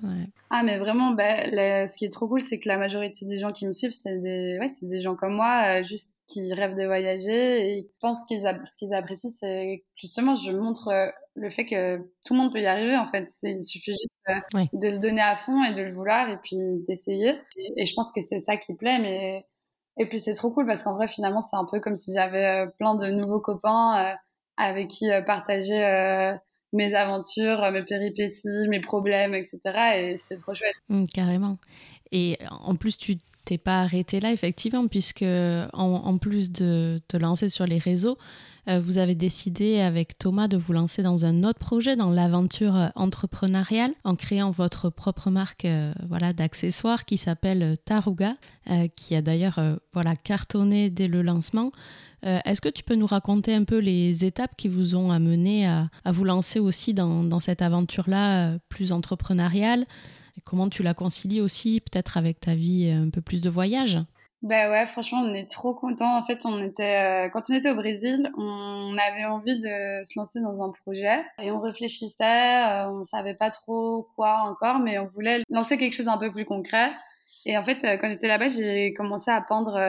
Ah, 0.49 0.63
mais 0.63 0.77
vraiment, 0.77 1.06
bah, 1.11 1.87
ce 1.87 1.97
qui 1.97 2.05
est 2.05 2.09
trop 2.09 2.27
cool, 2.27 2.41
c'est 2.41 2.59
que 2.59 2.67
la 2.67 2.77
majorité 2.77 3.25
des 3.25 3.39
gens 3.39 3.51
qui 3.51 3.65
me 3.65 3.71
suivent, 3.71 3.91
c'est 3.91 4.17
des, 4.19 4.57
ouais, 4.59 4.67
c'est 4.67 4.87
des 4.87 5.01
gens 5.01 5.15
comme 5.15 5.35
moi, 5.35 5.79
euh, 5.79 5.83
juste 5.83 6.17
qui 6.27 6.53
rêvent 6.53 6.75
de 6.75 6.85
voyager 6.85 7.77
et 7.77 7.83
qui 7.85 7.93
pensent 7.99 8.25
qu'ils 8.25 8.41
ce 8.41 8.77
qu'ils 8.77 8.93
apprécient, 8.93 9.29
c'est 9.29 9.83
justement, 9.95 10.35
je 10.35 10.51
montre 10.51 10.89
euh, 10.89 11.07
le 11.35 11.49
fait 11.49 11.65
que 11.65 11.97
tout 12.23 12.33
le 12.33 12.39
monde 12.39 12.51
peut 12.51 12.61
y 12.61 12.65
arriver, 12.65 12.97
en 12.97 13.07
fait. 13.07 13.27
Il 13.43 13.61
suffit 13.63 13.91
juste 13.91 14.19
euh, 14.29 14.65
de 14.73 14.89
se 14.89 14.99
donner 14.99 15.21
à 15.21 15.35
fond 15.35 15.63
et 15.63 15.73
de 15.73 15.83
le 15.83 15.91
vouloir 15.91 16.29
et 16.29 16.37
puis 16.37 16.57
d'essayer. 16.87 17.39
Et, 17.57 17.81
et, 17.81 17.85
je 17.85 17.93
pense 17.93 18.11
que 18.11 18.21
c'est 18.21 18.39
ça 18.39 18.57
qui 18.57 18.73
plaît, 18.75 18.99
mais. 18.99 19.45
Et 19.99 20.07
puis 20.07 20.19
c'est 20.19 20.35
trop 20.35 20.51
cool 20.51 20.67
parce 20.67 20.83
qu'en 20.83 20.93
vrai, 20.93 21.07
finalement, 21.07 21.41
c'est 21.41 21.55
un 21.55 21.65
peu 21.65 21.79
comme 21.79 21.95
si 21.95 22.13
j'avais 22.13 22.67
plein 22.77 22.93
de 22.95 23.07
nouveaux 23.07 23.39
copains 23.39 24.15
avec 24.55 24.89
qui 24.89 25.07
partager 25.25 26.37
mes 26.73 26.93
aventures, 26.93 27.69
mes 27.71 27.83
péripéties, 27.83 28.67
mes 28.69 28.81
problèmes, 28.81 29.33
etc. 29.33 29.59
Et 29.97 30.17
c'est 30.17 30.35
trop 30.35 30.53
chouette. 30.53 30.75
Mmh, 30.89 31.05
carrément. 31.07 31.57
Et 32.11 32.37
en 32.49 32.75
plus, 32.75 32.97
tu 32.97 33.17
t'es 33.45 33.57
pas 33.57 33.81
arrêté 33.81 34.19
là, 34.19 34.31
effectivement, 34.31 34.87
puisque 34.87 35.25
en, 35.73 36.17
plus 36.17 36.51
de 36.51 36.99
te 37.07 37.17
lancer 37.17 37.49
sur 37.49 37.65
les 37.65 37.77
réseaux, 37.77 38.17
vous 38.75 38.97
avez 38.97 39.15
décidé 39.15 39.79
avec 39.79 40.17
Thomas 40.17 40.49
de 40.49 40.57
vous 40.57 40.73
lancer 40.73 41.01
dans 41.01 41.23
un 41.23 41.43
autre 41.43 41.59
projet, 41.59 41.95
dans 41.95 42.11
l'aventure 42.11 42.75
euh, 42.75 42.89
entrepreneuriale, 42.95 43.93
en 44.03 44.15
créant 44.15 44.51
votre 44.51 44.89
propre 44.89 45.29
marque 45.29 45.65
euh, 45.65 45.93
voilà, 46.07 46.33
d'accessoires 46.33 47.05
qui 47.05 47.17
s'appelle 47.17 47.77
Taruga, 47.85 48.35
qui 48.95 49.15
a 49.15 49.21
d'ailleurs 49.21 49.59
voilà, 49.93 50.15
cartonné 50.17 50.89
dès 50.89 51.07
le 51.07 51.21
lancement. 51.21 51.71
Est-ce 52.23 52.59
que 52.59 52.69
tu 52.69 52.83
peux 52.83 52.95
nous 52.95 53.05
raconter 53.05 53.53
un 53.53 53.63
peu 53.63 53.77
les 53.77 54.25
étapes 54.25 54.57
qui 54.57 54.67
vous 54.67 54.95
ont 54.95 55.11
amené 55.11 55.67
à, 55.67 55.89
vous 56.05 56.25
lancer 56.25 56.59
aussi 56.59 56.93
dans, 56.93 57.23
dans 57.23 57.39
cette 57.39 57.61
aventure-là 57.61 58.57
plus 58.67 58.91
entrepreneuriale? 58.91 59.85
Et 60.37 60.41
comment 60.41 60.67
tu 60.67 60.83
la 60.83 60.93
concilies 60.93 61.39
aussi 61.39 61.79
peut-être 61.79 62.17
avec 62.17 62.41
ta 62.41 62.55
vie 62.55 62.89
un 62.89 63.09
peu 63.09 63.21
plus 63.21 63.39
de 63.39 63.49
voyage? 63.49 63.99
Bah 64.43 64.69
ouais, 64.69 64.85
franchement, 64.85 65.21
on 65.23 65.33
est 65.33 65.49
trop 65.49 65.73
contents. 65.73 66.15
En 66.15 66.23
fait, 66.23 66.45
on 66.45 66.63
était, 66.63 67.25
euh, 67.25 67.29
quand 67.29 67.49
on 67.49 67.55
était 67.55 67.71
au 67.71 67.75
Brésil, 67.75 68.31
on 68.37 68.95
avait 68.97 69.25
envie 69.25 69.55
de 69.57 70.03
se 70.03 70.17
lancer 70.17 70.39
dans 70.41 70.61
un 70.61 70.71
projet 70.71 71.25
et 71.41 71.49
on 71.51 71.59
réfléchissait, 71.59 72.23
euh, 72.23 72.89
on 72.89 73.03
savait 73.03 73.33
pas 73.33 73.49
trop 73.49 74.07
quoi 74.15 74.41
encore, 74.43 74.77
mais 74.79 74.99
on 74.99 75.07
voulait 75.07 75.41
lancer 75.49 75.77
quelque 75.79 75.93
chose 75.93 76.05
d'un 76.05 76.19
peu 76.19 76.31
plus 76.31 76.45
concret. 76.45 76.91
Et 77.47 77.57
en 77.57 77.63
fait, 77.63 77.83
euh, 77.83 77.97
quand 77.97 78.09
j'étais 78.09 78.27
là-bas, 78.27 78.49
j'ai 78.49 78.93
commencé 78.93 79.31
à 79.31 79.41
pendre 79.41 79.79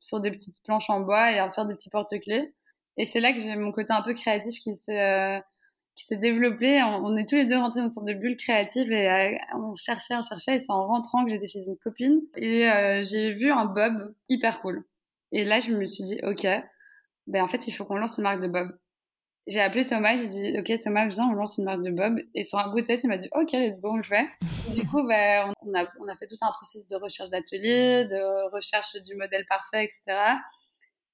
sur 0.00 0.20
des 0.20 0.30
petites 0.30 0.56
planches 0.64 0.88
en 0.88 1.00
bois 1.00 1.32
et 1.32 1.38
à 1.38 1.50
faire 1.50 1.66
des 1.66 1.74
petits 1.74 1.90
porte-clés. 1.90 2.54
Et 2.96 3.04
c'est 3.04 3.20
là 3.20 3.32
que 3.34 3.40
j'ai 3.40 3.54
mon 3.56 3.70
côté 3.70 3.92
un 3.92 4.02
peu 4.02 4.14
créatif 4.14 4.58
qui 4.60 4.74
s'est 4.74 5.42
s'est 6.04 6.16
développé. 6.16 6.82
On, 6.82 7.16
est 7.16 7.28
tous 7.28 7.36
les 7.36 7.46
deux 7.46 7.56
rentrés 7.56 7.80
dans 7.80 7.86
une 7.86 7.92
sorte 7.92 8.06
de 8.06 8.14
bulle 8.14 8.36
créative 8.36 8.90
et 8.92 9.08
euh, 9.08 9.36
on 9.54 9.74
cherchait, 9.76 10.14
on 10.14 10.22
cherchait. 10.22 10.56
Et 10.56 10.58
c'est 10.60 10.70
en 10.70 10.86
rentrant 10.86 11.24
que 11.24 11.30
j'étais 11.30 11.46
chez 11.46 11.66
une 11.66 11.76
copine 11.76 12.20
et 12.36 12.68
euh, 12.70 13.02
j'ai 13.02 13.32
vu 13.32 13.50
un 13.50 13.64
bob 13.64 14.14
hyper 14.28 14.60
cool. 14.60 14.84
Et 15.32 15.44
là, 15.44 15.60
je 15.60 15.72
me 15.72 15.84
suis 15.84 16.04
dit, 16.04 16.20
ok, 16.22 16.46
ben 17.26 17.42
en 17.42 17.48
fait, 17.48 17.66
il 17.66 17.72
faut 17.72 17.84
qu'on 17.84 17.96
lance 17.96 18.18
une 18.18 18.24
marque 18.24 18.40
de 18.40 18.48
bob. 18.48 18.76
J'ai 19.46 19.60
appelé 19.60 19.86
Thomas, 19.86 20.16
j'ai 20.16 20.26
dit, 20.26 20.58
ok 20.58 20.78
Thomas, 20.80 21.08
viens, 21.08 21.26
on 21.28 21.32
lance 21.32 21.58
une 21.58 21.64
marque 21.64 21.82
de 21.82 21.90
bob. 21.90 22.20
Et 22.34 22.44
sur 22.44 22.58
un 22.58 22.68
bout 22.70 22.80
de 22.80 22.86
tête, 22.86 23.02
il 23.02 23.08
m'a 23.08 23.16
dit, 23.16 23.28
ok, 23.32 23.52
let's 23.52 23.80
go, 23.80 23.90
on 23.92 23.96
le 23.96 24.02
fait. 24.02 24.26
du 24.74 24.86
coup, 24.86 25.06
ben, 25.06 25.52
on, 25.62 25.74
a, 25.74 25.86
on 26.00 26.08
a 26.08 26.16
fait 26.16 26.26
tout 26.26 26.36
un 26.40 26.52
processus 26.52 26.88
de 26.88 26.96
recherche 26.96 27.30
d'atelier, 27.30 28.06
de 28.08 28.50
recherche 28.52 28.96
du 29.02 29.14
modèle 29.16 29.44
parfait, 29.48 29.84
etc. 29.84 30.36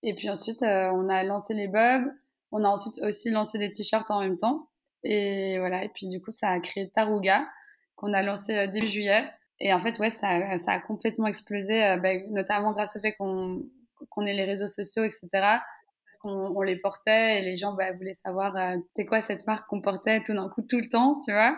Et 0.02 0.14
puis 0.14 0.30
ensuite, 0.30 0.62
euh, 0.62 0.90
on 0.92 1.08
a 1.08 1.22
lancé 1.22 1.54
les 1.54 1.68
bobs. 1.68 2.04
On 2.52 2.64
a 2.64 2.68
ensuite 2.68 3.02
aussi 3.02 3.30
lancé 3.30 3.58
des 3.58 3.70
t-shirts 3.70 4.10
en 4.10 4.20
même 4.20 4.36
temps. 4.36 4.68
Et 5.08 5.58
voilà, 5.60 5.84
et 5.84 5.88
puis 5.88 6.08
du 6.08 6.20
coup, 6.20 6.32
ça 6.32 6.50
a 6.50 6.58
créé 6.58 6.90
Taruga, 6.90 7.46
qu'on 7.94 8.12
a 8.12 8.22
lancé 8.22 8.56
euh, 8.56 8.66
début 8.66 8.88
juillet. 8.88 9.24
Et 9.60 9.72
en 9.72 9.78
fait, 9.78 9.98
ouais, 10.00 10.10
ça, 10.10 10.58
ça 10.58 10.72
a 10.72 10.80
complètement 10.80 11.28
explosé, 11.28 11.82
euh, 11.84 11.96
bah, 11.96 12.10
notamment 12.28 12.72
grâce 12.72 12.96
au 12.96 13.00
fait 13.00 13.12
qu'on 13.12 13.62
qu'on 14.10 14.26
ait 14.26 14.34
les 14.34 14.44
réseaux 14.44 14.68
sociaux, 14.68 15.04
etc. 15.04 15.28
Parce 15.32 16.18
qu'on 16.20 16.60
les 16.62 16.76
portait 16.76 17.38
et 17.38 17.42
les 17.42 17.56
gens 17.56 17.72
bah, 17.72 17.92
voulaient 17.92 18.14
savoir 18.14 18.54
euh, 18.56 18.76
c'était 18.88 19.06
quoi 19.06 19.20
cette 19.20 19.46
marque 19.46 19.68
qu'on 19.68 19.80
portait 19.80 20.22
tout 20.22 20.34
d'un 20.34 20.48
coup, 20.48 20.62
tout 20.62 20.78
le 20.78 20.88
temps, 20.88 21.18
tu 21.24 21.32
vois. 21.32 21.56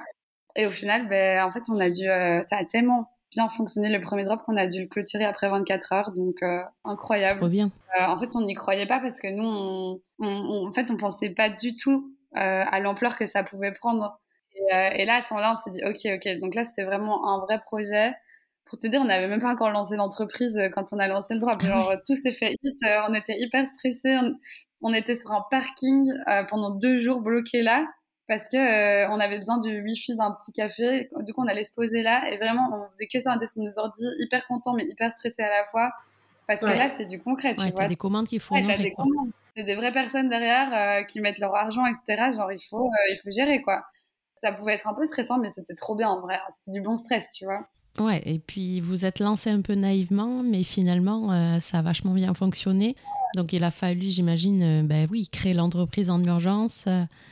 Et 0.54 0.66
au 0.66 0.70
final, 0.70 1.08
ben, 1.08 1.42
en 1.42 1.50
fait, 1.50 1.62
on 1.68 1.80
a 1.80 1.88
dû, 1.88 2.04
ça 2.04 2.56
a 2.58 2.64
tellement 2.64 3.11
bien 3.32 3.48
fonctionné 3.48 3.88
le 3.88 4.00
premier 4.00 4.24
drop 4.24 4.42
qu'on 4.42 4.56
a 4.56 4.66
dû 4.66 4.82
le 4.82 4.88
clôturer 4.88 5.24
après 5.24 5.48
24 5.48 5.92
heures, 5.92 6.12
donc 6.12 6.37
incroyable. 6.84 7.40
Trop 7.40 7.48
bien. 7.48 7.70
en 7.98 8.18
fait, 8.18 8.34
on 8.34 8.42
n'y 8.42 8.54
croyait 8.54 8.87
pas 8.87 9.00
parce 9.00 9.20
que 9.20 9.28
nous, 9.28 9.44
on, 9.44 10.00
on, 10.20 10.68
en 10.68 10.72
fait, 10.72 10.90
on 10.90 10.96
pensait 10.96 11.30
pas 11.30 11.50
du 11.50 11.76
tout 11.76 12.12
euh, 12.17 12.17
à 12.34 12.80
l'ampleur 12.80 13.16
que 13.16 13.26
ça 13.26 13.42
pouvait 13.42 13.72
prendre. 13.72 14.18
Et, 14.58 14.74
euh, 14.74 14.90
et 14.94 15.04
là, 15.04 15.16
à 15.16 15.20
ce 15.22 15.32
moment-là, 15.32 15.52
on 15.52 15.56
s'est 15.56 15.70
dit, 15.70 15.82
ok, 15.84 16.16
ok. 16.16 16.40
Donc 16.40 16.54
là, 16.54 16.64
c'est 16.64 16.84
vraiment 16.84 17.28
un 17.28 17.40
vrai 17.40 17.60
projet. 17.60 18.14
Pour 18.64 18.78
te 18.78 18.86
dire, 18.86 19.00
on 19.00 19.04
n'avait 19.04 19.28
même 19.28 19.40
pas 19.40 19.52
encore 19.52 19.70
lancé 19.70 19.96
l'entreprise 19.96 20.58
euh, 20.58 20.68
quand 20.68 20.92
on 20.92 20.98
a 20.98 21.08
lancé 21.08 21.34
le 21.34 21.40
drop. 21.40 21.56
Ah 21.60 21.66
Genre, 21.66 21.92
tout 22.06 22.14
s'est 22.14 22.32
fait 22.32 22.56
hit. 22.62 22.78
On 23.08 23.14
était 23.14 23.38
hyper 23.38 23.66
stressés. 23.66 24.18
On, 24.80 24.92
était 24.92 25.14
sur 25.14 25.32
un 25.32 25.44
parking 25.50 26.08
pendant 26.50 26.70
deux 26.70 27.00
jours 27.00 27.20
bloqués 27.20 27.62
là 27.62 27.84
parce 28.28 28.48
que 28.48 29.08
on 29.08 29.18
avait 29.18 29.38
besoin 29.38 29.58
du 29.58 29.82
wifi 29.82 30.14
d'un 30.14 30.32
petit 30.32 30.52
café. 30.52 31.08
Du 31.22 31.32
coup, 31.32 31.42
on 31.42 31.48
allait 31.48 31.64
se 31.64 31.74
poser 31.74 32.02
là 32.02 32.30
et 32.30 32.36
vraiment, 32.36 32.68
on 32.72 32.86
faisait 32.92 33.08
que 33.08 33.18
ça, 33.18 33.32
on 33.32 33.36
était 33.36 33.46
sur 33.46 33.62
nos 33.62 33.76
ordi, 33.78 34.04
hyper 34.20 34.46
content 34.46 34.74
mais 34.74 34.84
hyper 34.84 35.10
stressé 35.10 35.42
à 35.42 35.48
la 35.48 35.64
fois. 35.64 35.90
Parce 36.46 36.60
que 36.60 36.66
là, 36.66 36.88
c'est 36.90 37.06
du 37.06 37.20
concret, 37.20 37.54
tu 37.54 37.62
ouais, 37.62 37.70
vois. 37.72 37.88
des 37.88 37.96
commandes 37.96 38.26
qu'il 38.26 38.40
faut 38.40 38.54
honorer, 38.54 38.78
des 38.78 38.92
commandes. 38.92 39.30
Des 39.64 39.74
vraies 39.74 39.92
personnes 39.92 40.28
derrière 40.28 40.72
euh, 40.72 41.04
qui 41.04 41.20
mettent 41.20 41.40
leur 41.40 41.54
argent, 41.54 41.84
etc. 41.86 42.30
Genre, 42.36 42.52
il 42.52 42.62
faut, 42.68 42.86
euh, 42.86 43.10
il 43.10 43.20
faut 43.22 43.30
gérer, 43.30 43.60
quoi. 43.62 43.82
Ça 44.42 44.52
pouvait 44.52 44.74
être 44.74 44.86
un 44.86 44.94
peu 44.94 45.04
stressant, 45.04 45.38
mais 45.38 45.48
c'était 45.48 45.74
trop 45.74 45.96
bien, 45.96 46.08
en 46.08 46.20
vrai. 46.20 46.38
C'était 46.50 46.78
du 46.78 46.80
bon 46.80 46.96
stress, 46.96 47.32
tu 47.32 47.44
vois. 47.44 47.66
Ouais, 47.98 48.22
et 48.24 48.38
puis 48.38 48.80
vous 48.80 49.04
êtes 49.04 49.18
lancé 49.18 49.50
un 49.50 49.60
peu 49.60 49.74
naïvement, 49.74 50.42
mais 50.44 50.62
finalement, 50.62 51.32
euh, 51.32 51.58
ça 51.58 51.78
a 51.78 51.82
vachement 51.82 52.14
bien 52.14 52.32
fonctionné. 52.34 52.94
Donc 53.34 53.52
il 53.52 53.64
a 53.64 53.70
fallu, 53.70 54.08
j'imagine, 54.08 54.86
ben 54.86 55.06
oui, 55.10 55.28
créer 55.28 55.52
l'entreprise 55.52 56.08
en 56.08 56.22
urgence, 56.24 56.84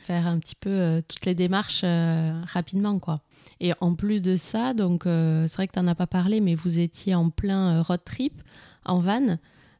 faire 0.03 0.27
un 0.27 0.37
petit 0.37 0.53
peu 0.53 1.01
toutes 1.07 1.25
les 1.25 1.33
démarches 1.33 1.83
rapidement, 1.83 2.99
quoi. 2.99 3.21
Et 3.59 3.71
en 3.79 3.95
plus 3.95 4.21
de 4.21 4.35
ça, 4.35 4.75
donc 4.75 5.05
c'est 5.05 5.55
vrai 5.55 5.67
que 5.67 5.73
tu 5.73 5.79
n'en 5.79 5.87
as 5.87 5.95
pas 5.95 6.05
parlé, 6.05 6.39
mais 6.39 6.53
vous 6.53 6.77
étiez 6.77 7.15
en 7.15 7.31
plein 7.31 7.81
road 7.81 8.01
trip 8.05 8.43
en 8.85 8.99
van 8.99 9.37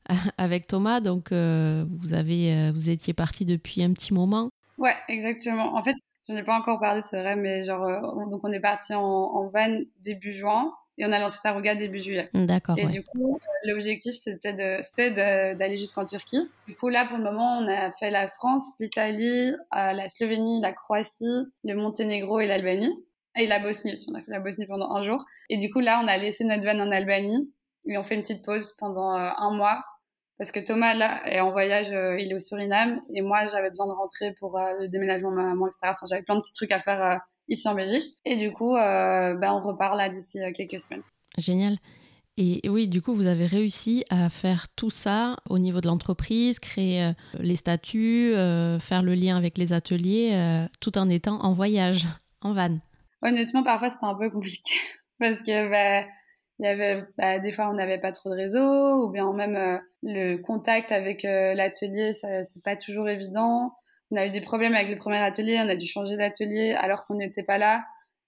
avec 0.38 0.68
Thomas. 0.68 1.00
Donc, 1.00 1.32
euh, 1.32 1.86
vous, 2.00 2.14
avez, 2.14 2.54
euh, 2.54 2.72
vous 2.74 2.90
étiez 2.90 3.14
parti 3.14 3.46
depuis 3.46 3.84
un 3.84 3.94
petit 3.94 4.14
moment. 4.14 4.50
Ouais, 4.78 4.96
exactement. 5.08 5.76
En 5.76 5.84
fait, 5.84 5.96
je 6.28 6.34
n'en 6.34 6.40
ai 6.40 6.44
pas 6.44 6.58
encore 6.58 6.80
parlé, 6.80 7.02
c'est 7.02 7.20
vrai, 7.20 7.36
mais 7.36 7.64
genre, 7.64 7.84
euh, 7.84 8.00
on, 8.16 8.28
donc 8.28 8.42
on 8.44 8.52
est 8.52 8.60
parti 8.60 8.94
en, 8.94 9.48
van 9.50 9.80
début 10.02 10.34
juin 10.34 10.72
et 10.98 11.06
on 11.06 11.12
a 11.12 11.20
lancé 11.20 11.40
Taruga 11.42 11.76
début 11.76 12.00
juillet. 12.00 12.30
D'accord. 12.34 12.78
Et 12.78 12.86
du 12.86 13.04
coup, 13.04 13.40
l'objectif, 13.64 14.16
c'était 14.16 14.54
de, 14.54 14.80
c'est 14.82 15.12
d'aller 15.12 15.78
jusqu'en 15.78 16.06
Turquie. 16.06 16.50
Du 16.68 16.76
coup, 16.76 16.90
là, 16.90 17.06
pour 17.06 17.18
le 17.18 17.24
moment, 17.24 17.60
on 17.60 17.68
a 17.68 17.92
fait 17.92 18.10
la 18.10 18.28
France, 18.28 18.76
l'Italie, 18.80 19.52
la 19.72 20.10
Slovénie, 20.10 20.60
la 20.60 20.74
Croatie, 20.74 21.46
le 21.64 21.76
Monténégro 21.76 22.40
et 22.40 22.48
l'Albanie. 22.48 22.92
Et 23.40 23.46
la 23.46 23.60
Bosnie 23.60 23.94
aussi. 23.94 24.10
On 24.12 24.16
a 24.16 24.22
fait 24.24 24.32
la 24.32 24.40
Bosnie 24.40 24.66
pendant 24.66 24.90
un 24.96 25.04
jour. 25.04 25.24
Et 25.52 25.58
du 25.58 25.72
coup, 25.72 25.80
là, 25.80 26.02
on 26.04 26.08
a 26.08 26.18
laissé 26.18 26.44
notre 26.44 26.64
van 26.64 26.80
en 26.80 26.92
Albanie. 26.92 27.54
Et 27.86 27.96
on 28.00 28.04
fait 28.04 28.16
une 28.16 28.22
petite 28.22 28.44
pause 28.44 28.76
pendant 28.80 29.12
un 29.12 29.52
mois 29.52 29.84
parce 30.38 30.52
que 30.52 30.60
Thomas 30.60 30.94
là 30.94 31.22
est 31.28 31.40
en 31.40 31.52
voyage, 31.52 31.92
euh, 31.92 32.20
il 32.20 32.32
est 32.32 32.36
au 32.36 32.40
Suriname 32.40 33.02
et 33.14 33.22
moi 33.22 33.48
j'avais 33.48 33.70
besoin 33.70 33.88
de 33.88 33.94
rentrer 33.94 34.34
pour 34.40 34.58
euh, 34.58 34.74
le 34.82 34.88
déménagement 34.88 35.32
de 35.32 35.36
ma 35.36 35.44
maman, 35.44 35.68
etc. 35.68 35.80
Enfin, 35.86 36.06
j'avais 36.10 36.22
plein 36.22 36.36
de 36.36 36.42
petits 36.42 36.54
trucs 36.54 36.72
à 36.72 36.80
faire 36.80 37.04
euh, 37.04 37.18
ici 37.48 37.68
en 37.68 37.76
Belgique 37.76 38.14
et 38.26 38.36
du 38.36 38.52
coup 38.52 38.74
ben 38.76 39.54
on 39.54 39.62
repart 39.62 39.96
là 39.96 40.10
d'ici 40.10 40.40
quelques 40.56 40.80
semaines. 40.82 41.04
Génial. 41.38 41.78
Et 42.40 42.62
oui, 42.70 42.88
du 42.88 43.02
coup, 43.02 43.16
vous 43.16 43.26
avez 43.26 43.48
réussi 43.48 44.06
à 44.12 44.30
faire 44.30 44.68
tout 44.76 44.92
ça 44.92 45.38
au 45.50 45.58
niveau 45.58 45.82
de 45.82 45.88
l'entreprise, 45.88 46.60
créer 46.60 47.14
les 47.40 47.56
statuts, 47.56 48.34
faire 48.80 49.02
le 49.02 49.16
lien 49.16 49.38
avec 49.38 49.58
les 49.58 49.74
ateliers, 49.74 50.68
tout 50.80 51.00
en 51.00 51.10
étant 51.10 51.42
en 51.42 51.54
voyage, 51.54 52.06
en 52.42 52.54
van. 52.54 52.78
Honnêtement, 53.24 53.64
parfois 53.64 53.90
c'était 53.90 54.06
un 54.06 54.14
peu 54.14 54.30
compliqué 54.30 54.76
parce 55.20 55.40
que 55.40 55.70
bah, 55.70 56.08
il 56.60 56.66
y 56.66 56.70
avait 56.70 57.04
bah, 57.18 57.40
des 57.40 57.52
fois 57.52 57.70
on 57.70 57.74
n'avait 57.74 58.00
pas 58.00 58.12
trop 58.12 58.30
de 58.30 58.36
réseau 58.36 59.06
ou 59.06 59.10
bien 59.10 59.32
même 59.34 59.56
euh, 59.56 59.78
le 60.04 60.38
contact 60.38 60.92
avec 60.92 61.24
euh, 61.24 61.54
l'atelier 61.54 62.14
ça 62.14 62.44
c'est 62.44 62.64
pas 62.64 62.76
toujours 62.76 63.10
évident. 63.10 63.74
On 64.12 64.18
a 64.18 64.26
eu 64.26 64.32
des 64.32 64.42
problèmes 64.42 64.74
avec 64.74 64.90
le 64.90 64.98
premier 64.98 65.18
atelier 65.18 65.60
on 65.64 65.70
a 65.70 65.76
dû 65.76 65.88
changer 65.88 66.18
d'atelier 66.18 66.74
alors 66.74 67.06
qu'on 67.06 67.16
n'était 67.16 67.44
pas 67.44 67.58
là. 67.58 67.84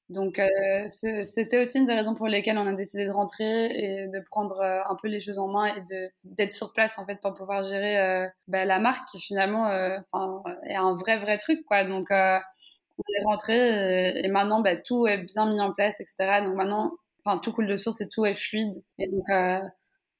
Donc 0.09 0.39
euh, 0.39 0.47
c'était 0.89 1.59
aussi 1.59 1.77
une 1.79 1.85
des 1.85 1.93
raisons 1.93 2.15
pour 2.15 2.27
lesquelles 2.27 2.57
on 2.57 2.65
a 2.67 2.73
décidé 2.73 3.05
de 3.05 3.11
rentrer 3.11 3.67
et 3.67 4.07
de 4.07 4.19
prendre 4.31 4.61
un 4.61 4.95
peu 5.01 5.07
les 5.07 5.21
choses 5.21 5.37
en 5.39 5.47
main 5.47 5.65
et 5.67 5.81
de 5.81 6.09
d'être 6.23 6.51
sur 6.51 6.73
place 6.73 6.97
en 6.99 7.05
fait 7.05 7.19
pour 7.21 7.33
pouvoir 7.35 7.63
gérer 7.63 8.27
bah, 8.47 8.65
la 8.65 8.79
marque 8.79 9.07
qui 9.09 9.19
finalement 9.19 9.65
enfin 10.11 10.43
est 10.67 10.75
un 10.75 10.95
vrai 10.95 11.17
vrai 11.17 11.37
truc 11.37 11.63
quoi. 11.65 11.83
Donc 11.83 12.07
on 12.11 13.03
est 13.19 13.23
rentré 13.23 14.19
et, 14.23 14.27
maintenant 14.29 14.61
bah, 14.61 14.75
tout 14.77 15.07
est 15.07 15.19
bien 15.19 15.45
mis 15.47 15.61
en 15.61 15.73
place 15.73 15.99
etc 16.01 16.41
donc 16.43 16.55
maintenant 16.55 16.91
enfin, 17.29 17.39
tout 17.39 17.51
coule 17.51 17.67
de 17.67 17.77
source 17.77 18.01
et 18.01 18.07
tout 18.07 18.25
est 18.25 18.35
fluide. 18.35 18.83
Et 18.97 19.07
donc, 19.07 19.23
euh, 19.29 19.59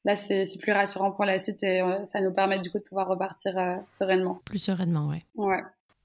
là, 0.06 0.16
c'est 0.16 0.46
plus 0.62 0.72
rassurant 0.72 1.12
pour 1.12 1.26
la 1.26 1.40
suite 1.40 1.64
et 1.64 1.82
euh, 1.82 2.06
ça 2.06 2.22
nous 2.22 2.34
permet 2.34 2.60
du 2.60 2.70
coup 2.70 2.80
de 2.80 2.84
pouvoir 2.84 3.08
repartir 3.08 3.58
euh, 3.58 3.78
sereinement. 3.88 4.40
Plus 4.46 4.60
sereinement, 4.60 5.08
ouais. 5.08 5.26
Ouais. 5.36 5.62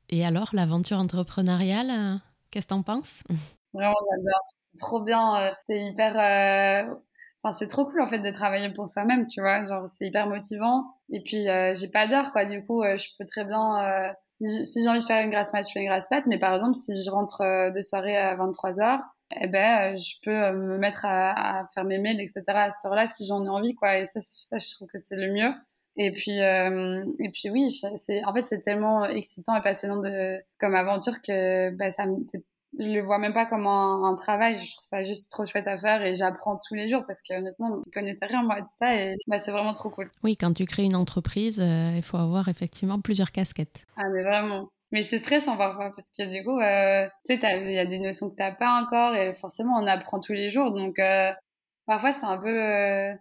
Et 0.08 0.24
alors, 0.24 0.50
l'aventure 0.52 0.98
entrepreneuriale, 0.98 2.20
qu'est-ce 2.50 2.66
que 2.66 2.70
t'en 2.70 2.82
penses? 2.82 3.22
Vraiment, 3.74 3.94
j'adore. 4.10 4.40
C'est 4.72 4.80
trop 4.80 5.02
bien. 5.02 5.52
c'est 5.66 5.80
hyper. 5.80 6.14
Enfin, 7.42 7.56
c'est 7.58 7.68
trop 7.68 7.84
cool 7.84 8.00
en 8.00 8.06
fait 8.06 8.20
de 8.20 8.30
travailler 8.30 8.72
pour 8.72 8.88
soi-même, 8.88 9.26
tu 9.26 9.40
vois. 9.40 9.64
Genre, 9.64 9.88
c'est 9.88 10.06
hyper 10.06 10.28
motivant. 10.28 10.84
Et 11.10 11.22
puis, 11.22 11.46
j'ai 11.74 11.88
pas 11.92 12.06
d'heure, 12.06 12.32
quoi. 12.32 12.44
Du 12.44 12.64
coup, 12.64 12.82
je 12.82 13.06
peux 13.18 13.26
très 13.26 13.44
bien. 13.44 14.14
si 14.28 14.82
j'ai 14.82 14.88
envie 14.88 15.00
de 15.00 15.04
faire 15.04 15.24
une 15.24 15.30
grasse 15.30 15.52
mat, 15.52 15.62
je 15.62 15.72
fais 15.72 15.80
une 15.80 15.88
grasse 15.88 16.10
mat. 16.10 16.22
Mais 16.26 16.38
par 16.38 16.54
exemple, 16.54 16.74
si 16.76 17.02
je 17.02 17.10
rentre 17.10 17.42
de 17.72 17.82
soirée 17.82 18.16
à 18.16 18.34
23 18.36 18.70
h 18.72 19.00
eh 19.30 19.46
ben, 19.48 19.94
euh, 19.94 19.96
je 19.96 20.14
peux 20.22 20.30
euh, 20.30 20.52
me 20.52 20.78
mettre 20.78 21.04
à, 21.04 21.60
à, 21.60 21.68
faire 21.74 21.84
mes 21.84 21.98
mails, 21.98 22.20
etc. 22.20 22.42
à 22.48 22.70
cette 22.70 22.84
heure-là 22.84 23.08
si 23.08 23.26
j'en 23.26 23.44
ai 23.44 23.48
envie, 23.48 23.74
quoi. 23.74 23.98
Et 23.98 24.06
ça, 24.06 24.20
ça, 24.22 24.58
je 24.58 24.70
trouve 24.74 24.88
que 24.88 24.98
c'est 24.98 25.16
le 25.16 25.32
mieux. 25.32 25.52
Et 25.96 26.10
puis, 26.10 26.40
euh, 26.42 27.04
et 27.20 27.30
puis 27.30 27.50
oui, 27.50 27.70
c'est, 27.70 28.24
en 28.24 28.34
fait, 28.34 28.42
c'est 28.42 28.62
tellement 28.62 29.04
excitant 29.04 29.56
et 29.56 29.62
passionnant 29.62 29.98
de, 29.98 30.40
comme 30.58 30.74
aventure 30.74 31.22
que 31.22 31.70
bah, 31.70 31.92
ça, 31.92 32.04
je 32.78 32.90
le 32.90 33.00
vois 33.02 33.18
même 33.18 33.32
pas 33.32 33.46
comme 33.46 33.66
un, 33.66 34.16
travail. 34.20 34.56
Je 34.56 34.72
trouve 34.72 34.84
ça 34.84 35.04
juste 35.04 35.30
trop 35.30 35.46
chouette 35.46 35.68
à 35.68 35.78
faire 35.78 36.02
et 36.02 36.16
j'apprends 36.16 36.60
tous 36.66 36.74
les 36.74 36.88
jours 36.88 37.04
parce 37.06 37.22
que 37.22 37.34
honnêtement, 37.34 37.80
je 37.86 37.90
connaissais 37.92 38.26
rien 38.26 38.42
moi 38.42 38.60
de 38.60 38.66
ça 38.78 38.94
et 38.94 39.16
bah, 39.28 39.38
c'est 39.38 39.52
vraiment 39.52 39.72
trop 39.72 39.90
cool. 39.90 40.10
Oui, 40.24 40.36
quand 40.36 40.52
tu 40.52 40.64
crées 40.64 40.84
une 40.84 40.96
entreprise, 40.96 41.60
euh, 41.60 41.92
il 41.94 42.02
faut 42.02 42.16
avoir 42.16 42.48
effectivement 42.48 43.00
plusieurs 43.00 43.30
casquettes. 43.30 43.78
Ah 43.96 44.08
mais 44.12 44.22
vraiment. 44.22 44.68
Mais 44.94 45.02
c'est 45.02 45.18
stressant 45.18 45.56
parfois 45.56 45.90
parce 45.90 46.08
que 46.16 46.22
du 46.22 46.44
coup, 46.44 46.60
euh, 46.60 47.08
tu 47.28 47.36
sais, 47.36 47.60
il 47.60 47.72
y 47.72 47.78
a 47.80 47.84
des 47.84 47.98
notions 47.98 48.30
que 48.30 48.36
t'as 48.36 48.52
pas 48.52 48.80
encore 48.80 49.16
et 49.16 49.34
forcément 49.34 49.76
on 49.76 49.88
apprend 49.88 50.20
tous 50.20 50.34
les 50.34 50.50
jours. 50.52 50.70
Donc 50.70 51.00
euh, 51.00 51.32
parfois 51.84 52.12
c'est 52.12 52.24
un 52.24 52.38
peu 52.38 52.60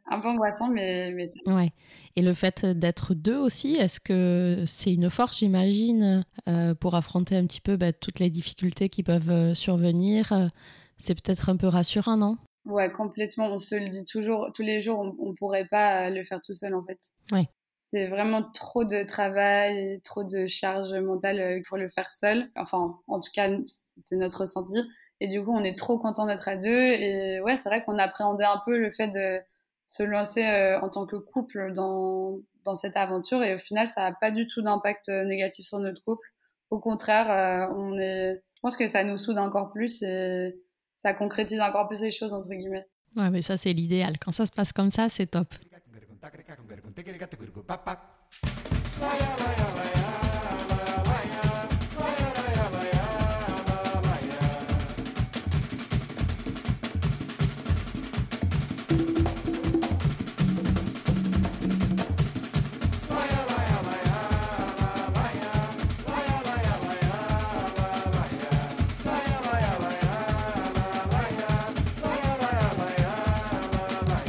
un 0.06 0.20
peu 0.20 0.28
angoissant, 0.28 0.70
mais 0.70 1.12
mais. 1.14 1.26
Ouais. 1.48 1.72
Et 2.16 2.22
le 2.22 2.36
fait 2.36 2.64
d'être 2.64 3.16
deux 3.16 3.38
aussi, 3.38 3.74
est-ce 3.74 4.00
que 4.00 4.66
c'est 4.68 4.94
une 4.94 5.10
force, 5.10 5.40
j'imagine, 5.40 6.24
euh, 6.48 6.76
pour 6.76 6.94
affronter 6.94 7.36
un 7.36 7.48
petit 7.48 7.60
peu 7.60 7.76
bah, 7.76 7.92
toutes 7.92 8.20
les 8.20 8.30
difficultés 8.30 8.88
qui 8.90 9.02
peuvent 9.02 9.32
euh, 9.32 9.56
survenir 9.56 10.52
C'est 11.00 11.16
peut-être 11.16 11.50
un 11.50 11.58
peu 11.58 11.66
rassurant, 11.66 12.18
non? 12.18 12.36
Ouais, 12.66 12.92
complètement. 12.92 13.48
On 13.48 13.58
se 13.58 13.74
le 13.74 13.90
dit 13.90 14.06
toujours, 14.06 14.52
tous 14.54 14.62
les 14.62 14.80
jours, 14.80 15.00
on, 15.00 15.30
ne 15.32 15.34
pourrait 15.34 15.66
pas 15.66 16.12
le 16.12 16.24
faire 16.24 16.40
tout 16.40 16.54
seul 16.54 16.76
en 16.76 16.84
fait. 16.84 17.00
Ouais. 17.32 17.48
C'est 17.94 18.08
vraiment 18.08 18.42
trop 18.42 18.86
de 18.86 19.04
travail, 19.04 20.02
trop 20.04 20.24
de 20.24 20.48
charge 20.48 20.94
mentale 20.94 21.40
euh, 21.40 21.62
pour 21.68 21.78
le 21.78 21.90
faire 21.90 22.10
seul. 22.10 22.50
Enfin, 22.56 23.00
en 23.06 23.20
tout 23.20 23.30
cas, 23.32 23.48
c'est 23.66 24.16
notre 24.16 24.42
ressenti. 24.42 24.80
Et 25.20 25.28
du 25.28 25.44
coup, 25.44 25.52
on 25.54 25.64
est 25.64 25.78
trop 25.78 26.00
content 26.00 26.26
d'être 26.26 26.48
à 26.48 26.56
deux. 26.56 26.72
Et 26.72 27.40
ouais, 27.42 27.56
c'est 27.56 27.70
vrai 27.70 27.84
qu'on 27.84 28.00
appréhendait 28.00 28.46
un 28.46 28.60
peu 28.66 28.80
le 28.80 28.90
fait 28.90 29.10
de 29.10 29.40
se 29.86 30.02
lancer 30.02 30.44
euh, 30.44 30.82
en 30.82 30.90
tant 30.90 31.06
que 31.06 31.18
couple 31.18 31.72
dans, 31.74 32.40
cette 32.74 32.98
aventure 32.98 33.44
et 33.44 33.54
au 33.54 33.58
final 33.60 33.90
ça 33.90 34.10
n'a 34.10 34.14
pas 34.14 34.32
du 34.32 34.48
tout 34.48 34.62
d'impact 34.62 35.10
euh, 35.10 35.26
négatif 35.26 35.66
sur 35.68 35.80
notre 35.80 36.02
couple. 36.04 36.28
Au 36.72 36.80
contraire, 36.80 37.70
on 37.76 38.00
est, 38.00 38.36
je 38.36 38.60
pense 38.62 38.76
que 38.76 38.88
ça 38.88 39.04
nous 39.04 39.20
soude 39.20 39.38
encore 39.38 39.72
plus 39.72 40.02
et 40.02 40.58
ça 40.98 41.14
concrétise 41.14 41.60
encore 41.60 41.88
plus 41.88 42.02
les 42.02 42.10
choses 42.10 42.34
entre 42.34 42.50
guillemets. 42.50 42.88
Ouais, 43.16 43.30
mais 43.30 43.44
ça 43.44 43.58
c'est 43.58 43.74
l'idéal. 43.74 44.18
Quand 44.18 44.32
ça 44.32 44.48
se 44.48 44.52
passe 44.52 44.72
comme 44.72 44.90
ça, 44.90 45.10
c'est 45.10 45.28
top. 45.28 45.54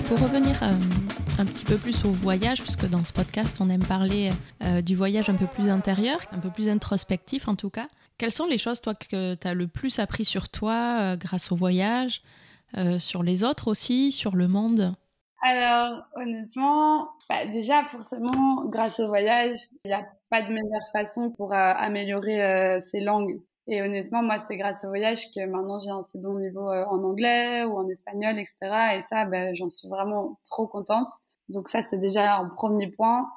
Pour 0.08 0.28
revenir 0.28 0.56
euh, 0.62 0.70
petit 1.64 1.72
peu 1.72 1.78
plus 1.78 2.04
au 2.04 2.10
voyage, 2.10 2.60
puisque 2.60 2.88
dans 2.90 3.04
ce 3.04 3.12
podcast, 3.12 3.58
on 3.60 3.70
aime 3.70 3.84
parler 3.84 4.30
euh, 4.62 4.82
du 4.82 4.96
voyage 4.96 5.30
un 5.30 5.34
peu 5.34 5.46
plus 5.46 5.68
intérieur, 5.68 6.18
un 6.32 6.38
peu 6.38 6.50
plus 6.50 6.68
introspectif 6.68 7.48
en 7.48 7.54
tout 7.54 7.70
cas. 7.70 7.86
Quelles 8.18 8.32
sont 8.32 8.46
les 8.46 8.58
choses, 8.58 8.80
toi, 8.80 8.94
que 8.94 9.34
tu 9.34 9.48
as 9.48 9.54
le 9.54 9.66
plus 9.66 9.98
appris 9.98 10.24
sur 10.24 10.48
toi 10.48 10.98
euh, 11.00 11.16
grâce 11.16 11.52
au 11.52 11.56
voyage, 11.56 12.22
sur 12.98 13.22
les 13.22 13.44
autres 13.44 13.68
aussi, 13.68 14.10
sur 14.10 14.34
le 14.34 14.48
monde? 14.48 14.94
Alors, 15.42 16.02
honnêtement, 16.16 17.08
bah, 17.28 17.46
déjà, 17.46 17.84
forcément, 17.84 18.64
grâce 18.64 18.98
au 18.98 19.06
voyage, 19.06 19.56
il 19.84 19.88
n'y 19.88 19.94
a 19.94 20.04
pas 20.28 20.42
de 20.42 20.48
meilleure 20.48 20.88
façon 20.92 21.30
pour 21.36 21.54
améliorer 21.54 22.80
ses 22.80 22.98
langues. 22.98 23.40
Et 23.66 23.80
honnêtement, 23.80 24.22
moi, 24.22 24.38
c'est 24.38 24.56
grâce 24.56 24.84
au 24.84 24.88
voyage 24.88 25.32
que 25.34 25.46
maintenant 25.46 25.78
j'ai 25.78 25.90
un 25.90 26.02
si 26.02 26.20
bon 26.20 26.38
niveau 26.38 26.68
euh, 26.70 26.84
en 26.84 27.02
anglais 27.02 27.64
ou 27.64 27.78
en 27.78 27.88
espagnol, 27.88 28.38
etc. 28.38 28.56
Et 28.96 29.00
ça, 29.00 29.24
ben, 29.24 29.54
j'en 29.54 29.70
suis 29.70 29.88
vraiment 29.88 30.38
trop 30.44 30.66
contente. 30.66 31.10
Donc 31.48 31.68
ça, 31.68 31.82
c'est 31.82 31.98
déjà 31.98 32.36
un 32.36 32.48
premier 32.48 32.88
point, 32.88 33.28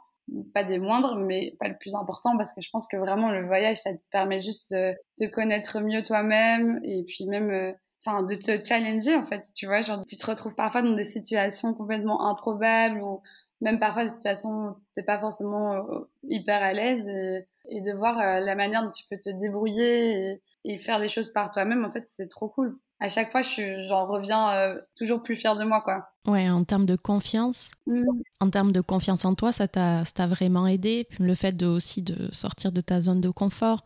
pas 0.54 0.64
des 0.64 0.80
moindres, 0.80 1.16
mais 1.16 1.56
pas 1.60 1.68
le 1.68 1.78
plus 1.78 1.96
important, 1.96 2.38
parce 2.38 2.54
que 2.54 2.62
je 2.62 2.70
pense 2.72 2.88
que 2.88 2.98
vraiment 2.98 3.32
le 3.32 3.46
voyage, 3.46 3.78
ça 3.78 3.94
te 3.94 4.02
permet 4.12 4.42
juste 4.42 4.72
de 4.72 4.94
te 5.20 5.30
connaître 5.30 5.80
mieux 5.80 6.04
toi-même 6.04 6.80
et 6.84 7.04
puis 7.08 7.26
même, 7.26 7.50
euh, 7.50 7.72
enfin, 8.06 8.24
de 8.24 8.36
te 8.36 8.64
challenger 8.64 9.16
en 9.16 9.26
fait. 9.26 9.46
Tu 9.56 9.68
vois, 9.68 9.82
genre 9.82 10.02
tu 10.06 10.18
te 10.18 10.26
retrouves 10.26 10.56
parfois 10.56 10.82
dans 10.82 10.96
des 10.96 11.06
situations 11.06 11.74
complètement 11.74 12.28
improbables 12.30 13.02
ou 13.02 13.22
même 13.62 13.80
parfois 13.80 14.04
des 14.04 14.10
situations 14.10 14.50
où 14.50 14.76
t'es 14.96 15.04
pas 15.04 15.20
forcément 15.20 15.74
euh, 15.74 16.10
hyper 16.24 16.62
à 16.62 16.74
l'aise. 16.74 17.08
Et 17.08 17.48
et 17.70 17.82
de 17.82 17.92
voir 17.92 18.20
euh, 18.20 18.40
la 18.40 18.56
manière 18.56 18.84
dont 18.84 18.92
tu 18.92 19.04
peux 19.10 19.18
te 19.18 19.30
débrouiller 19.30 20.42
et, 20.64 20.78
faire 20.80 21.00
les 21.00 21.08
choses 21.08 21.32
par 21.32 21.50
toi-même, 21.50 21.86
en 21.86 21.92
fait, 21.92 22.04
c'est 22.06 22.28
trop 22.28 22.50
cool. 22.50 22.78
À 23.00 23.10
chaque 23.10 23.32
fois, 23.32 23.42
j'en 23.42 24.08
reviens 24.08 24.52
euh, 24.52 24.82
toujours 24.96 25.22
plus 25.22 25.36
fière 25.36 25.56
de 25.56 25.64
moi, 25.64 25.82
quoi. 25.82 26.10
Ouais, 26.26 26.50
en 26.50 26.64
termes 26.64 26.86
de 26.86 26.96
confiance, 26.96 27.72
mmh. 27.86 28.04
en 28.40 28.50
termes 28.50 28.72
de 28.72 28.82
confiance 28.82 29.24
en 29.24 29.36
toi, 29.36 29.52
ça 29.52 29.68
t'a 29.68 30.04
vraiment 30.28 30.68
aidé. 30.68 31.08
le 31.20 31.36
fait 31.36 31.56
de, 31.56 31.68
aussi 31.68 32.02
de 32.02 32.30
sortir 32.34 32.72
de 32.72 32.82
ta 32.82 33.00
zone 33.00 33.22
de 33.22 33.30
confort, 33.30 33.84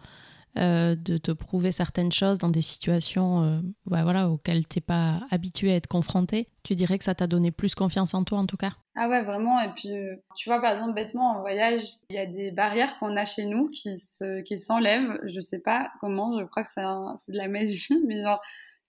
euh, 0.57 0.95
de 0.97 1.17
te 1.17 1.31
prouver 1.31 1.71
certaines 1.71 2.11
choses 2.11 2.37
dans 2.37 2.49
des 2.49 2.61
situations 2.61 3.41
euh, 3.41 3.59
voilà, 3.85 4.29
auxquelles 4.29 4.67
tu 4.67 4.77
n'es 4.77 4.81
pas 4.81 5.21
habitué 5.29 5.71
à 5.71 5.75
être 5.75 5.87
confronté. 5.87 6.49
Tu 6.63 6.75
dirais 6.75 6.97
que 6.97 7.05
ça 7.05 7.15
t'a 7.15 7.25
donné 7.27 7.51
plus 7.51 7.73
confiance 7.73 8.13
en 8.13 8.25
toi 8.25 8.39
en 8.39 8.45
tout 8.45 8.57
cas? 8.57 8.71
Ah 8.97 9.07
ouais, 9.07 9.23
vraiment. 9.23 9.61
Et 9.61 9.69
puis, 9.73 9.95
euh, 9.97 10.15
tu 10.35 10.49
vois, 10.49 10.59
par 10.59 10.71
exemple, 10.71 10.93
bêtement, 10.93 11.37
en 11.37 11.39
voyage, 11.39 11.83
il 12.09 12.17
y 12.17 12.19
a 12.19 12.25
des 12.25 12.51
barrières 12.51 12.97
qu'on 12.99 13.15
a 13.15 13.23
chez 13.23 13.45
nous 13.45 13.69
qui 13.69 13.95
s'enlèvent. 13.97 15.21
Qui 15.21 15.33
je 15.33 15.39
sais 15.39 15.61
pas 15.61 15.89
comment, 16.01 16.37
je 16.37 16.45
crois 16.45 16.63
que 16.63 16.69
c'est 16.69 16.81
de 16.81 17.37
la 17.37 17.47
magie, 17.47 18.03
mais 18.07 18.21
genre, 18.21 18.41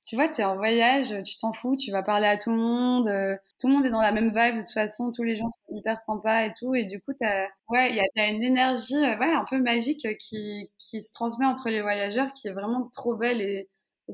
tu 0.04 0.16
vois, 0.16 0.28
tu 0.28 0.40
es 0.40 0.44
en 0.44 0.56
voyage, 0.56 1.14
tu 1.24 1.36
t'en 1.38 1.52
fous, 1.52 1.76
tu 1.76 1.92
vas 1.92 2.02
parler 2.02 2.26
à 2.26 2.36
tout 2.36 2.50
le 2.50 2.56
monde, 2.56 3.08
euh, 3.08 3.36
tout 3.60 3.68
le 3.68 3.74
monde 3.74 3.86
est 3.86 3.90
dans 3.90 4.00
la 4.00 4.12
même 4.12 4.28
vibe 4.28 4.56
de 4.56 4.60
toute 4.60 4.72
façon, 4.72 5.12
tous 5.12 5.22
les 5.22 5.36
gens 5.36 5.48
sont 5.50 5.76
hyper 5.76 6.00
sympas 6.00 6.46
et 6.46 6.52
tout, 6.58 6.74
et 6.74 6.84
du 6.84 7.00
coup, 7.00 7.12
t'as, 7.18 7.46
ouais, 7.68 7.90
il 7.90 7.96
y 7.96 8.20
a, 8.20 8.28
une 8.28 8.42
énergie, 8.42 8.96
euh, 8.96 9.16
ouais, 9.18 9.32
un 9.32 9.44
peu 9.48 9.58
magique 9.60 10.06
qui, 10.18 10.70
qui 10.78 11.02
se 11.02 11.12
transmet 11.12 11.46
entre 11.46 11.68
les 11.68 11.82
voyageurs, 11.82 12.32
qui 12.32 12.48
est 12.48 12.52
vraiment 12.52 12.88
trop 12.92 13.16
belle 13.16 13.40
et, 13.40 13.68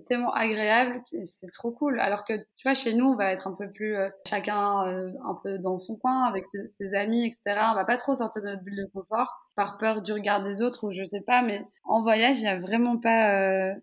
tellement 0.06 0.32
agréable, 0.32 1.02
c'est 1.24 1.50
trop 1.50 1.72
cool. 1.72 1.98
Alors 1.98 2.24
que, 2.24 2.34
tu 2.56 2.62
vois, 2.68 2.74
chez 2.74 2.94
nous, 2.94 3.06
on 3.06 3.16
va 3.16 3.32
être 3.32 3.48
un 3.48 3.54
peu 3.54 3.68
plus, 3.68 3.96
euh, 3.96 4.08
chacun 4.28 4.54
un 4.54 5.34
peu 5.42 5.58
dans 5.58 5.80
son 5.80 5.96
coin, 5.96 6.22
avec 6.22 6.46
ses, 6.46 6.94
amis, 6.94 7.26
etc. 7.26 7.58
On 7.72 7.74
va 7.74 7.84
pas 7.84 7.96
trop 7.96 8.14
sortir 8.14 8.42
de 8.42 8.48
notre 8.48 8.62
bulle 8.62 8.76
de 8.76 8.88
confort, 8.92 9.48
par 9.56 9.76
peur 9.76 10.00
du 10.00 10.12
regard 10.12 10.44
des 10.44 10.62
autres, 10.62 10.86
ou 10.86 10.92
je 10.92 11.02
sais 11.02 11.22
pas, 11.22 11.42
mais 11.42 11.64
en 11.82 12.02
voyage, 12.02 12.38
il 12.38 12.44
y 12.44 12.48
a 12.48 12.60
vraiment 12.60 12.98
pas 12.98 13.74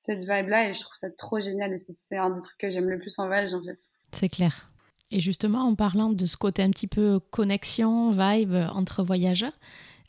cette 0.00 0.20
vibe-là 0.20 0.68
et 0.68 0.72
je 0.72 0.80
trouve 0.80 0.96
ça 0.96 1.10
trop 1.10 1.40
génial 1.40 1.72
et 1.72 1.78
c'est 1.78 2.16
un 2.16 2.30
des 2.30 2.40
trucs 2.40 2.58
que 2.58 2.70
j'aime 2.70 2.88
le 2.88 2.98
plus 2.98 3.18
en 3.18 3.26
voyage 3.26 3.54
en 3.54 3.62
fait. 3.62 3.78
C'est 4.18 4.28
clair. 4.28 4.72
Et 5.12 5.20
justement, 5.20 5.60
en 5.60 5.74
parlant 5.74 6.10
de 6.10 6.26
ce 6.26 6.36
côté 6.36 6.62
un 6.62 6.70
petit 6.70 6.86
peu 6.86 7.20
connexion, 7.30 8.12
vibe 8.12 8.54
entre 8.72 9.02
voyageurs, 9.02 9.52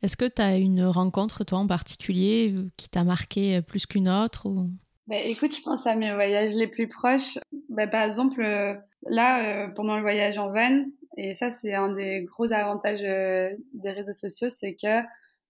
est-ce 0.01 0.15
que 0.15 0.25
tu 0.25 0.41
as 0.41 0.57
une 0.57 0.85
rencontre, 0.85 1.43
toi 1.43 1.59
en 1.59 1.67
particulier, 1.67 2.55
qui 2.77 2.89
t'a 2.89 3.03
marqué 3.03 3.61
plus 3.61 3.85
qu'une 3.85 4.09
autre 4.09 4.47
ou... 4.47 4.69
bah, 5.07 5.17
écoute, 5.25 5.53
je 5.53 5.61
pense 5.61 5.85
à 5.87 5.95
mes 5.95 6.13
voyages 6.13 6.53
les 6.53 6.67
plus 6.67 6.87
proches. 6.87 7.37
Bah, 7.69 7.85
par 7.85 8.03
exemple, 8.03 8.41
euh, 8.41 8.75
là, 9.07 9.65
euh, 9.65 9.67
pendant 9.67 9.97
le 9.97 10.01
voyage 10.01 10.37
en 10.37 10.51
van, 10.51 10.85
et 11.17 11.33
ça, 11.33 11.49
c'est 11.49 11.73
un 11.73 11.91
des 11.91 12.21
gros 12.21 12.53
avantages 12.53 13.03
euh, 13.03 13.49
des 13.73 13.91
réseaux 13.91 14.13
sociaux, 14.13 14.49
c'est 14.49 14.73
que 14.73 15.01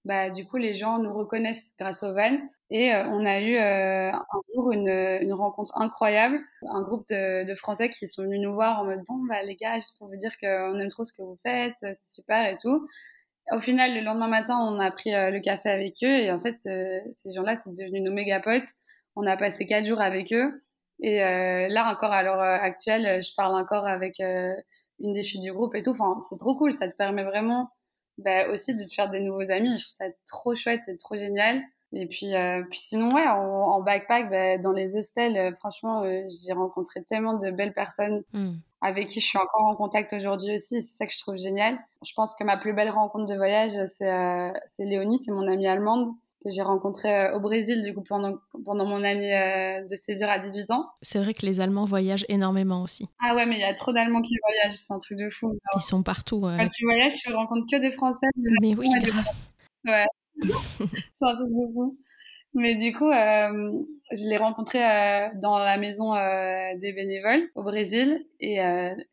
bah, 0.06 0.30
du 0.30 0.46
coup, 0.46 0.58
les 0.58 0.74
gens 0.74 0.98
nous 1.00 1.14
reconnaissent 1.14 1.76
grâce 1.80 2.04
au 2.04 2.14
van. 2.14 2.38
Et 2.72 2.94
euh, 2.94 3.04
on 3.08 3.26
a 3.26 3.42
eu 3.42 3.58
euh, 3.58 4.12
un 4.12 4.42
jour 4.56 4.72
une, 4.72 4.88
une, 4.88 5.34
rencontre 5.34 5.78
incroyable, 5.78 6.40
un 6.70 6.82
groupe 6.82 7.06
de, 7.10 7.44
de, 7.46 7.56
Français 7.56 7.90
qui 7.90 8.08
sont 8.08 8.24
venus 8.24 8.40
nous 8.42 8.54
voir 8.54 8.80
en 8.80 8.86
mode 8.86 9.02
bon 9.08 9.18
bah 9.28 9.44
les 9.44 9.58
gars, 9.58 9.76
juste 9.76 9.98
pour 10.00 10.08
vous 10.08 10.16
dire 10.16 10.32
qu'on 10.42 10.80
aime 10.80 10.88
trop 10.88 11.04
ce 11.04 11.12
que 11.12 11.22
vous 11.22 11.36
faites, 11.44 11.76
c'est 11.82 12.08
super 12.08 12.48
et 12.48 12.56
tout. 12.56 12.88
Au 13.52 13.60
final, 13.60 13.94
le 13.94 14.02
lendemain 14.02 14.30
matin, 14.30 14.58
on 14.58 14.80
a 14.80 14.90
pris 14.90 15.14
euh, 15.14 15.32
le 15.32 15.42
café 15.42 15.70
avec 15.70 15.96
eux 16.04 16.20
et 16.20 16.32
en 16.32 16.40
fait, 16.40 16.58
ces 16.62 17.32
gens-là, 17.36 17.56
c'est 17.58 17.72
devenu 17.72 18.00
nos 18.00 18.14
méga 18.14 18.40
potes. 18.40 18.70
On 19.18 19.28
a 19.28 19.36
passé 19.36 19.66
quatre 19.66 19.86
jours 19.86 20.00
avec 20.02 20.32
eux 20.34 20.64
et 21.02 21.20
là 21.20 21.92
encore 21.92 22.14
à 22.14 22.24
l'heure 22.24 22.40
actuelle, 22.40 23.22
je 23.22 23.36
parle 23.36 23.56
encore 23.56 23.88
avec 23.88 24.20
une 24.20 25.12
des 25.14 25.24
filles 25.24 25.42
du 25.42 25.52
groupe 25.52 25.76
et 25.76 25.82
tout. 25.82 25.92
Enfin, 25.92 26.18
c'est 26.30 26.38
trop 26.38 26.56
cool, 26.58 26.72
ça 26.72 26.88
te 26.88 26.96
permet 26.96 27.24
vraiment 27.24 27.70
bah, 28.18 28.50
aussi 28.50 28.76
de 28.76 28.84
te 28.84 28.94
faire 28.94 29.10
des 29.10 29.20
nouveaux 29.20 29.52
amis. 29.52 29.70
Je 29.78 29.84
trouve 29.84 29.96
ça 29.98 30.06
trop 30.28 30.56
chouette 30.56 30.88
et 30.88 30.98
trop 30.98 31.16
génial. 31.16 31.62
Et 31.94 32.06
puis, 32.06 32.36
euh, 32.36 32.64
puis 32.70 32.80
sinon, 32.80 33.14
ouais, 33.14 33.28
en, 33.28 33.82
backpack, 33.82 34.30
bah, 34.30 34.58
dans 34.58 34.72
les 34.72 34.96
hostels, 34.96 35.38
euh, 35.38 35.52
franchement, 35.56 36.04
euh, 36.04 36.22
j'ai 36.42 36.54
rencontré 36.54 37.04
tellement 37.04 37.34
de 37.34 37.52
belles 37.52 37.74
personnes 37.74 38.24
hmm. 38.34 38.54
avec 38.80 39.08
qui 39.08 39.20
je 39.20 39.26
suis 39.26 39.38
encore 39.38 39.66
en 39.66 39.76
contact 39.76 40.14
aujourd'hui 40.14 40.56
aussi. 40.56 40.78
Et 40.78 40.82
c'est 40.82 40.96
ça 40.96 41.06
que 41.06 41.14
je 41.14 41.20
trouve 41.20 41.38
génial. 41.38 41.78
Je 42.06 42.14
pense 42.14 42.34
que 42.34 42.46
ma 42.46 42.56
plus 42.56 42.74
belle 42.74 42.92
rencontre 42.92 43.26
de 43.26 43.36
voyage, 43.36 43.74
c'est 43.88 44.54
c'est 44.68 44.86
Léonie, 44.86 45.20
c'est 45.20 45.32
mon 45.32 45.48
amie 45.52 45.68
allemande 45.68 46.10
que 46.44 46.50
j'ai 46.50 46.62
rencontrée 46.62 47.32
au 47.34 47.40
Brésil, 47.40 47.84
du 47.84 47.94
coup, 47.94 48.02
pendant, 48.02 48.38
pendant 48.66 48.86
mon 48.86 49.04
année 49.04 49.86
de 49.90 49.96
césure 49.96 50.30
à 50.30 50.40
18 50.40 50.72
ans. 50.72 50.86
C'est 51.02 51.20
vrai 51.20 51.34
que 51.34 51.46
les 51.46 51.60
Allemands 51.60 51.86
voyagent 51.86 52.26
énormément 52.30 52.82
aussi. 52.82 53.08
Ah 53.20 53.36
ouais, 53.36 53.46
mais 53.46 53.56
il 53.56 53.62
y 53.62 53.64
a 53.64 53.74
trop 53.74 53.94
d'Allemands 53.94 54.22
qui 54.22 54.36
voyagent, 54.44 54.78
c'est 54.78 54.94
un 54.94 55.00
truc 55.00 55.18
de 55.18 55.30
fou. 55.30 55.58
Ils 55.76 55.82
sont 55.82 56.04
partout. 56.04 56.42
Quand 56.42 56.70
tu 56.70 56.86
voyages, 56.86 57.16
tu 57.18 57.34
rencontres 57.34 57.68
que 57.72 57.80
des 57.80 57.92
Français. 57.92 58.28
Mais 58.62 58.76
oui, 58.76 58.90
grave. 59.02 59.26
Ouais. 59.86 60.06
c'est 60.42 61.26
un 61.26 61.36
truc 61.36 61.50
de 61.50 61.74
fou. 61.74 61.98
Mais 62.54 62.76
du 62.76 62.94
coup, 62.94 63.10
euh, 63.10 63.72
Je 64.12 64.28
l'ai 64.28 64.38
rencontré 64.38 64.80
dans 65.36 65.58
la 65.58 65.78
maison 65.78 66.14
des 66.14 66.94
bénévoles 66.94 67.50
au 67.56 67.64
Brésil 67.64 68.26
et 68.40 68.60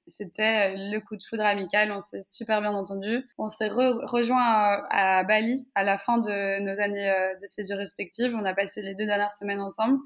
c'était 0.07 0.75
le 0.75 0.99
coup 1.01 1.17
de 1.17 1.23
foudre 1.23 1.45
amical. 1.45 1.93
On 1.93 2.01
s'est 2.01 2.23
super 2.23 2.61
bien 2.61 2.73
entendu. 2.73 3.25
On 3.39 3.49
s'est 3.49 3.69
rejoint 3.69 4.83
à, 4.91 5.23
Bali 5.25 5.67
à 5.75 5.85
la 5.85 5.99
fin 5.99 6.19
de 6.19 6.61
nos 6.61 6.81
années 6.81 7.13
de 7.41 7.47
césure 7.47 7.79
respectives. 7.79 8.35
On 8.35 8.45
a 8.45 8.55
passé 8.55 8.83
les 8.83 8.95
deux 8.95 9.07
dernières 9.07 9.33
semaines 9.33 9.61
ensemble 9.61 9.99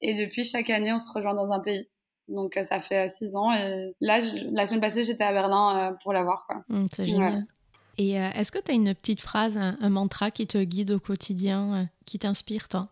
et 0.00 0.14
depuis 0.14 0.44
chaque 0.44 0.70
année 0.70 0.92
on 0.92 0.98
se 0.98 1.12
rejoint 1.12 1.34
dans 1.34 1.52
un 1.52 1.60
pays. 1.60 1.88
Donc 2.28 2.58
ça 2.62 2.80
fait 2.80 3.08
six 3.08 3.36
ans 3.36 3.52
et 3.52 3.94
là 4.00 4.18
la 4.52 4.66
semaine 4.66 4.80
passée 4.80 5.04
j'étais 5.04 5.24
à 5.24 5.32
Berlin 5.32 5.96
pour 6.02 6.12
la 6.12 6.22
voir. 6.24 6.48
Mmh, 6.68 6.86
c'est 6.92 7.06
génial. 7.06 7.46
Et 7.98 8.20
euh, 8.20 8.30
est-ce 8.30 8.52
que 8.52 8.58
tu 8.58 8.70
as 8.70 8.74
une 8.74 8.94
petite 8.94 9.20
phrase, 9.20 9.58
un, 9.58 9.88
mantra 9.88 10.30
qui 10.30 10.46
te 10.46 10.58
guide 10.58 10.92
au 10.92 11.00
quotidien, 11.00 11.74
euh, 11.74 11.84
qui 12.06 12.18
t'inspire, 12.18 12.68
toi? 12.68 12.88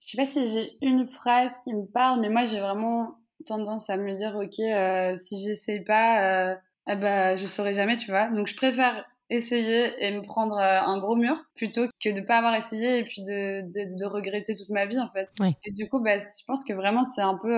Je 0.00 0.08
sais 0.08 0.16
pas 0.16 0.26
si 0.26 0.46
j'ai 0.46 0.76
une 0.82 1.06
phrase 1.06 1.52
qui 1.64 1.74
me 1.74 1.86
parle, 1.86 2.20
mais 2.20 2.28
moi 2.28 2.44
j'ai 2.44 2.60
vraiment 2.60 3.16
tendance 3.46 3.90
à 3.90 3.96
me 3.96 4.14
dire, 4.14 4.36
ok, 4.36 4.58
euh, 4.60 5.16
si 5.16 5.42
j'essaye 5.44 5.84
pas, 5.84 6.56
eh 6.88 6.96
ben, 6.96 7.36
je 7.36 7.46
saurai 7.46 7.74
jamais, 7.74 7.96
tu 7.96 8.10
vois. 8.10 8.28
Donc 8.28 8.46
je 8.46 8.56
préfère 8.56 9.04
essayer 9.28 9.92
et 10.04 10.10
me 10.12 10.26
prendre 10.26 10.58
un 10.58 10.98
gros 10.98 11.14
mur 11.14 11.36
plutôt 11.54 11.86
que 12.02 12.10
de 12.10 12.20
pas 12.20 12.38
avoir 12.38 12.54
essayé 12.56 12.98
et 12.98 13.04
puis 13.04 13.22
de, 13.22 13.62
de, 13.62 14.04
regretter 14.04 14.56
toute 14.56 14.70
ma 14.70 14.86
vie 14.86 14.98
en 14.98 15.08
fait. 15.12 15.28
Et 15.64 15.70
du 15.70 15.88
coup, 15.88 16.00
bah, 16.00 16.18
je 16.18 16.44
pense 16.46 16.64
que 16.64 16.72
vraiment 16.72 17.04
c'est 17.04 17.22
un 17.22 17.38
peu 17.40 17.54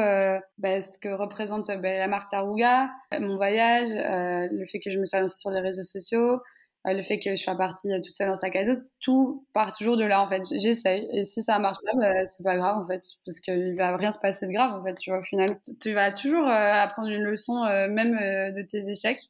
bah, 0.58 0.82
ce 0.82 0.98
que 0.98 1.08
représente 1.08 1.68
bah, 1.68 1.96
la 1.96 2.08
marque 2.08 2.30
Taruga, 2.30 2.90
mon 3.18 3.36
voyage, 3.36 3.88
le 3.90 4.66
fait 4.66 4.80
que 4.80 4.90
je 4.90 4.98
me 4.98 5.06
sois 5.06 5.20
lancée 5.20 5.38
sur 5.38 5.50
les 5.50 5.60
réseaux 5.60 5.84
sociaux, 5.84 6.34
euh, 6.34 6.38
le 6.84 7.02
fait 7.02 7.20
que 7.20 7.36
je 7.36 7.42
sois 7.42 7.56
partie 7.56 7.92
euh, 7.92 8.00
toute 8.00 8.14
seule 8.16 8.30
en 8.30 8.36
sac 8.36 8.56
à 8.56 8.64
dos, 8.64 8.74
tout 9.00 9.46
part 9.52 9.72
toujours 9.72 9.96
de 9.96 10.04
là 10.04 10.22
en 10.22 10.28
fait. 10.28 10.42
J'essaye 10.58 11.08
et 11.12 11.24
si 11.24 11.42
ça 11.42 11.58
marche 11.58 11.78
pas, 11.84 11.96
bah, 11.96 12.26
c'est 12.26 12.42
pas 12.42 12.56
grave 12.56 12.78
en 12.78 12.86
fait, 12.86 13.02
parce 13.24 13.40
qu'il 13.40 13.74
va 13.76 13.96
rien 13.96 14.10
se 14.10 14.18
passer 14.18 14.46
de 14.46 14.52
grave 14.52 14.80
en 14.80 14.84
fait. 14.84 14.94
Tu 14.96 15.10
vois, 15.10 15.20
au 15.20 15.22
final, 15.22 15.58
tu 15.80 15.92
vas 15.92 16.10
toujours 16.12 16.46
euh, 16.46 16.72
apprendre 16.72 17.08
une 17.08 17.24
leçon 17.24 17.64
même 17.88 18.14
de 18.14 18.62
tes 18.62 18.90
échecs. 18.90 19.20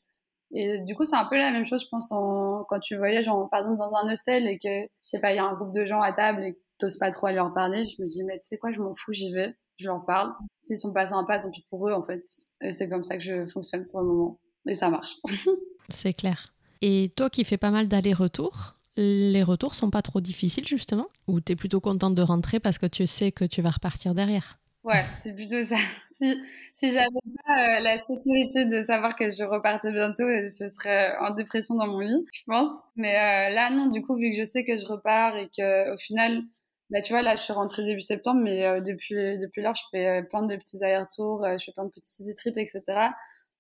Et 0.55 0.81
du 0.81 0.95
coup, 0.95 1.05
c'est 1.05 1.17
un 1.17 1.25
peu 1.25 1.37
la 1.37 1.51
même 1.51 1.67
chose, 1.67 1.83
je 1.83 1.89
pense, 1.89 2.13
en, 2.13 2.65
quand 2.69 2.79
tu 2.79 2.97
voyages, 2.97 3.27
par 3.51 3.61
exemple, 3.61 3.79
dans 3.79 3.95
un 3.95 4.13
hostel 4.13 4.47
et 4.47 4.59
que, 4.59 4.83
je 4.83 4.89
sais 5.01 5.21
pas, 5.21 5.33
il 5.33 5.37
y 5.37 5.39
a 5.39 5.45
un 5.45 5.55
groupe 5.55 5.73
de 5.73 5.87
gens 5.87 6.03
à 6.03 6.13
table 6.13 6.45
et 6.45 6.53
que 6.53 6.59
t'oses 6.79 6.99
pas 6.99 7.11
trop 7.11 7.29
aller 7.29 7.37
leur 7.37 7.55
parler, 7.55 7.87
je 7.87 8.03
me 8.03 8.07
dis, 8.07 8.23
mais 8.25 8.39
tu 8.39 8.49
sais 8.49 8.59
quoi, 8.59 8.71
je 8.71 8.79
m'en 8.79 8.95
fous, 8.95 9.15
j'y 9.15 9.33
vais, 9.33 9.55
je 9.79 9.87
leur 9.87 10.05
parle. 10.05 10.35
S'ils 10.61 10.79
sont 10.79 10.93
pas 10.93 11.07
sympas, 11.07 11.39
tant 11.39 11.51
pis 11.51 11.67
pour 11.71 11.89
eux, 11.89 11.93
en 11.93 12.05
fait. 12.05 12.23
Et 12.61 12.71
c'est 12.71 12.89
comme 12.89 13.03
ça 13.03 13.17
que 13.17 13.23
je 13.23 13.47
fonctionne 13.47 13.87
pour 13.87 14.01
le 14.01 14.07
moment. 14.09 14.39
Et 14.69 14.75
ça 14.75 14.91
marche. 14.91 15.17
c'est 15.89 16.13
clair. 16.13 16.53
Et 16.83 17.13
toi 17.17 17.31
qui 17.31 17.45
fais 17.45 17.59
pas 17.59 17.71
mal 17.71 17.87
d'allers-retours, 17.87 18.75
les 18.97 19.45
retours 19.45 19.77
sont 19.77 19.91
pas 19.91 20.03
trop 20.03 20.21
difficiles 20.21 20.67
justement? 20.67 21.07
Ou 21.29 21.41
tu 21.41 21.53
es 21.53 21.57
plutôt 21.57 21.81
contente 21.81 22.17
de 22.17 22.23
rentrer 22.23 22.59
parce 22.59 22.79
que 22.79 22.87
tu 22.87 23.07
sais 23.07 23.31
que 23.31 23.45
tu 23.45 23.63
vas 23.63 23.71
repartir 23.71 24.15
derrière? 24.15 24.59
Ouais, 24.83 25.05
c'est 25.23 25.35
plutôt 25.35 25.63
ça. 25.63 25.77
Si, 26.15 26.41
si 26.75 26.93
j'avais 26.93 27.07
pas 27.47 27.79
euh, 27.79 27.81
la 27.81 27.99
sécurité 27.99 28.67
de 28.67 28.83
savoir 28.83 29.17
que 29.17 29.31
je 29.31 29.43
repartais 29.45 29.91
bientôt, 29.93 30.25
je 30.29 30.69
serais 30.69 31.17
en 31.19 31.31
dépression 31.35 31.75
dans 31.75 31.87
mon 31.87 32.01
lit, 32.01 32.25
je 32.33 32.43
pense. 32.47 32.69
Mais 32.97 33.15
euh, 33.17 33.55
là, 33.55 33.71
non, 33.71 33.87
du 33.87 34.03
coup, 34.03 34.17
vu 34.17 34.31
que 34.31 34.37
je 34.37 34.45
sais 34.45 34.65
que 34.65 34.77
je 34.77 34.85
repars 34.85 35.37
et 35.37 35.49
que 35.49 35.93
au 35.93 35.97
final, 35.97 36.43
bah, 36.91 37.01
tu 37.01 37.13
vois, 37.13 37.23
là, 37.23 37.35
je 37.35 37.43
suis 37.43 37.53
rentrée 37.53 37.85
début 37.85 38.03
septembre, 38.03 38.41
mais 38.43 38.65
euh, 38.67 38.81
depuis, 38.81 39.15
depuis 39.39 39.63
lors, 39.63 39.75
je 39.75 39.83
fais 39.91 40.23
plein 40.25 40.43
de 40.45 40.55
petits 40.55 40.85
allers-retours, 40.85 41.45
je 41.59 41.65
fais 41.65 41.73
plein 41.73 41.87
de 41.87 41.91
petits 41.91 42.13
city 42.13 42.35
trips, 42.35 42.59
etc. 42.59 42.83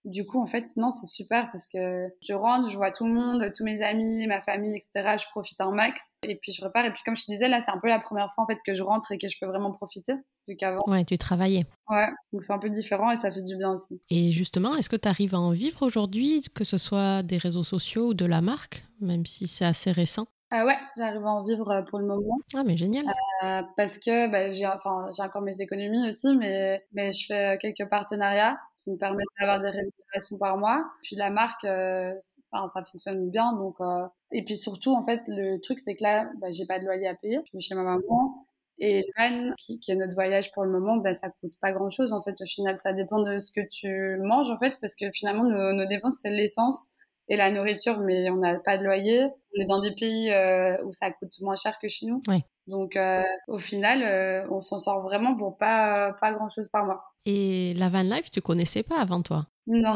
Du 0.05 0.26
coup, 0.26 0.42
en 0.42 0.46
fait, 0.46 0.66
non, 0.76 0.90
c'est 0.90 1.07
super 1.07 1.50
parce 1.53 1.68
que 1.68 2.09
je 2.20 2.32
rentre, 2.32 2.68
je 2.70 2.76
vois 2.76 2.90
tout 2.90 3.07
le 3.07 3.12
monde, 3.12 3.53
tous 3.57 3.64
mes 3.64 3.82
amis, 3.82 4.26
ma 4.26 4.40
famille, 4.42 4.76
etc. 4.76 5.16
Je 5.18 5.26
profite 5.30 5.61
un 5.61 5.70
max. 5.70 6.16
Et 6.24 6.36
puis, 6.36 6.53
je 6.53 6.64
repars. 6.64 6.84
Et 6.84 6.92
puis, 6.92 7.03
comme 7.05 7.16
je 7.16 7.24
te 7.24 7.30
disais, 7.30 7.48
là, 7.48 7.61
c'est 7.61 7.70
un 7.70 7.78
peu 7.78 7.88
la 7.88 8.00
première 8.00 8.32
fois, 8.34 8.44
en 8.44 8.46
fait, 8.46 8.59
que 8.66 8.74
je 8.74 8.82
rentre 8.82 9.12
et 9.12 9.18
que 9.18 9.28
je 9.28 9.36
peux 9.40 9.46
vraiment 9.46 9.72
profiter, 9.72 10.14
vu 10.48 10.57
qu'avant. 10.57 10.82
Ouais, 10.88 11.05
tu 11.05 11.16
travaillais. 11.18 11.66
Ouais, 11.88 12.09
donc 12.32 12.42
c'est 12.42 12.53
un 12.53 12.59
peu 12.59 12.70
différent 12.70 13.11
et 13.11 13.16
ça 13.16 13.30
fait 13.30 13.44
du 13.44 13.57
bien 13.57 13.72
aussi. 13.72 14.03
Et 14.11 14.32
justement, 14.32 14.76
est-ce 14.76 14.88
que 14.88 14.96
tu 14.96 15.09
arrives 15.09 15.34
à 15.34 15.40
en 15.40 15.53
vivre 15.53 15.82
aujourd'hui, 15.82 16.42
que 16.55 16.64
ce 16.64 16.78
soit 16.78 17.22
des 17.22 17.38
réseaux 17.38 17.64
sociaux 17.64 18.09
ou 18.09 18.14
de 18.14 18.26
la 18.26 18.40
marque, 18.40 18.84
même 19.00 19.26
si 19.26 19.46
c'est 19.46 19.64
assez 19.64 19.92
récent? 19.92 20.26
Euh, 20.53 20.66
ouais, 20.66 20.76
j'arrive 20.96 21.24
à 21.24 21.30
en 21.30 21.44
vivre 21.44 21.70
euh, 21.70 21.82
pour 21.82 21.98
le 21.98 22.07
moment. 22.07 22.38
Ah, 22.55 22.62
mais 22.64 22.76
génial. 22.76 23.07
Euh, 23.42 23.62
parce 23.76 23.98
que 23.98 24.30
bah, 24.30 24.53
j'ai 24.53 24.66
enfin, 24.66 25.09
encore 25.18 25.40
mes 25.40 25.61
économies 25.61 26.11
aussi, 26.11 26.28
mais, 26.36 26.84
mais 26.92 27.12
je 27.12 27.26
fais 27.26 27.59
quelques 27.59 27.88
partenariats 27.88 28.59
qui 28.84 28.90
me 28.90 28.96
permettent 28.96 29.26
d'avoir 29.40 29.60
des 29.60 29.70
rémunérations 29.70 30.38
par 30.38 30.56
mois. 30.56 30.84
Puis 31.02 31.16
la 31.16 31.30
marque, 31.30 31.64
euh, 31.64 32.12
enfin, 32.50 32.68
ça 32.72 32.84
fonctionne 32.90 33.30
bien. 33.30 33.52
Donc, 33.54 33.76
euh, 33.80 34.06
et 34.32 34.44
puis 34.44 34.56
surtout, 34.56 34.92
en 34.92 35.04
fait, 35.04 35.22
le 35.28 35.58
truc, 35.60 35.80
c'est 35.80 35.94
que 35.94 36.02
là, 36.02 36.30
bah, 36.40 36.48
j'ai 36.50 36.66
pas 36.66 36.78
de 36.78 36.84
loyer 36.84 37.06
à 37.06 37.14
payer. 37.14 37.38
Je 37.44 37.50
suis 37.50 37.60
chez 37.60 37.74
ma 37.74 37.82
maman. 37.82 38.46
Et 38.78 39.04
le 39.16 39.54
qui, 39.78 39.92
est 39.92 39.94
notre 39.94 40.14
voyage 40.14 40.50
pour 40.52 40.64
le 40.64 40.70
moment, 40.70 40.96
bah, 40.96 41.14
ça 41.14 41.28
coûte 41.40 41.52
pas 41.60 41.72
grand 41.72 41.90
chose. 41.90 42.12
En 42.12 42.22
fait, 42.22 42.40
au 42.40 42.46
final, 42.46 42.76
ça 42.76 42.92
dépend 42.92 43.22
de 43.22 43.38
ce 43.38 43.52
que 43.52 43.60
tu 43.68 44.18
manges, 44.22 44.50
en 44.50 44.58
fait, 44.58 44.74
parce 44.80 44.96
que 44.96 45.10
finalement, 45.12 45.44
nos, 45.44 45.72
nos 45.72 45.86
dépenses, 45.86 46.18
c'est 46.20 46.30
l'essence 46.30 46.96
et 47.28 47.36
la 47.36 47.50
nourriture, 47.50 47.98
mais 48.00 48.28
on 48.30 48.36
n'a 48.36 48.58
pas 48.58 48.78
de 48.78 48.84
loyer. 48.84 49.24
On 49.56 49.62
est 49.62 49.66
dans 49.66 49.80
des 49.80 49.94
pays 49.94 50.30
euh, 50.30 50.76
où 50.84 50.92
ça 50.92 51.10
coûte 51.10 51.32
moins 51.40 51.56
cher 51.56 51.78
que 51.80 51.88
chez 51.88 52.06
nous. 52.06 52.22
Oui. 52.26 52.42
Donc, 52.66 52.96
euh, 52.96 53.22
au 53.48 53.58
final, 53.58 54.02
euh, 54.02 54.46
on 54.50 54.60
s'en 54.60 54.78
sort 54.78 55.02
vraiment 55.02 55.36
pour 55.36 55.58
pas, 55.58 56.12
pas 56.20 56.32
grand 56.32 56.48
chose 56.48 56.68
par 56.68 56.84
mois. 56.84 57.02
Et 57.24 57.74
la 57.74 57.88
van 57.88 58.02
life, 58.02 58.30
tu 58.30 58.40
connaissais 58.40 58.82
pas 58.82 59.00
avant 59.00 59.22
toi? 59.22 59.46
Non. 59.66 59.92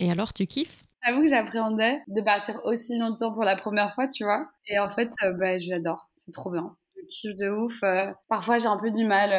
Et 0.00 0.10
alors, 0.10 0.32
tu 0.32 0.46
kiffes? 0.46 0.84
J'avoue 1.04 1.22
que 1.22 1.28
j'appréhendais 1.28 2.00
de 2.06 2.20
partir 2.20 2.60
aussi 2.64 2.96
longtemps 2.96 3.32
pour 3.32 3.44
la 3.44 3.56
première 3.56 3.94
fois, 3.94 4.08
tu 4.08 4.24
vois. 4.24 4.46
Et 4.66 4.78
en 4.78 4.90
fait, 4.90 5.10
euh, 5.24 5.32
bah, 5.32 5.58
j'adore. 5.58 6.08
C'est 6.16 6.32
trop 6.32 6.50
bien. 6.50 6.76
Je 6.96 7.06
kiffe 7.08 7.36
de 7.36 7.50
ouf. 7.50 7.80
parfois, 8.28 8.58
j'ai 8.58 8.68
un 8.68 8.76
peu 8.76 8.90
du 8.90 9.04
mal 9.04 9.30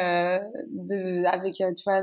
de, 0.68 1.24
avec, 1.24 1.54
tu 1.54 1.84
vois, 1.84 2.02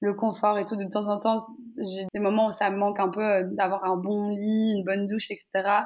le 0.00 0.14
confort 0.14 0.58
et 0.58 0.64
tout. 0.64 0.76
De 0.76 0.88
temps 0.88 1.08
en 1.08 1.18
temps, 1.18 1.36
j'ai 1.76 2.06
des 2.14 2.20
moments 2.20 2.48
où 2.48 2.52
ça 2.52 2.70
me 2.70 2.76
manque 2.76 2.98
un 2.98 3.08
peu 3.08 3.42
d'avoir 3.52 3.84
un 3.84 3.96
bon 3.96 4.30
lit, 4.30 4.74
une 4.78 4.84
bonne 4.84 5.06
douche, 5.06 5.30
etc. 5.30 5.84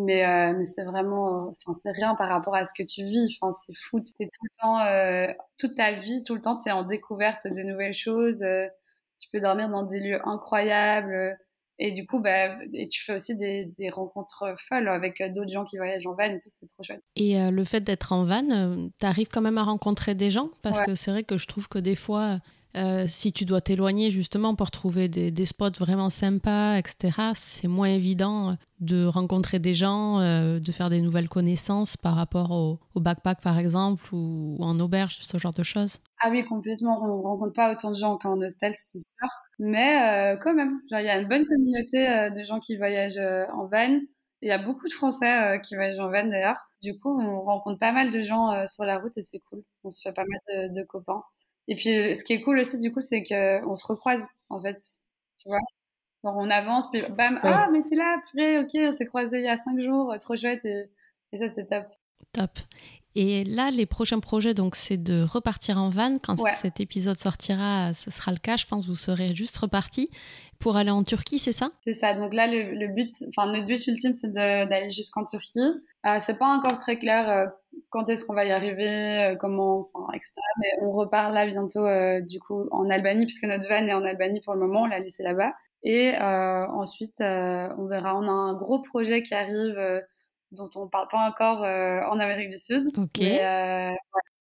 Mais, 0.00 0.24
euh, 0.24 0.54
mais 0.56 0.64
c'est 0.64 0.84
vraiment, 0.84 1.48
enfin, 1.48 1.74
c'est 1.74 1.90
rien 1.90 2.14
par 2.14 2.28
rapport 2.28 2.54
à 2.54 2.64
ce 2.64 2.72
que 2.72 2.86
tu 2.86 3.04
vis. 3.04 3.36
Enfin, 3.40 3.52
c'est 3.66 3.76
fou. 3.76 3.98
T'es 4.00 4.26
tout 4.26 4.44
le 4.44 4.60
temps, 4.60 4.80
euh, 4.80 5.26
toute 5.58 5.74
ta 5.74 5.92
vie, 5.92 6.22
tout 6.22 6.36
le 6.36 6.40
temps, 6.40 6.56
t'es 6.56 6.70
en 6.70 6.84
découverte 6.84 7.46
de 7.46 7.62
nouvelles 7.62 7.94
choses. 7.94 8.42
Euh, 8.42 8.68
tu 9.18 9.28
peux 9.32 9.40
dormir 9.40 9.68
dans 9.68 9.82
des 9.82 9.98
lieux 9.98 10.20
incroyables. 10.24 11.36
Et 11.80 11.90
du 11.90 12.06
coup, 12.06 12.20
bah, 12.20 12.56
et 12.72 12.88
tu 12.88 13.02
fais 13.02 13.14
aussi 13.14 13.36
des, 13.36 13.64
des 13.76 13.90
rencontres 13.90 14.54
folles 14.68 14.88
avec 14.88 15.20
d'autres 15.32 15.50
gens 15.50 15.64
qui 15.64 15.78
voyagent 15.78 16.06
en 16.06 16.14
van 16.14 16.24
et 16.24 16.38
tout, 16.38 16.48
c'est 16.48 16.66
trop 16.66 16.84
chouette. 16.84 17.02
Et 17.16 17.50
le 17.50 17.64
fait 17.64 17.80
d'être 17.80 18.12
en 18.12 18.24
van, 18.24 18.88
t'arrives 18.98 19.28
quand 19.28 19.40
même 19.40 19.58
à 19.58 19.64
rencontrer 19.64 20.16
des 20.16 20.30
gens? 20.30 20.50
Parce 20.62 20.80
que 20.80 20.96
c'est 20.96 21.12
vrai 21.12 21.22
que 21.22 21.36
je 21.38 21.46
trouve 21.46 21.68
que 21.68 21.78
des 21.78 21.94
fois, 21.94 22.40
euh, 22.78 23.06
si 23.08 23.32
tu 23.32 23.44
dois 23.44 23.60
t'éloigner 23.60 24.10
justement 24.12 24.54
pour 24.54 24.70
trouver 24.70 25.08
des, 25.08 25.46
spots 25.46 25.78
vraiment 25.78 26.10
sympas, 26.10 26.76
etc., 26.76 27.32
c'est 27.34 27.66
moins 27.66 27.88
évident 27.88 28.56
de 28.78 29.04
rencontrer 29.04 29.58
des 29.58 29.74
gens, 29.74 30.20
euh, 30.20 30.60
de 30.60 30.72
faire 30.72 30.88
des 30.88 31.00
nouvelles 31.00 31.28
connaissances 31.28 31.96
par 31.96 32.14
rapport 32.14 32.52
au, 32.52 32.78
backpack 32.94 33.40
par 33.40 33.58
exemple 33.58 34.04
ou, 34.12 34.56
en 34.60 34.78
auberge, 34.78 35.18
ce 35.22 35.38
genre 35.38 35.54
de 35.54 35.64
choses. 35.64 35.98
Ah 36.20 36.30
oui, 36.30 36.44
complètement. 36.44 37.02
On 37.02 37.18
ne 37.18 37.22
rencontre 37.22 37.52
pas 37.52 37.72
autant 37.72 37.90
de 37.90 37.96
gens 37.96 38.16
qu'en 38.16 38.40
hostel, 38.40 38.72
c'est 38.74 39.00
sûr. 39.00 39.28
Mais 39.58 40.34
euh, 40.34 40.36
quand 40.36 40.54
même, 40.54 40.80
il 40.90 41.04
y 41.04 41.08
a 41.08 41.18
une 41.18 41.28
bonne 41.28 41.46
communauté 41.46 42.30
de 42.30 42.44
gens 42.44 42.60
qui 42.60 42.76
voyagent 42.76 43.20
en 43.52 43.66
van. 43.66 44.00
Il 44.40 44.48
y 44.48 44.52
a 44.52 44.58
beaucoup 44.58 44.86
de 44.86 44.92
Français 44.92 45.60
qui 45.64 45.74
voyagent 45.74 45.98
en 45.98 46.10
van 46.10 46.26
d'ailleurs. 46.26 46.58
Du 46.80 46.96
coup, 46.96 47.20
on 47.20 47.40
rencontre 47.40 47.80
pas 47.80 47.90
mal 47.90 48.12
de 48.12 48.22
gens 48.22 48.66
sur 48.68 48.84
la 48.84 48.98
route 48.98 49.16
et 49.16 49.22
c'est 49.22 49.40
cool. 49.40 49.64
On 49.82 49.90
se 49.90 50.00
fait 50.08 50.14
pas 50.14 50.24
mal 50.24 50.72
de 50.72 50.82
copains. 50.84 51.24
Et 51.68 51.76
puis, 51.76 51.90
euh, 51.90 52.14
ce 52.14 52.24
qui 52.24 52.32
est 52.32 52.40
cool 52.40 52.58
aussi, 52.58 52.80
du 52.80 52.92
coup, 52.92 53.00
c'est 53.00 53.22
qu'on 53.22 53.76
se 53.76 53.86
recroise, 53.86 54.26
en 54.48 54.60
fait. 54.60 54.78
Tu 55.38 55.48
vois? 55.48 55.60
Genre, 56.24 56.36
on 56.36 56.50
avance, 56.50 56.90
puis 56.90 57.02
bam, 57.10 57.38
ah, 57.42 57.68
mais 57.70 57.82
t'es 57.82 57.94
là, 57.94 58.20
purée, 58.30 58.58
ok, 58.58 58.70
on 58.74 58.92
s'est 58.92 59.06
croisés 59.06 59.38
il 59.38 59.44
y 59.44 59.48
a 59.48 59.56
cinq 59.56 59.78
jours, 59.78 60.12
trop 60.20 60.36
chouette, 60.36 60.64
et, 60.64 60.90
ça, 61.36 61.46
c'est 61.48 61.66
top. 61.66 61.84
Top. 62.32 62.50
Et 63.14 63.44
là, 63.44 63.70
les 63.70 63.86
prochains 63.86 64.20
projets, 64.20 64.54
donc, 64.54 64.76
c'est 64.76 65.02
de 65.02 65.22
repartir 65.22 65.78
en 65.78 65.90
van. 65.90 66.18
Quand 66.18 66.36
cet 66.60 66.80
épisode 66.80 67.16
sortira, 67.16 67.92
ce 67.94 68.10
sera 68.10 68.32
le 68.32 68.38
cas. 68.38 68.56
Je 68.56 68.66
pense 68.66 68.84
que 68.84 68.88
vous 68.88 68.96
serez 68.96 69.34
juste 69.34 69.56
reparti 69.56 70.10
pour 70.58 70.76
aller 70.76 70.90
en 70.90 71.04
Turquie, 71.04 71.38
c'est 71.38 71.52
ça? 71.52 71.70
C'est 71.84 71.94
ça. 71.94 72.14
Donc 72.14 72.34
là, 72.34 72.46
le, 72.46 72.88
but, 72.88 73.10
enfin, 73.28 73.50
notre 73.50 73.66
but 73.66 73.86
ultime, 73.86 74.12
c'est 74.14 74.32
d'aller 74.32 74.90
jusqu'en 74.90 75.24
Turquie. 75.24 75.60
Euh, 76.06 76.18
c'est 76.20 76.38
pas 76.38 76.46
encore 76.46 76.78
très 76.78 76.98
clair 76.98 77.28
euh, 77.28 77.46
quand 77.90 78.08
est-ce 78.08 78.24
qu'on 78.24 78.34
va 78.34 78.44
y 78.44 78.50
arriver, 78.50 79.32
euh, 79.32 79.36
comment, 79.36 79.80
enfin, 79.80 80.06
etc. 80.14 80.32
Mais 80.60 80.68
on 80.82 80.92
repart 80.92 81.32
là 81.32 81.46
bientôt, 81.46 81.86
euh, 81.86 82.20
du 82.20 82.40
coup, 82.40 82.68
en 82.70 82.90
Albanie, 82.90 83.26
puisque 83.26 83.44
notre 83.44 83.68
van 83.68 83.86
est 83.86 83.94
en 83.94 84.04
Albanie 84.04 84.40
pour 84.40 84.54
le 84.54 84.60
moment, 84.60 84.82
on 84.82 84.86
l'a 84.86 85.00
laissé 85.00 85.22
là-bas. 85.22 85.52
Et 85.84 86.16
ensuite, 86.18 87.20
on 87.20 87.86
verra. 87.86 88.18
On 88.18 88.22
a 88.22 88.32
un 88.32 88.54
gros 88.54 88.82
projet 88.82 89.22
qui 89.22 89.32
arrive 89.32 89.78
dont 90.52 90.70
on 90.74 90.88
parle 90.88 91.08
pas 91.08 91.28
encore 91.28 91.60
en 91.60 92.18
Amérique 92.18 92.50
du 92.50 92.58
Sud. 92.58 92.88
Ok. 92.96 93.22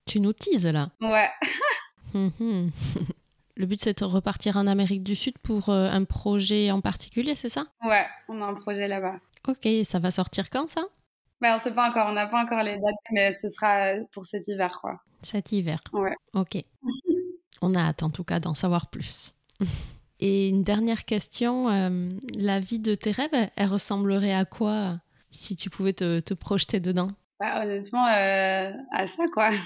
Tu 0.05 0.20
nous 0.20 0.34
teases 0.34 0.68
là. 0.68 0.89
Ouais. 1.01 1.30
Hum, 2.14 2.32
hum. 2.39 2.70
Le 3.58 3.66
but, 3.66 3.82
c'est 3.82 3.99
de 3.99 4.05
repartir 4.05 4.55
en 4.55 4.66
Amérique 4.66 5.03
du 5.03 5.14
Sud 5.14 5.38
pour 5.39 5.68
un 5.70 6.05
projet 6.05 6.72
en 6.72 6.80
particulier, 6.80 7.36
c'est 7.36 7.49
ça? 7.49 7.66
Ouais, 7.84 8.05
on 8.30 8.41
a 8.41 8.45
un 8.45 8.53
projet 8.53 8.88
là-bas. 8.88 9.16
Ok, 9.45 9.68
ça 9.84 9.99
va 9.99 10.10
sortir 10.10 10.49
quand 10.49 10.70
ça? 10.70 10.86
Bah, 11.41 11.55
on 11.55 11.60
sait 11.60 11.74
pas 11.74 11.89
encore, 11.89 12.08
on 12.08 12.14
n'a 12.14 12.28
pas 12.28 12.41
encore 12.41 12.64
les 12.64 12.78
dates, 12.78 12.95
mais 13.12 13.34
ce 13.34 13.49
sera 13.49 13.93
pour 14.14 14.26
cet 14.26 14.47
hiver, 14.47 14.80
quoi. 14.82 15.01
Cet 15.22 15.51
hiver. 15.51 15.80
Ouais. 15.91 16.16
Ok. 16.34 16.64
on 17.62 17.76
a 17.76 17.80
hâte 17.80 18.03
en 18.03 18.10
tout 18.10 18.24
cas 18.24 18.39
d'en 18.39 18.55
savoir 18.55 18.89
plus. 18.89 19.34
Et 20.20 20.49
une 20.49 20.64
dernière 20.64 21.05
question, 21.05 21.70
euh, 21.70 22.10
la 22.36 22.60
vie 22.60 22.80
de 22.80 22.95
tes 22.95 23.12
rêves, 23.12 23.49
elle 23.55 23.70
ressemblerait 23.70 24.34
à 24.34 24.45
quoi? 24.45 24.99
Si 25.32 25.55
tu 25.55 25.69
pouvais 25.69 25.93
te, 25.93 26.19
te 26.19 26.34
projeter 26.34 26.80
dedans 26.80 27.11
bah, 27.39 27.61
Honnêtement, 27.63 28.05
euh, 28.07 28.71
à 28.91 29.07
ça, 29.07 29.23
quoi. 29.34 29.49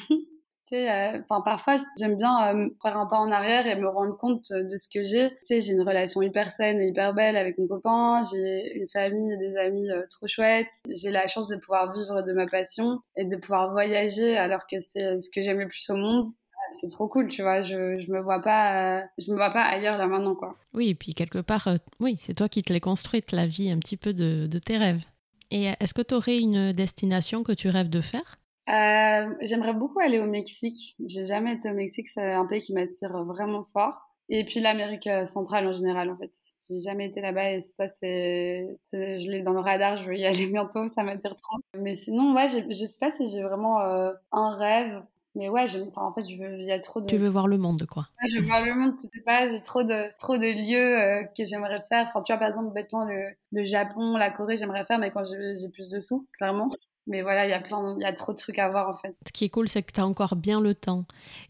Euh, 0.74 1.20
parfois, 1.28 1.76
j'aime 2.00 2.16
bien 2.16 2.56
euh, 2.56 2.70
faire 2.82 2.96
un 2.96 3.06
pas 3.06 3.18
en 3.18 3.30
arrière 3.30 3.68
et 3.68 3.76
me 3.76 3.90
rendre 3.90 4.18
compte 4.18 4.54
de 4.54 4.78
ce 4.78 4.88
que 4.88 5.04
j'ai. 5.04 5.30
Tu 5.30 5.36
sais, 5.42 5.60
j'ai 5.60 5.74
une 5.74 5.82
relation 5.82 6.22
hyper 6.22 6.50
saine 6.50 6.80
et 6.80 6.88
hyper 6.88 7.14
belle 7.14 7.36
avec 7.36 7.58
mon 7.58 7.68
copain. 7.68 8.22
J'ai 8.32 8.78
une 8.78 8.88
famille 8.88 9.34
et 9.34 9.38
des 9.38 9.58
amis 9.58 9.90
trop 10.10 10.28
chouettes. 10.28 10.72
J'ai 10.88 11.12
la 11.12 11.28
chance 11.28 11.50
de 11.50 11.58
pouvoir 11.58 11.92
vivre 11.92 12.22
de 12.22 12.32
ma 12.32 12.46
passion 12.46 13.02
et 13.18 13.26
de 13.26 13.36
pouvoir 13.36 13.72
voyager 13.72 14.38
alors 14.38 14.62
que 14.66 14.80
c'est 14.80 15.20
ce 15.20 15.30
que 15.30 15.42
j'aime 15.42 15.60
le 15.60 15.68
plus 15.68 15.90
au 15.90 15.98
monde 15.98 16.24
c'est 16.72 16.88
trop 16.88 17.08
cool, 17.08 17.28
tu 17.28 17.42
vois. 17.42 17.62
Je, 17.62 17.98
je 17.98 18.12
me 18.12 18.22
vois 18.22 18.40
pas, 18.40 19.04
je 19.18 19.32
me 19.32 19.36
vois 19.36 19.52
pas 19.52 19.64
ailleurs 19.64 19.98
là 19.98 20.08
maintenant, 20.08 20.36
quoi. 20.36 20.56
Oui, 20.74 20.90
et 20.90 20.96
puis 20.96 21.14
quelque 21.14 21.40
part, 21.40 21.68
oui, 22.00 22.18
c'est 22.20 22.34
toi 22.34 22.50
qui 22.50 22.62
te 22.62 22.72
l'es 22.72 22.80
construite, 22.80 23.32
la 23.32 23.46
vie 23.46 23.70
un 23.70 23.80
petit 23.80 23.98
peu 23.98 24.14
de, 24.14 24.48
de 24.48 24.60
tes 24.60 24.78
rêves. 24.78 25.04
Et 25.52 25.66
est-ce 25.80 25.94
que 25.94 26.02
tu 26.02 26.16
aurais 26.16 26.40
une 26.40 26.72
destination 26.72 27.44
que 27.44 27.52
tu 27.52 27.70
rêves 27.70 27.90
de 27.90 28.02
faire? 28.02 28.40
Euh, 28.70 29.34
J'aimerais 29.42 29.74
beaucoup 29.74 30.00
aller 30.00 30.20
au 30.20 30.26
Mexique. 30.26 30.96
J'ai 31.06 31.26
jamais 31.26 31.54
été 31.56 31.70
au 31.70 31.74
Mexique, 31.74 32.08
c'est 32.08 32.34
un 32.34 32.46
pays 32.46 32.62
qui 32.62 32.74
m'attire 32.74 33.24
vraiment 33.26 33.64
fort. 33.64 34.08
Et 34.30 34.46
puis 34.46 34.62
l'Amérique 34.62 35.08
euh, 35.08 35.26
centrale 35.26 35.68
en 35.68 35.74
général, 35.74 36.10
en 36.10 36.18
fait. 36.18 36.32
J'ai 36.70 36.80
jamais 36.80 37.08
été 37.08 37.20
là-bas 37.20 37.52
et 37.52 37.60
ça, 37.60 37.90
c'est, 37.90 38.66
je 38.94 39.30
l'ai 39.30 39.42
dans 39.42 39.52
le 39.52 39.60
radar, 39.60 39.98
je 39.98 40.06
veux 40.06 40.16
y 40.16 40.26
aller 40.26 40.48
bientôt, 40.48 40.88
ça 40.96 41.04
m'attire 41.04 41.36
trop. 41.36 41.58
Mais 41.78 41.96
sinon, 41.96 42.34
ouais, 42.34 42.48
je 42.48 42.86
sais 42.86 42.98
pas 43.00 43.12
si 43.12 43.30
j'ai 43.30 43.44
vraiment 43.44 43.82
euh, 43.82 44.14
un 44.32 44.56
rêve. 44.56 45.04
Mais 45.36 45.48
ouais, 45.48 45.66
en 45.96 46.14
fait, 46.14 46.24
je 46.24 46.36
veux, 46.36 46.60
il 46.60 46.66
y 46.66 46.72
a 46.72 46.80
trop 46.80 47.00
de. 47.00 47.08
Tu 47.08 47.16
veux 47.16 47.30
voir 47.30 47.48
le 47.48 47.58
monde, 47.58 47.86
quoi. 47.86 48.08
Ouais, 48.22 48.30
je 48.30 48.40
veux 48.40 48.46
voir 48.46 48.66
le 48.66 48.74
monde, 48.74 48.96
c'était 48.98 49.22
pas, 49.22 49.48
j'ai 49.48 49.62
trop 49.62 49.84
de, 49.84 50.12
trop 50.20 50.38
de 50.38 50.46
lieux 50.46 51.00
euh, 51.00 51.24
que 51.38 51.46
j'aimerais 51.46 51.84
faire. 51.88 52.08
Enfin, 52.10 52.22
tu 52.22 52.34
vois, 52.34 52.40
par 52.40 52.50
exemple, 52.50 52.74
bêtement, 52.74 53.06
le, 53.06 53.30
le 53.54 53.64
Japon, 53.64 54.18
la 54.18 54.30
Corée, 54.30 54.58
j'aimerais 54.58 54.86
faire, 54.86 55.00
mais 55.00 55.12
quand 55.12 55.24
j'ai 55.24 55.70
plus 55.70 55.90
de 55.90 56.02
sous, 56.02 56.28
clairement. 56.38 56.70
Mais 57.08 57.24
voilà, 57.24 57.48
il 57.48 57.50
y 57.50 57.54
a 57.54 57.60
plein, 57.60 57.96
il 57.98 58.02
y 58.02 58.06
a 58.06 58.14
trop 58.14 58.32
de 58.32 58.38
trucs 58.38 58.60
à 58.60 58.70
voir 58.70 58.88
en 58.88 58.94
fait. 58.96 59.16
Ce 59.26 59.32
qui 59.32 59.44
est 59.44 59.50
cool, 59.50 59.68
c'est 59.68 59.82
que 59.82 59.92
tu 59.92 60.00
as 60.00 60.06
encore 60.06 60.36
bien 60.36 60.62
le 60.62 60.76
temps. 60.76 61.06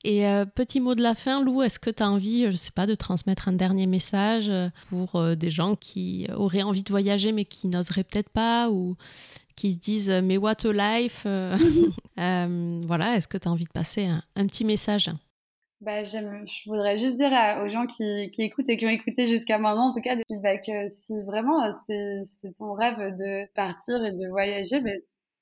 Et 0.05 0.25
euh, 0.25 0.45
petit 0.45 0.79
mot 0.79 0.95
de 0.95 1.03
la 1.03 1.13
fin, 1.13 1.43
Lou, 1.43 1.61
est-ce 1.61 1.77
que 1.77 1.89
tu 1.89 2.01
as 2.01 2.09
envie, 2.09 2.49
je 2.49 2.55
sais 2.55 2.71
pas, 2.71 2.87
de 2.87 2.95
transmettre 2.95 3.49
un 3.49 3.51
dernier 3.51 3.85
message 3.85 4.47
euh, 4.47 4.69
pour 4.87 5.21
des 5.35 5.51
gens 5.51 5.75
qui 5.75 6.25
auraient 6.33 6.61
envie 6.61 6.83
de 6.83 6.89
voyager 6.89 7.33
mais 7.33 7.43
qui 7.43 7.67
n'oseraient 7.67 8.05
peut-être 8.05 8.29
pas 8.29 8.69
ou 8.69 8.95
qui 9.55 9.73
se 9.73 9.79
disent 9.79 10.09
euh, 10.09 10.21
mais 10.21 10.37
what 10.37 10.65
a 10.65 10.99
life 10.99 11.23
euh, 11.25 11.57
euh, 12.19 12.81
Voilà, 12.85 13.15
est-ce 13.15 13.27
que 13.27 13.37
tu 13.37 13.47
as 13.47 13.51
envie 13.51 13.65
de 13.65 13.71
passer 13.71 14.05
un, 14.05 14.47
petit 14.47 14.65
message? 14.65 15.09
Bah, 15.79 16.03
je 16.03 16.69
voudrais 16.69 16.97
juste 16.97 17.15
dire 17.15 17.31
aux 17.63 17.67
gens 17.67 17.87
qui, 17.87 18.29
qui, 18.31 18.43
écoutent 18.43 18.69
et 18.69 18.77
qui 18.77 18.85
ont 18.85 18.89
écouté 18.89 19.25
jusqu'à 19.25 19.57
maintenant, 19.57 19.89
en 19.89 19.93
tout 19.93 20.01
cas, 20.01 20.15
que 20.15 20.89
si 20.89 21.13
vraiment 21.23 21.71
c'est 21.87 22.53
ton 22.55 22.73
rêve 22.73 23.15
de 23.15 23.51
partir 23.53 24.05
et 24.05 24.11
de 24.11 24.29
voyager, 24.29 24.79
bah, 24.79 24.91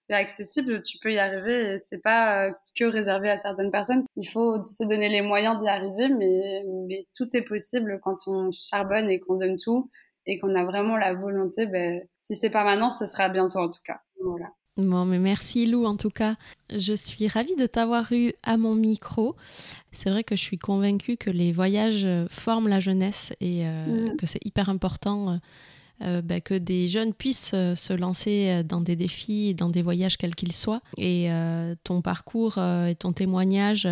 c'est 0.07 0.16
accessible, 0.16 0.82
tu 0.82 0.97
peux 0.99 1.12
y 1.12 1.20
arriver. 1.20 1.78
C'est 1.78 2.01
pas 2.01 2.51
que 2.76 2.86
réservé 2.86 3.30
à 3.30 3.38
certaines 3.38 3.70
personnes. 3.70 4.05
Il 4.16 4.28
faut 4.28 4.64
se 4.64 4.84
donner 4.86 5.10
les 5.10 5.22
moyens 5.22 5.62
d'y 5.62 5.68
arriver, 5.68 6.07
mais, 6.07 6.64
mais, 6.88 7.05
tout 7.16 7.28
est 7.36 7.43
possible 7.43 7.99
quand 8.01 8.18
on 8.28 8.51
charbonne 8.51 9.10
et 9.10 9.20
qu'on 9.20 9.36
donne 9.36 9.57
tout 9.57 9.89
et 10.26 10.39
qu'on 10.39 10.55
a 10.55 10.64
vraiment 10.64 10.97
la 10.97 11.14
volonté. 11.14 11.66
Ben, 11.66 12.01
si 12.30 12.36
c'est 12.36 12.52
pas 12.52 12.64
maintenant, 12.64 12.92
ce 12.92 13.08
sera 13.08 13.28
bientôt 13.28 13.58
en 13.58 13.70
tout 13.70 13.82
cas. 13.84 14.02
Voilà. 14.24 14.52
Bon, 14.78 15.04
mais 15.04 15.18
merci 15.18 15.66
Lou 15.66 15.86
en 15.86 15.98
tout 15.98 16.12
cas. 16.12 16.36
Je 16.70 16.94
suis 16.94 17.28
ravie 17.28 17.56
de 17.56 17.66
t'avoir 17.66 18.12
eu 18.12 18.34
à 18.44 18.56
mon 18.56 18.76
micro. 18.76 19.36
C'est 19.92 20.12
vrai 20.12 20.24
que 20.24 20.36
je 20.36 20.42
suis 20.42 20.60
convaincue 20.60 21.18
que 21.18 21.32
les 21.32 21.52
voyages 21.52 22.08
forment 22.30 22.68
la 22.68 22.80
jeunesse 22.80 23.34
et 23.42 23.66
euh, 23.66 24.14
mm. 24.14 24.18
que 24.18 24.28
c'est 24.28 24.46
hyper 24.46 24.70
important 24.70 25.32
euh, 25.32 25.38
euh, 26.04 26.22
bah, 26.22 26.40
que 26.40 26.54
des 26.54 26.88
jeunes 26.88 27.16
puissent 27.16 27.50
se 27.50 27.94
lancer 27.94 28.64
dans 28.64 28.82
des 28.82 28.96
défis, 28.96 29.56
dans 29.56 29.70
des 29.70 29.82
voyages 29.82 30.18
quels 30.18 30.36
qu'ils 30.36 30.54
soient. 30.54 30.82
Et 30.98 31.30
ton 31.84 32.04
parcours 32.04 32.60
et 32.60 32.96
ton 32.96 33.12
témoignage 33.12 33.88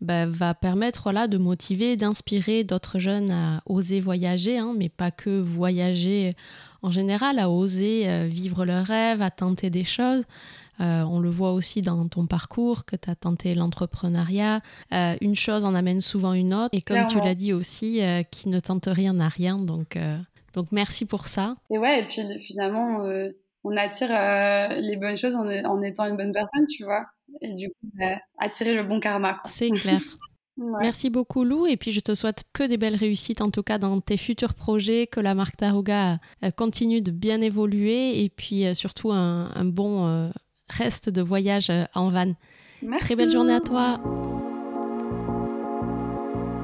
bah, 0.00 0.26
va 0.26 0.54
permettre 0.54 1.12
là 1.12 1.26
de 1.26 1.38
motiver, 1.38 1.96
d'inspirer 1.96 2.64
d'autres 2.64 2.98
jeunes 2.98 3.30
à 3.30 3.62
oser 3.66 4.00
voyager, 4.00 4.58
hein, 4.58 4.74
mais 4.76 4.88
pas 4.88 5.10
que 5.10 5.40
voyager 5.40 6.34
en 6.82 6.90
général, 6.90 7.38
à 7.38 7.50
oser 7.50 8.08
euh, 8.08 8.26
vivre 8.26 8.64
leurs 8.64 8.86
rêves, 8.86 9.22
à 9.22 9.30
tenter 9.30 9.70
des 9.70 9.84
choses. 9.84 10.24
Euh, 10.78 11.02
on 11.02 11.20
le 11.20 11.30
voit 11.30 11.52
aussi 11.52 11.80
dans 11.80 12.06
ton 12.06 12.26
parcours 12.26 12.84
que 12.84 12.96
tu 12.96 13.08
as 13.10 13.14
tenté 13.14 13.54
l'entrepreneuriat. 13.54 14.60
Euh, 14.92 15.16
une 15.20 15.34
chose 15.34 15.64
en 15.64 15.74
amène 15.74 16.00
souvent 16.00 16.34
une 16.34 16.52
autre. 16.52 16.68
Et 16.72 16.82
comme 16.82 17.06
tu 17.06 17.18
l'as 17.18 17.34
dit 17.34 17.52
aussi, 17.52 18.02
qui 18.30 18.48
ne 18.48 18.60
tente 18.60 18.86
rien 18.86 19.14
n'a 19.14 19.28
rien. 19.28 19.56
Donc, 19.56 19.98
donc 20.52 20.66
merci 20.72 21.06
pour 21.06 21.26
ça. 21.28 21.56
Et 21.70 21.78
ouais, 21.78 22.00
et 22.00 22.04
puis 22.04 22.22
finalement, 22.40 23.00
on 23.66 23.76
attire 23.76 24.08
les 24.80 24.96
bonnes 24.96 25.16
choses 25.16 25.34
en, 25.34 25.82
étant 25.82 26.06
une 26.06 26.16
bonne 26.16 26.32
personne, 26.32 26.66
tu 26.66 26.84
vois. 26.84 27.04
Et 27.42 27.54
du 27.54 27.68
coup, 27.68 27.90
bah, 27.98 28.18
attirer 28.38 28.74
le 28.74 28.84
bon 28.84 29.00
karma. 29.00 29.40
C'est 29.44 29.70
clair. 29.70 30.00
Merci 30.56 31.10
beaucoup 31.10 31.44
Lou 31.44 31.66
et 31.66 31.76
puis 31.76 31.92
je 31.92 32.00
te 32.00 32.14
souhaite 32.14 32.44
que 32.54 32.62
des 32.62 32.78
belles 32.78 32.96
réussites 32.96 33.42
en 33.42 33.50
tout 33.50 33.62
cas 33.62 33.76
dans 33.76 34.00
tes 34.00 34.16
futurs 34.16 34.54
projets, 34.54 35.06
que 35.06 35.20
la 35.20 35.34
marque 35.34 35.56
Taruga 35.56 36.18
euh, 36.42 36.50
continue 36.50 37.02
de 37.02 37.10
bien 37.10 37.42
évoluer 37.42 38.22
et 38.22 38.30
puis 38.30 38.64
euh, 38.64 38.72
surtout 38.72 39.12
un, 39.12 39.64
bon 39.64 40.06
euh, 40.06 40.30
reste 40.70 41.10
de 41.10 41.20
voyage 41.20 41.70
en 41.94 42.10
van. 42.10 42.32
Merci. 42.82 43.04
Très 43.04 43.16
belle 43.16 43.30
journée 43.30 43.54
à 43.54 43.60
toi. 43.60 44.00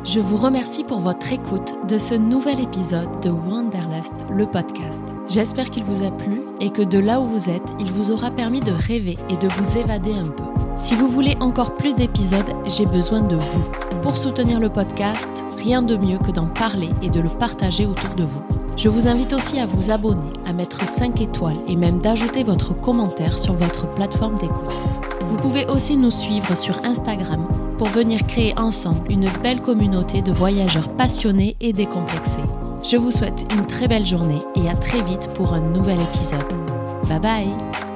Je 0.05 0.21
vous 0.21 0.37
remercie 0.37 0.85
pour 0.85 1.01
votre 1.01 1.31
écoute 1.33 1.75
de 1.89 1.99
ce 1.99 2.15
nouvel 2.15 2.61
épisode 2.61 3.21
de 3.23 3.29
Wanderlust, 3.29 4.15
le 4.31 4.47
podcast. 4.47 5.05
J'espère 5.29 5.71
qu'il 5.71 5.85
vous 5.85 6.03
a 6.03 6.11
plu 6.11 6.43
et 6.61 6.71
que 6.71 6.83
de 6.83 6.99
là 6.99 7.21
où 7.21 7.27
vous 7.27 7.49
êtes, 7.49 7.63
il 7.79 7.91
vous 7.93 8.11
aura 8.11 8.31
permis 8.31 8.61
de 8.61 8.73
rêver 8.73 9.17
et 9.31 9.37
de 9.37 9.49
vous 9.49 9.79
évader 9.79 10.13
un 10.13 10.29
peu. 10.29 10.43
Si 10.77 10.95
vous 10.95 11.09
voulez 11.09 11.37
encore 11.41 11.77
plus 11.77 11.95
d'épisodes, 11.95 12.53
j'ai 12.67 12.87
besoin 12.87 13.23
de 13.23 13.37
vous. 13.37 13.73
Pour 14.03 14.17
soutenir 14.17 14.59
le 14.59 14.69
podcast, 14.69 15.29
rien 15.59 15.83
de 15.83 15.97
mieux 15.97 16.19
que 16.19 16.33
d'en 16.33 16.47
parler 16.47 16.91
et 17.03 17.09
de 17.09 17.21
le 17.21 17.29
partager 17.29 17.87
autour 17.87 18.15
de 18.15 18.25
vous. 18.25 18.43
Je 18.77 18.89
vous 18.89 19.07
invite 19.07 19.33
aussi 19.33 19.61
à 19.61 19.67
vous 19.67 19.91
abonner, 19.91 20.33
à 20.47 20.53
mettre 20.53 20.87
5 20.87 21.21
étoiles 21.21 21.61
et 21.69 21.77
même 21.77 22.01
d'ajouter 22.01 22.43
votre 22.43 22.75
commentaire 22.75 23.39
sur 23.39 23.55
votre 23.55 23.87
plateforme 23.95 24.39
d'écoute. 24.39 24.73
Vous 25.27 25.37
pouvez 25.37 25.67
aussi 25.67 25.97
nous 25.97 26.11
suivre 26.11 26.57
sur 26.57 26.85
Instagram 26.85 27.47
pour 27.79 27.87
venir 27.89 28.27
créer 28.27 28.59
ensemble 28.59 29.11
une 29.11 29.29
belle 29.43 29.61
communauté 29.61 30.21
de 30.21 30.33
voyageurs 30.33 30.89
passionnés 30.89 31.57
et 31.61 31.73
décomplexés. 31.73 32.41
Je 32.83 32.97
vous 32.97 33.11
souhaite 33.11 33.47
une 33.53 33.67
très 33.67 33.87
belle 33.87 34.07
journée 34.07 34.43
et 34.57 34.69
à 34.69 34.75
très 34.75 35.03
vite 35.03 35.29
pour 35.35 35.55
un 35.55 35.61
nouvel 35.61 36.01
épisode. 36.01 36.49
Bye 37.09 37.21
bye 37.21 37.92